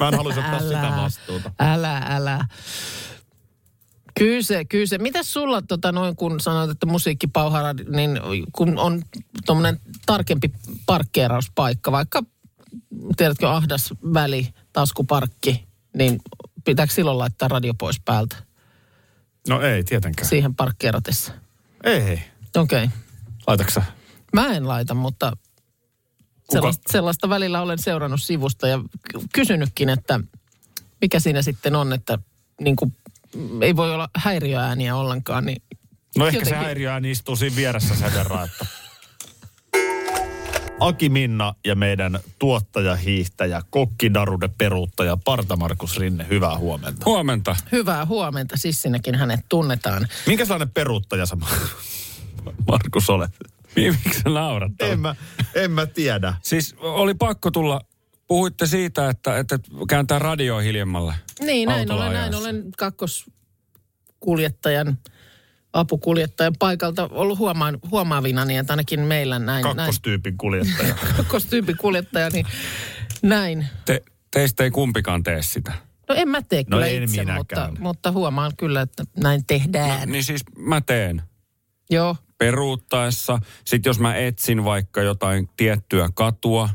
Mä 0.00 0.08
en 0.08 0.14
haluaisi 0.14 0.40
ottaa 0.40 0.60
sitä 0.60 0.92
vastuuta. 0.96 1.50
Älä, 1.58 1.98
älä. 1.98 2.46
Kyllä 4.18 4.42
se, 4.42 4.64
kyllä 4.64 4.86
se. 4.86 4.98
Mitäs 4.98 5.32
sulla, 5.32 5.62
tota, 5.62 5.92
noin, 5.92 6.16
kun 6.16 6.40
sanoit, 6.40 6.70
että 6.70 6.86
musiikkipauhara, 6.86 7.72
niin 7.88 8.20
kun 8.52 8.78
on 8.78 9.02
tuommoinen 9.46 9.80
tarkempi 10.06 10.50
parkkeerauspaikka, 10.86 11.92
vaikka 11.92 12.22
tiedätkö 13.16 13.50
ahdas 13.50 13.94
väli, 14.14 14.48
taskuparkki, 14.72 15.64
niin 15.96 16.20
pitääkö 16.64 16.92
silloin 16.92 17.18
laittaa 17.18 17.48
radio 17.48 17.74
pois 17.74 18.00
päältä 18.04 18.36
No 19.48 19.60
ei 19.60 19.84
tietenkään. 19.84 20.28
siihen 20.28 20.54
parkkeeratessa? 20.54 21.32
Ei. 21.84 22.22
Okei. 22.56 22.84
Okay. 22.84 22.98
Laitatko 23.46 23.72
sä? 23.72 23.82
Mä 24.32 24.46
en 24.46 24.68
laita, 24.68 24.94
mutta 24.94 25.32
sellaista, 26.50 26.92
sellaista 26.92 27.28
välillä 27.28 27.62
olen 27.62 27.78
seurannut 27.78 28.22
sivusta 28.22 28.68
ja 28.68 28.78
ky- 29.12 29.26
kysynytkin, 29.32 29.88
että 29.88 30.20
mikä 31.00 31.20
siinä 31.20 31.42
sitten 31.42 31.76
on, 31.76 31.92
että 31.92 32.18
niin 32.60 32.76
kuin, 32.76 32.96
ei 33.60 33.76
voi 33.76 33.94
olla 33.94 34.08
häiriöääniä 34.16 34.96
ollenkaan, 34.96 35.46
niin 35.46 35.62
No 36.18 36.26
ehkä 36.26 36.44
se 36.44 36.56
häiriöääni 36.56 37.10
istuu 37.10 37.36
siinä 37.36 37.56
vieressä 37.56 37.94
sen 37.94 38.14
verran, 38.14 38.44
että... 38.44 38.66
Aki 40.80 41.08
Minna 41.08 41.54
ja 41.66 41.74
meidän 41.74 42.20
tuottaja, 42.38 42.96
hiihtäjä, 42.96 43.62
kokkidarude 43.70 44.48
peruuttaja 44.58 45.16
Parta 45.24 45.56
Markus 45.56 45.98
Rinne, 45.98 46.26
hyvää 46.30 46.58
huomenta. 46.58 47.02
Huomenta. 47.06 47.56
hyvää 47.72 48.06
huomenta. 48.06 48.56
Sissinäkin 48.56 49.14
hänet 49.14 49.40
tunnetaan. 49.48 50.08
Minkä 50.26 50.44
sellainen 50.44 50.70
peruuttaja 50.70 51.26
sä, 51.26 51.36
Markus, 52.66 53.10
olet? 53.10 53.30
Miksi 53.76 54.20
sä 54.20 54.28
naurat? 54.30 54.72
En 54.80 55.00
mä, 55.00 55.14
en 55.54 55.70
mä 55.70 55.86
tiedä. 55.86 56.34
Siis 56.42 56.74
oli 56.80 57.14
pakko 57.14 57.50
tulla. 57.50 57.80
Puhuitte 58.26 58.66
siitä, 58.66 59.08
että, 59.08 59.38
että 59.38 59.58
kääntää 59.88 60.18
radioa 60.18 60.60
hiljemmalle. 60.60 61.14
Niin, 61.40 61.68
näin 61.68 61.92
olen, 61.92 62.12
näin 62.12 62.34
olen 62.34 62.64
kakkoskuljettajan, 62.78 64.98
apukuljettajan 65.72 66.54
paikalta 66.58 67.08
ollut 67.12 67.38
huomaan, 67.38 67.78
huomaavina, 67.90 68.44
niin 68.44 68.60
että 68.60 68.72
ainakin 68.72 69.00
meillä 69.00 69.38
näin. 69.38 69.64
näin 69.64 69.76
Kakkostyypin 69.76 70.38
kuljettaja. 70.38 70.94
kakkostyypin 71.16 71.76
kuljettaja, 71.76 72.30
niin 72.30 72.46
näin. 73.22 73.66
Te, 73.84 74.02
teistä 74.30 74.64
ei 74.64 74.70
kumpikaan 74.70 75.22
tee 75.22 75.42
sitä. 75.42 75.72
No 76.08 76.14
en 76.14 76.28
mä 76.28 76.42
tee 76.42 76.64
No 76.68 76.76
kyllä 76.76 76.86
en 76.86 77.02
itse, 77.02 77.24
mutta, 77.24 77.32
minäkään. 77.32 77.76
mutta 77.80 78.12
huomaan 78.12 78.52
kyllä, 78.58 78.80
että 78.80 79.04
näin 79.22 79.46
tehdään. 79.46 80.12
Niin 80.12 80.24
siis 80.24 80.42
mä 80.58 80.80
teen. 80.80 81.22
Joo, 81.90 82.16
peruuttaessa. 82.44 83.38
Sitten 83.64 83.90
jos 83.90 84.00
mä 84.00 84.14
etsin 84.14 84.64
vaikka 84.64 85.02
jotain 85.02 85.48
tiettyä 85.56 86.08
katua 86.14 86.68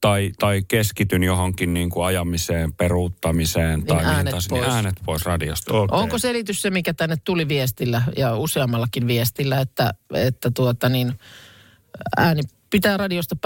tai, 0.00 0.30
tai 0.38 0.62
keskityn 0.68 1.22
johonkin 1.22 1.74
niin 1.74 1.90
kuin 1.90 2.06
ajamiseen, 2.06 2.72
peruuttamiseen 2.72 3.86
tai 3.86 3.96
mihin 3.96 4.10
äänet 4.10 4.30
taas, 4.30 4.50
niin 4.50 4.64
pois. 4.64 4.74
äänet 4.74 4.94
pois 5.04 5.26
radiosta. 5.26 5.74
Okay. 5.74 5.98
Onko 6.00 6.18
selitys 6.18 6.62
se, 6.62 6.70
mikä 6.70 6.94
tänne 6.94 7.16
tuli 7.24 7.48
viestillä 7.48 8.02
ja 8.16 8.36
useammallakin 8.36 9.06
viestillä, 9.06 9.60
että, 9.60 9.94
että 10.14 10.50
tuota 10.50 10.88
niin, 10.88 11.12
ääni 12.16 12.42
pitää 12.70 12.96
radiosta 12.96 13.36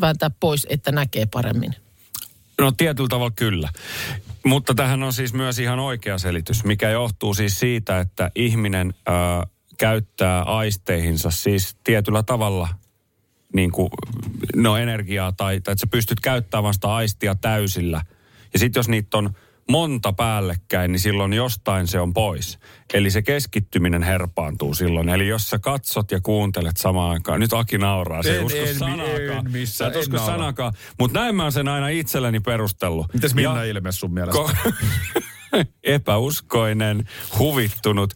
vääntää 0.00 0.30
pois, 0.40 0.66
että 0.70 0.92
näkee 0.92 1.26
paremmin? 1.26 1.74
No 2.60 2.72
tietyllä 2.72 3.08
tavalla 3.08 3.32
kyllä. 3.36 3.68
Mutta 4.44 4.74
tähän 4.74 5.02
on 5.02 5.12
siis 5.12 5.34
myös 5.34 5.58
ihan 5.58 5.78
oikea 5.78 6.18
selitys, 6.18 6.64
mikä 6.64 6.90
johtuu 6.90 7.34
siis 7.34 7.58
siitä, 7.58 8.00
että 8.00 8.30
ihminen 8.34 8.94
ö, 9.08 9.12
käyttää 9.78 10.42
aisteihinsa 10.42 11.30
siis 11.30 11.76
tietyllä 11.84 12.22
tavalla 12.22 12.68
niin 13.54 13.72
kuin, 13.72 13.88
no 14.56 14.76
energiaa 14.76 15.32
tai, 15.32 15.60
tai 15.60 15.72
että 15.72 15.80
sä 15.80 15.86
pystyt 15.86 16.20
käyttämään 16.20 16.64
vasta 16.64 16.96
aistia 16.96 17.34
täysillä. 17.34 18.02
Ja 18.52 18.58
sitten 18.58 18.78
jos 18.80 18.88
niitä 18.88 19.18
on 19.18 19.30
monta 19.70 20.12
päällekkäin, 20.12 20.92
niin 20.92 21.00
silloin 21.00 21.32
jostain 21.32 21.86
se 21.86 22.00
on 22.00 22.14
pois. 22.14 22.58
Eli 22.94 23.10
se 23.10 23.22
keskittyminen 23.22 24.02
herpaantuu 24.02 24.74
silloin. 24.74 25.08
Eli 25.08 25.28
jos 25.28 25.50
sä 25.50 25.58
katsot 25.58 26.10
ja 26.10 26.20
kuuntelet 26.20 26.76
samaan 26.76 27.10
aikaan, 27.10 27.40
nyt 27.40 27.52
Aki 27.52 27.78
nauraa, 27.78 28.22
se 28.22 28.36
ei 28.36 28.44
usko 28.44 28.58
en- 28.58 28.74
sanaakaan. 28.74 29.46
en 29.46 29.50
missään, 29.52 29.92
Sä 29.92 29.98
et 29.98 30.02
usko 30.02 30.18
sanaakaan. 30.18 30.72
Mutta 30.98 31.20
näin 31.20 31.34
mä 31.36 31.42
oon 31.42 31.52
sen 31.52 31.68
aina 31.68 31.88
itselleni 31.88 32.40
perustellut. 32.40 33.14
Mites 33.14 33.34
Minna 33.34 33.56
Ja- 33.64 33.64
ilme 33.70 33.92
sun 33.92 34.14
mielestä? 34.14 34.40
Ko- 34.42 34.72
epäuskoinen, 35.82 37.08
huvittunut. 37.38 38.14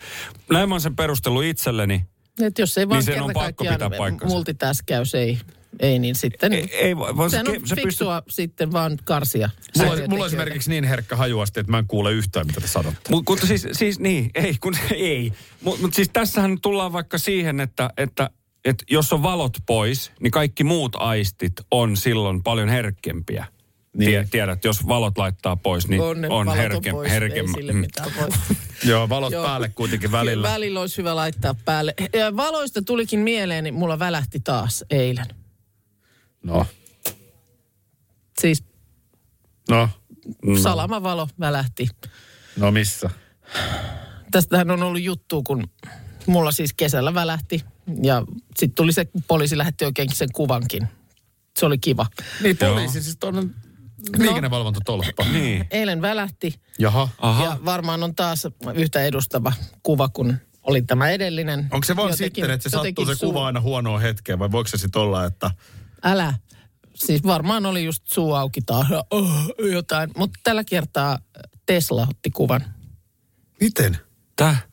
Näin 0.51 0.69
mä 0.69 0.75
oon 0.75 0.81
sen 0.81 0.97
perustellut 0.97 1.45
itselleni. 1.45 2.05
Et 2.43 2.59
jos 2.59 2.79
ei 2.79 2.89
vaan 2.89 2.99
Niin 2.99 3.05
sen 3.05 3.23
on 3.23 3.27
kerta 3.29 3.41
pakko 3.41 3.65
kaikkiaan 3.65 3.75
pitää 3.75 3.99
paikkansa. 3.99 4.35
multitäskäys 4.35 5.15
ei, 5.15 5.39
ei 5.81 5.99
niin 5.99 6.15
sitten... 6.15 6.53
Ei, 6.53 6.69
ei 6.77 6.97
voi, 6.97 7.17
voi 7.17 7.31
Sehän 7.31 7.47
se, 7.47 7.51
on 7.53 7.57
se 7.57 7.61
pystyy, 7.61 7.85
fiksua 7.85 8.23
sitten 8.29 8.73
vaan 8.73 8.99
karsia. 9.05 9.49
Mulla, 9.49 9.61
on- 9.69 9.75
sarjatekijöitä. 9.75 10.11
mulla 10.11 10.25
on 10.25 10.27
esimerkiksi 10.29 10.71
niin 10.71 10.85
herkkä 10.85 11.17
hajuasti, 11.17 11.61
että 11.61 11.71
mä 11.73 11.79
en 11.79 11.87
kuule 11.87 12.13
yhtään, 12.13 12.47
mitä 12.47 12.61
te 12.61 12.67
sanotte. 12.67 13.11
Mut, 13.11 13.25
mutta 13.29 13.47
siis, 13.47 13.67
siis 13.73 13.99
niin, 13.99 14.31
ei, 14.45 14.55
kun 14.61 14.75
ei. 14.95 15.33
Mutta 15.63 15.83
mut 15.83 15.95
siis 15.95 16.09
tässähän 16.13 16.61
tullaan 16.63 16.93
vaikka 16.93 17.19
siihen, 17.19 17.61
että, 17.61 17.91
että, 17.97 18.31
että 18.65 18.85
jos 18.91 19.13
on 19.13 19.23
valot 19.23 19.57
pois, 19.67 20.13
niin 20.21 20.31
kaikki 20.31 20.65
muut 20.65 20.97
aistit 20.97 21.53
on 21.71 21.97
silloin 21.97 22.43
paljon 22.43 22.69
herkempiä. 22.69 23.47
Niin. 23.97 24.11
Tie, 24.11 24.27
tiedät, 24.31 24.65
jos 24.65 24.89
valot 24.89 25.19
laittaa 25.19 25.57
pois, 25.57 25.89
niin 25.89 26.01
on, 26.01 26.25
on 26.25 26.47
valot 26.47 26.57
herkem, 26.57 26.93
pois, 26.93 27.11
herkem, 27.11 27.47
Ei 27.47 27.53
sille 27.53 27.73
mm. 27.73 27.85
Joo, 28.91 29.09
valot 29.09 29.33
Joo. 29.33 29.45
päälle 29.45 29.69
kuitenkin 29.69 30.13
välillä. 30.13 30.49
Välillä 30.49 30.81
olisi 30.81 30.99
hyvä 30.99 31.17
laittaa 31.17 31.55
päälle. 31.65 31.95
Ja 32.13 32.37
valoista 32.37 32.83
tulikin 32.83 33.21
mieleen, 33.21 33.65
niin 33.65 33.75
mulla 33.75 33.99
välähti 33.99 34.41
taas 34.41 34.85
eilen. 34.91 35.27
No, 36.43 36.67
Siis 38.41 38.65
no, 39.71 39.89
salamavalo 40.63 41.29
välähti. 41.41 41.89
no 42.57 42.71
missä? 42.71 43.11
Tästähän 44.31 44.71
on 44.71 44.83
ollut 44.83 45.03
juttu, 45.03 45.43
kun 45.43 45.71
mulla 46.27 46.53
siis 46.53 46.73
kesällä 46.73 47.15
välähti. 47.15 47.65
Ja 48.03 48.23
sitten 48.57 48.75
tuli 48.75 48.93
se, 48.93 49.09
poliisi 49.29 49.59
lähetti 49.59 49.85
oikeinkin 49.85 50.17
sen 50.17 50.29
kuvankin. 50.33 50.89
Se 51.59 51.67
oli 51.67 51.79
kiva. 51.79 52.07
Niin 52.43 52.57
poliisi, 52.57 53.03
siis 53.03 53.19
tuonne 54.07 54.27
liikennevalvontatolppa. 54.27 55.25
Niin. 55.33 55.67
Eilen 55.71 56.03
välähti 56.03 56.61
Jaha. 56.79 57.09
Aha. 57.19 57.45
ja 57.45 57.59
varmaan 57.65 58.03
on 58.03 58.15
taas 58.15 58.47
yhtä 58.75 59.03
edustava 59.03 59.53
kuva 59.83 60.09
kuin 60.09 60.37
oli 60.63 60.83
tämä 60.83 61.11
edellinen. 61.11 61.69
Onko 61.71 61.85
se 61.85 61.97
vaan 61.97 62.11
Jotenkin- 62.11 62.27
sitten, 62.27 62.51
että 62.51 62.69
se 62.69 62.73
sattuu 62.73 63.07
se 63.07 63.27
kuva 63.27 63.47
aina 63.47 63.61
huonoon 63.61 64.01
hetkeen, 64.01 64.39
vai 64.39 64.53
voiko 64.53 64.69
se 64.69 64.79
sitten 64.79 65.03
olla, 65.03 65.25
että... 65.25 65.51
Älä. 66.03 66.35
Siis 66.95 67.25
varmaan 67.25 67.67
oli 67.67 67.85
just 67.85 68.03
suu 68.07 68.35
auki 68.35 68.61
taas 68.63 68.87
oh, 69.11 69.31
jotain. 69.73 70.11
Mutta 70.17 70.41
tällä 70.45 70.65
kertaa 70.65 71.19
Tesla 71.67 72.07
otti 72.11 72.31
kuvan. 72.31 72.65
Miten? 73.61 73.99
Täh? 74.37 74.67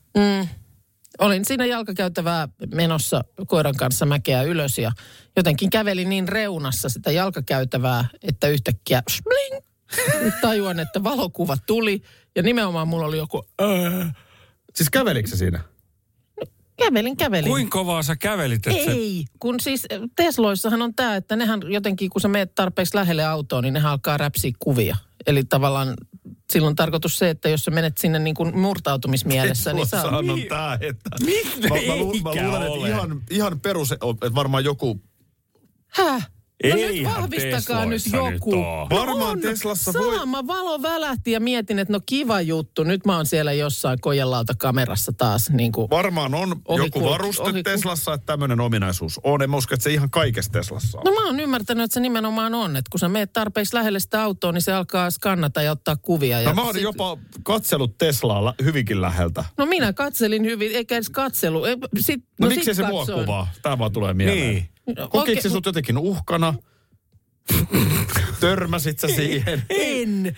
Olin 1.18 1.44
siinä 1.44 1.66
jalkakäytävää 1.66 2.48
menossa 2.74 3.24
koiran 3.46 3.76
kanssa 3.76 4.06
mäkeä 4.06 4.42
ylös 4.42 4.78
ja 4.78 4.92
jotenkin 5.36 5.70
kävelin 5.70 6.08
niin 6.08 6.28
reunassa 6.28 6.88
sitä 6.88 7.10
jalkakäytävää, 7.10 8.04
että 8.22 8.48
yhtäkkiä 8.48 9.02
spling, 9.10 9.64
tajuan, 10.40 10.80
että 10.80 11.04
valokuva 11.04 11.56
tuli 11.66 12.02
ja 12.36 12.42
nimenomaan 12.42 12.88
mulla 12.88 13.06
oli 13.06 13.16
joku 13.16 13.44
äh. 13.62 14.14
Siis 14.74 14.90
kävelikö 14.90 15.28
se 15.28 15.36
siinä? 15.36 15.60
Kävelin, 16.78 17.16
kävelin. 17.16 17.50
Kuinka 17.50 17.78
kovaa 17.78 18.02
sä 18.02 18.16
kävelit? 18.16 18.66
Että 18.66 18.84
se, 18.84 18.90
Ei, 18.90 19.24
kun 19.38 19.60
siis 19.60 19.86
Tesloissahan 20.16 20.82
on 20.82 20.94
tämä, 20.94 21.16
että 21.16 21.36
nehän 21.36 21.60
jotenkin, 21.68 22.10
kun 22.10 22.20
sä 22.20 22.28
meet 22.28 22.54
tarpeeksi 22.54 22.96
lähelle 22.96 23.24
autoon, 23.24 23.64
niin 23.64 23.74
nehän 23.74 23.92
alkaa 23.92 24.16
räpsiä 24.16 24.52
kuvia. 24.58 24.96
Eli 25.26 25.44
tavallaan 25.44 25.94
silloin 26.52 26.72
on 26.72 26.76
tarkoitus 26.76 27.18
se, 27.18 27.30
että 27.30 27.48
jos 27.48 27.64
sä 27.64 27.70
menet 27.70 27.98
sinne 27.98 28.18
niin 28.18 28.34
kuin 28.34 28.58
murtautumismielessä, 28.58 29.72
niin 29.72 29.86
saa... 29.86 30.04
On 30.18 30.26
tää, 30.48 30.78
että... 30.80 31.10
Mitä? 31.24 31.68
Mä, 31.68 31.74
mä, 31.86 31.96
lu, 31.96 32.14
mä 32.22 32.30
luulen, 32.30 32.62
että 32.62 32.88
ihan, 32.88 33.22
ihan 33.30 33.60
perus, 33.60 33.92
että 33.92 34.06
varmaan 34.34 34.64
joku... 34.64 35.00
Häh? 35.88 36.30
No 36.64 36.74
nyt 36.76 37.04
vahvistakaa 37.04 37.86
nyt 37.86 38.02
joku. 38.12 38.50
nyt 38.50 38.64
oo. 38.64 38.86
Varmaan 38.90 39.30
on. 39.30 39.40
Teslassa 39.40 39.92
voi- 39.92 40.16
Sama 40.18 40.46
valo 40.46 40.82
välähti 40.82 41.32
ja 41.32 41.40
mietin, 41.40 41.78
että 41.78 41.92
no 41.92 42.00
kiva 42.06 42.40
juttu. 42.40 42.84
Nyt 42.84 43.06
mä 43.06 43.16
oon 43.16 43.26
siellä 43.26 43.52
jossain 43.52 44.00
kojelauta 44.00 44.54
kamerassa 44.58 45.12
taas. 45.12 45.50
Niin 45.50 45.72
kuin, 45.72 45.90
Varmaan 45.90 46.34
on 46.34 46.56
Ohi 46.68 46.84
joku 46.86 47.04
varuste 47.04 47.42
ohi 47.42 47.62
Teslassa, 47.62 48.14
että 48.14 48.26
tämmöinen 48.26 48.60
ominaisuus 48.60 49.20
on. 49.24 49.42
En 49.42 49.50
mä 49.50 49.56
usko, 49.56 49.74
että 49.74 49.84
se 49.84 49.92
ihan 49.92 50.10
kaikessa 50.10 50.52
Teslassa 50.52 50.98
on. 50.98 51.04
no 51.04 51.10
mä 51.20 51.26
oon 51.26 51.40
ymmärtänyt, 51.40 51.84
että 51.84 51.94
se 51.94 52.00
nimenomaan 52.00 52.54
on. 52.54 52.76
Että 52.76 52.88
kun 52.90 52.98
sä 53.00 53.08
meet 53.08 53.32
tarpeeksi 53.32 53.74
lähelle 53.74 54.00
sitä 54.00 54.22
autoa, 54.22 54.52
niin 54.52 54.62
se 54.62 54.72
alkaa 54.72 55.10
skannata 55.10 55.62
ja 55.62 55.72
ottaa 55.72 55.96
kuvia. 55.96 56.40
Ja 56.40 56.48
No 56.48 56.54
mä 56.54 56.62
oon 56.62 56.74
sit- 56.74 56.82
jopa 56.82 57.18
katsellut 57.42 57.98
Teslaa 57.98 58.44
la- 58.44 58.54
hyvinkin 58.64 59.00
läheltä. 59.00 59.44
No 59.56 59.66
minä 59.66 59.92
katselin 59.92 60.44
hyvin, 60.44 60.72
eikä 60.72 60.94
edes 60.94 61.10
katselu. 61.10 61.64
Ei, 61.64 61.76
Sit, 62.00 62.20
No, 62.40 62.46
no 62.46 62.54
miksei 62.54 62.74
sit 62.74 62.84
se 62.84 62.90
mua 62.90 63.06
kuvaa? 63.06 63.48
Tää 63.62 63.78
vaan 63.78 63.92
tulee 63.92 64.14
mieleen. 64.14 64.38
Niin. 64.54 64.68
No, 64.88 64.94
Kokiko 64.94 65.18
oikein- 65.18 65.42
se 65.42 65.48
sut 65.50 65.66
jotenkin 65.66 65.98
uhkana? 65.98 66.54
Törmäsit 68.40 68.98
sä 69.00 69.08
siihen? 69.08 69.62
En. 69.70 70.36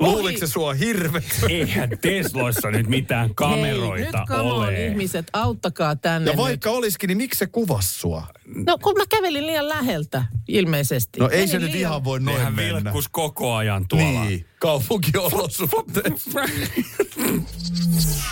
Luuliko 0.00 0.38
se 0.38 0.46
sua 0.46 0.72
hirveä? 0.74 1.22
Eihän 1.48 1.90
Tesloissa 2.00 2.70
nyt 2.70 2.86
mitään 2.86 3.34
kameroita 3.34 4.18
Hei, 4.18 4.26
nyt 4.28 4.30
on, 4.30 4.52
ole. 4.52 4.86
ihmiset, 4.86 5.26
auttakaa 5.32 5.96
tänne 5.96 6.30
Ja 6.30 6.36
vaikka 6.36 6.70
olisikin, 6.70 7.08
niin 7.08 7.16
miksi 7.18 7.38
se 7.38 7.46
kuvas 7.46 8.00
sua? 8.00 8.26
nyt. 8.46 8.66
No 8.66 8.78
kun 8.78 8.94
mä 8.96 9.04
kävelin 9.08 9.46
liian 9.46 9.68
läheltä, 9.68 10.24
ilmeisesti. 10.48 11.20
No 11.20 11.28
ei 11.28 11.36
Menin 11.36 11.48
se 11.48 11.58
nyt 11.58 11.70
liian- 11.70 11.78
ihan 11.78 12.04
voi 12.04 12.20
noin 12.20 12.36
Nehän 12.38 12.54
mennä. 12.54 12.74
vilkkus 12.84 13.08
koko 13.08 13.54
ajan 13.54 13.88
tuolla. 13.88 14.24
Niin, 14.24 14.46
kaupunkiolosuhteet. 14.60 16.12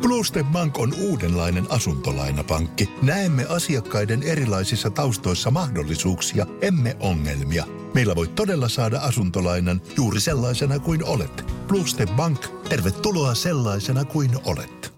Bluestep 0.00 0.46
Bank 0.46 0.78
on 0.78 0.94
uudenlainen 1.00 1.66
asuntolainapankki. 1.70 2.90
Näemme 3.02 3.46
asiakkaiden 3.48 4.22
erilaisissa 4.22 4.90
taustoissa 4.90 5.50
mahdollisuuksia, 5.50 6.46
emme 6.60 6.96
ongelmia. 7.00 7.66
Meillä 7.94 8.14
voi 8.16 8.28
todella 8.28 8.68
saada 8.68 9.00
asuntolainan 9.00 9.82
juuri 9.96 10.20
sellaisena 10.20 10.78
kuin 10.78 11.04
olet. 11.04 11.52
Bluestep 11.68 12.10
Bank, 12.16 12.46
tervetuloa 12.68 13.34
sellaisena 13.34 14.04
kuin 14.04 14.30
olet. 14.44 14.92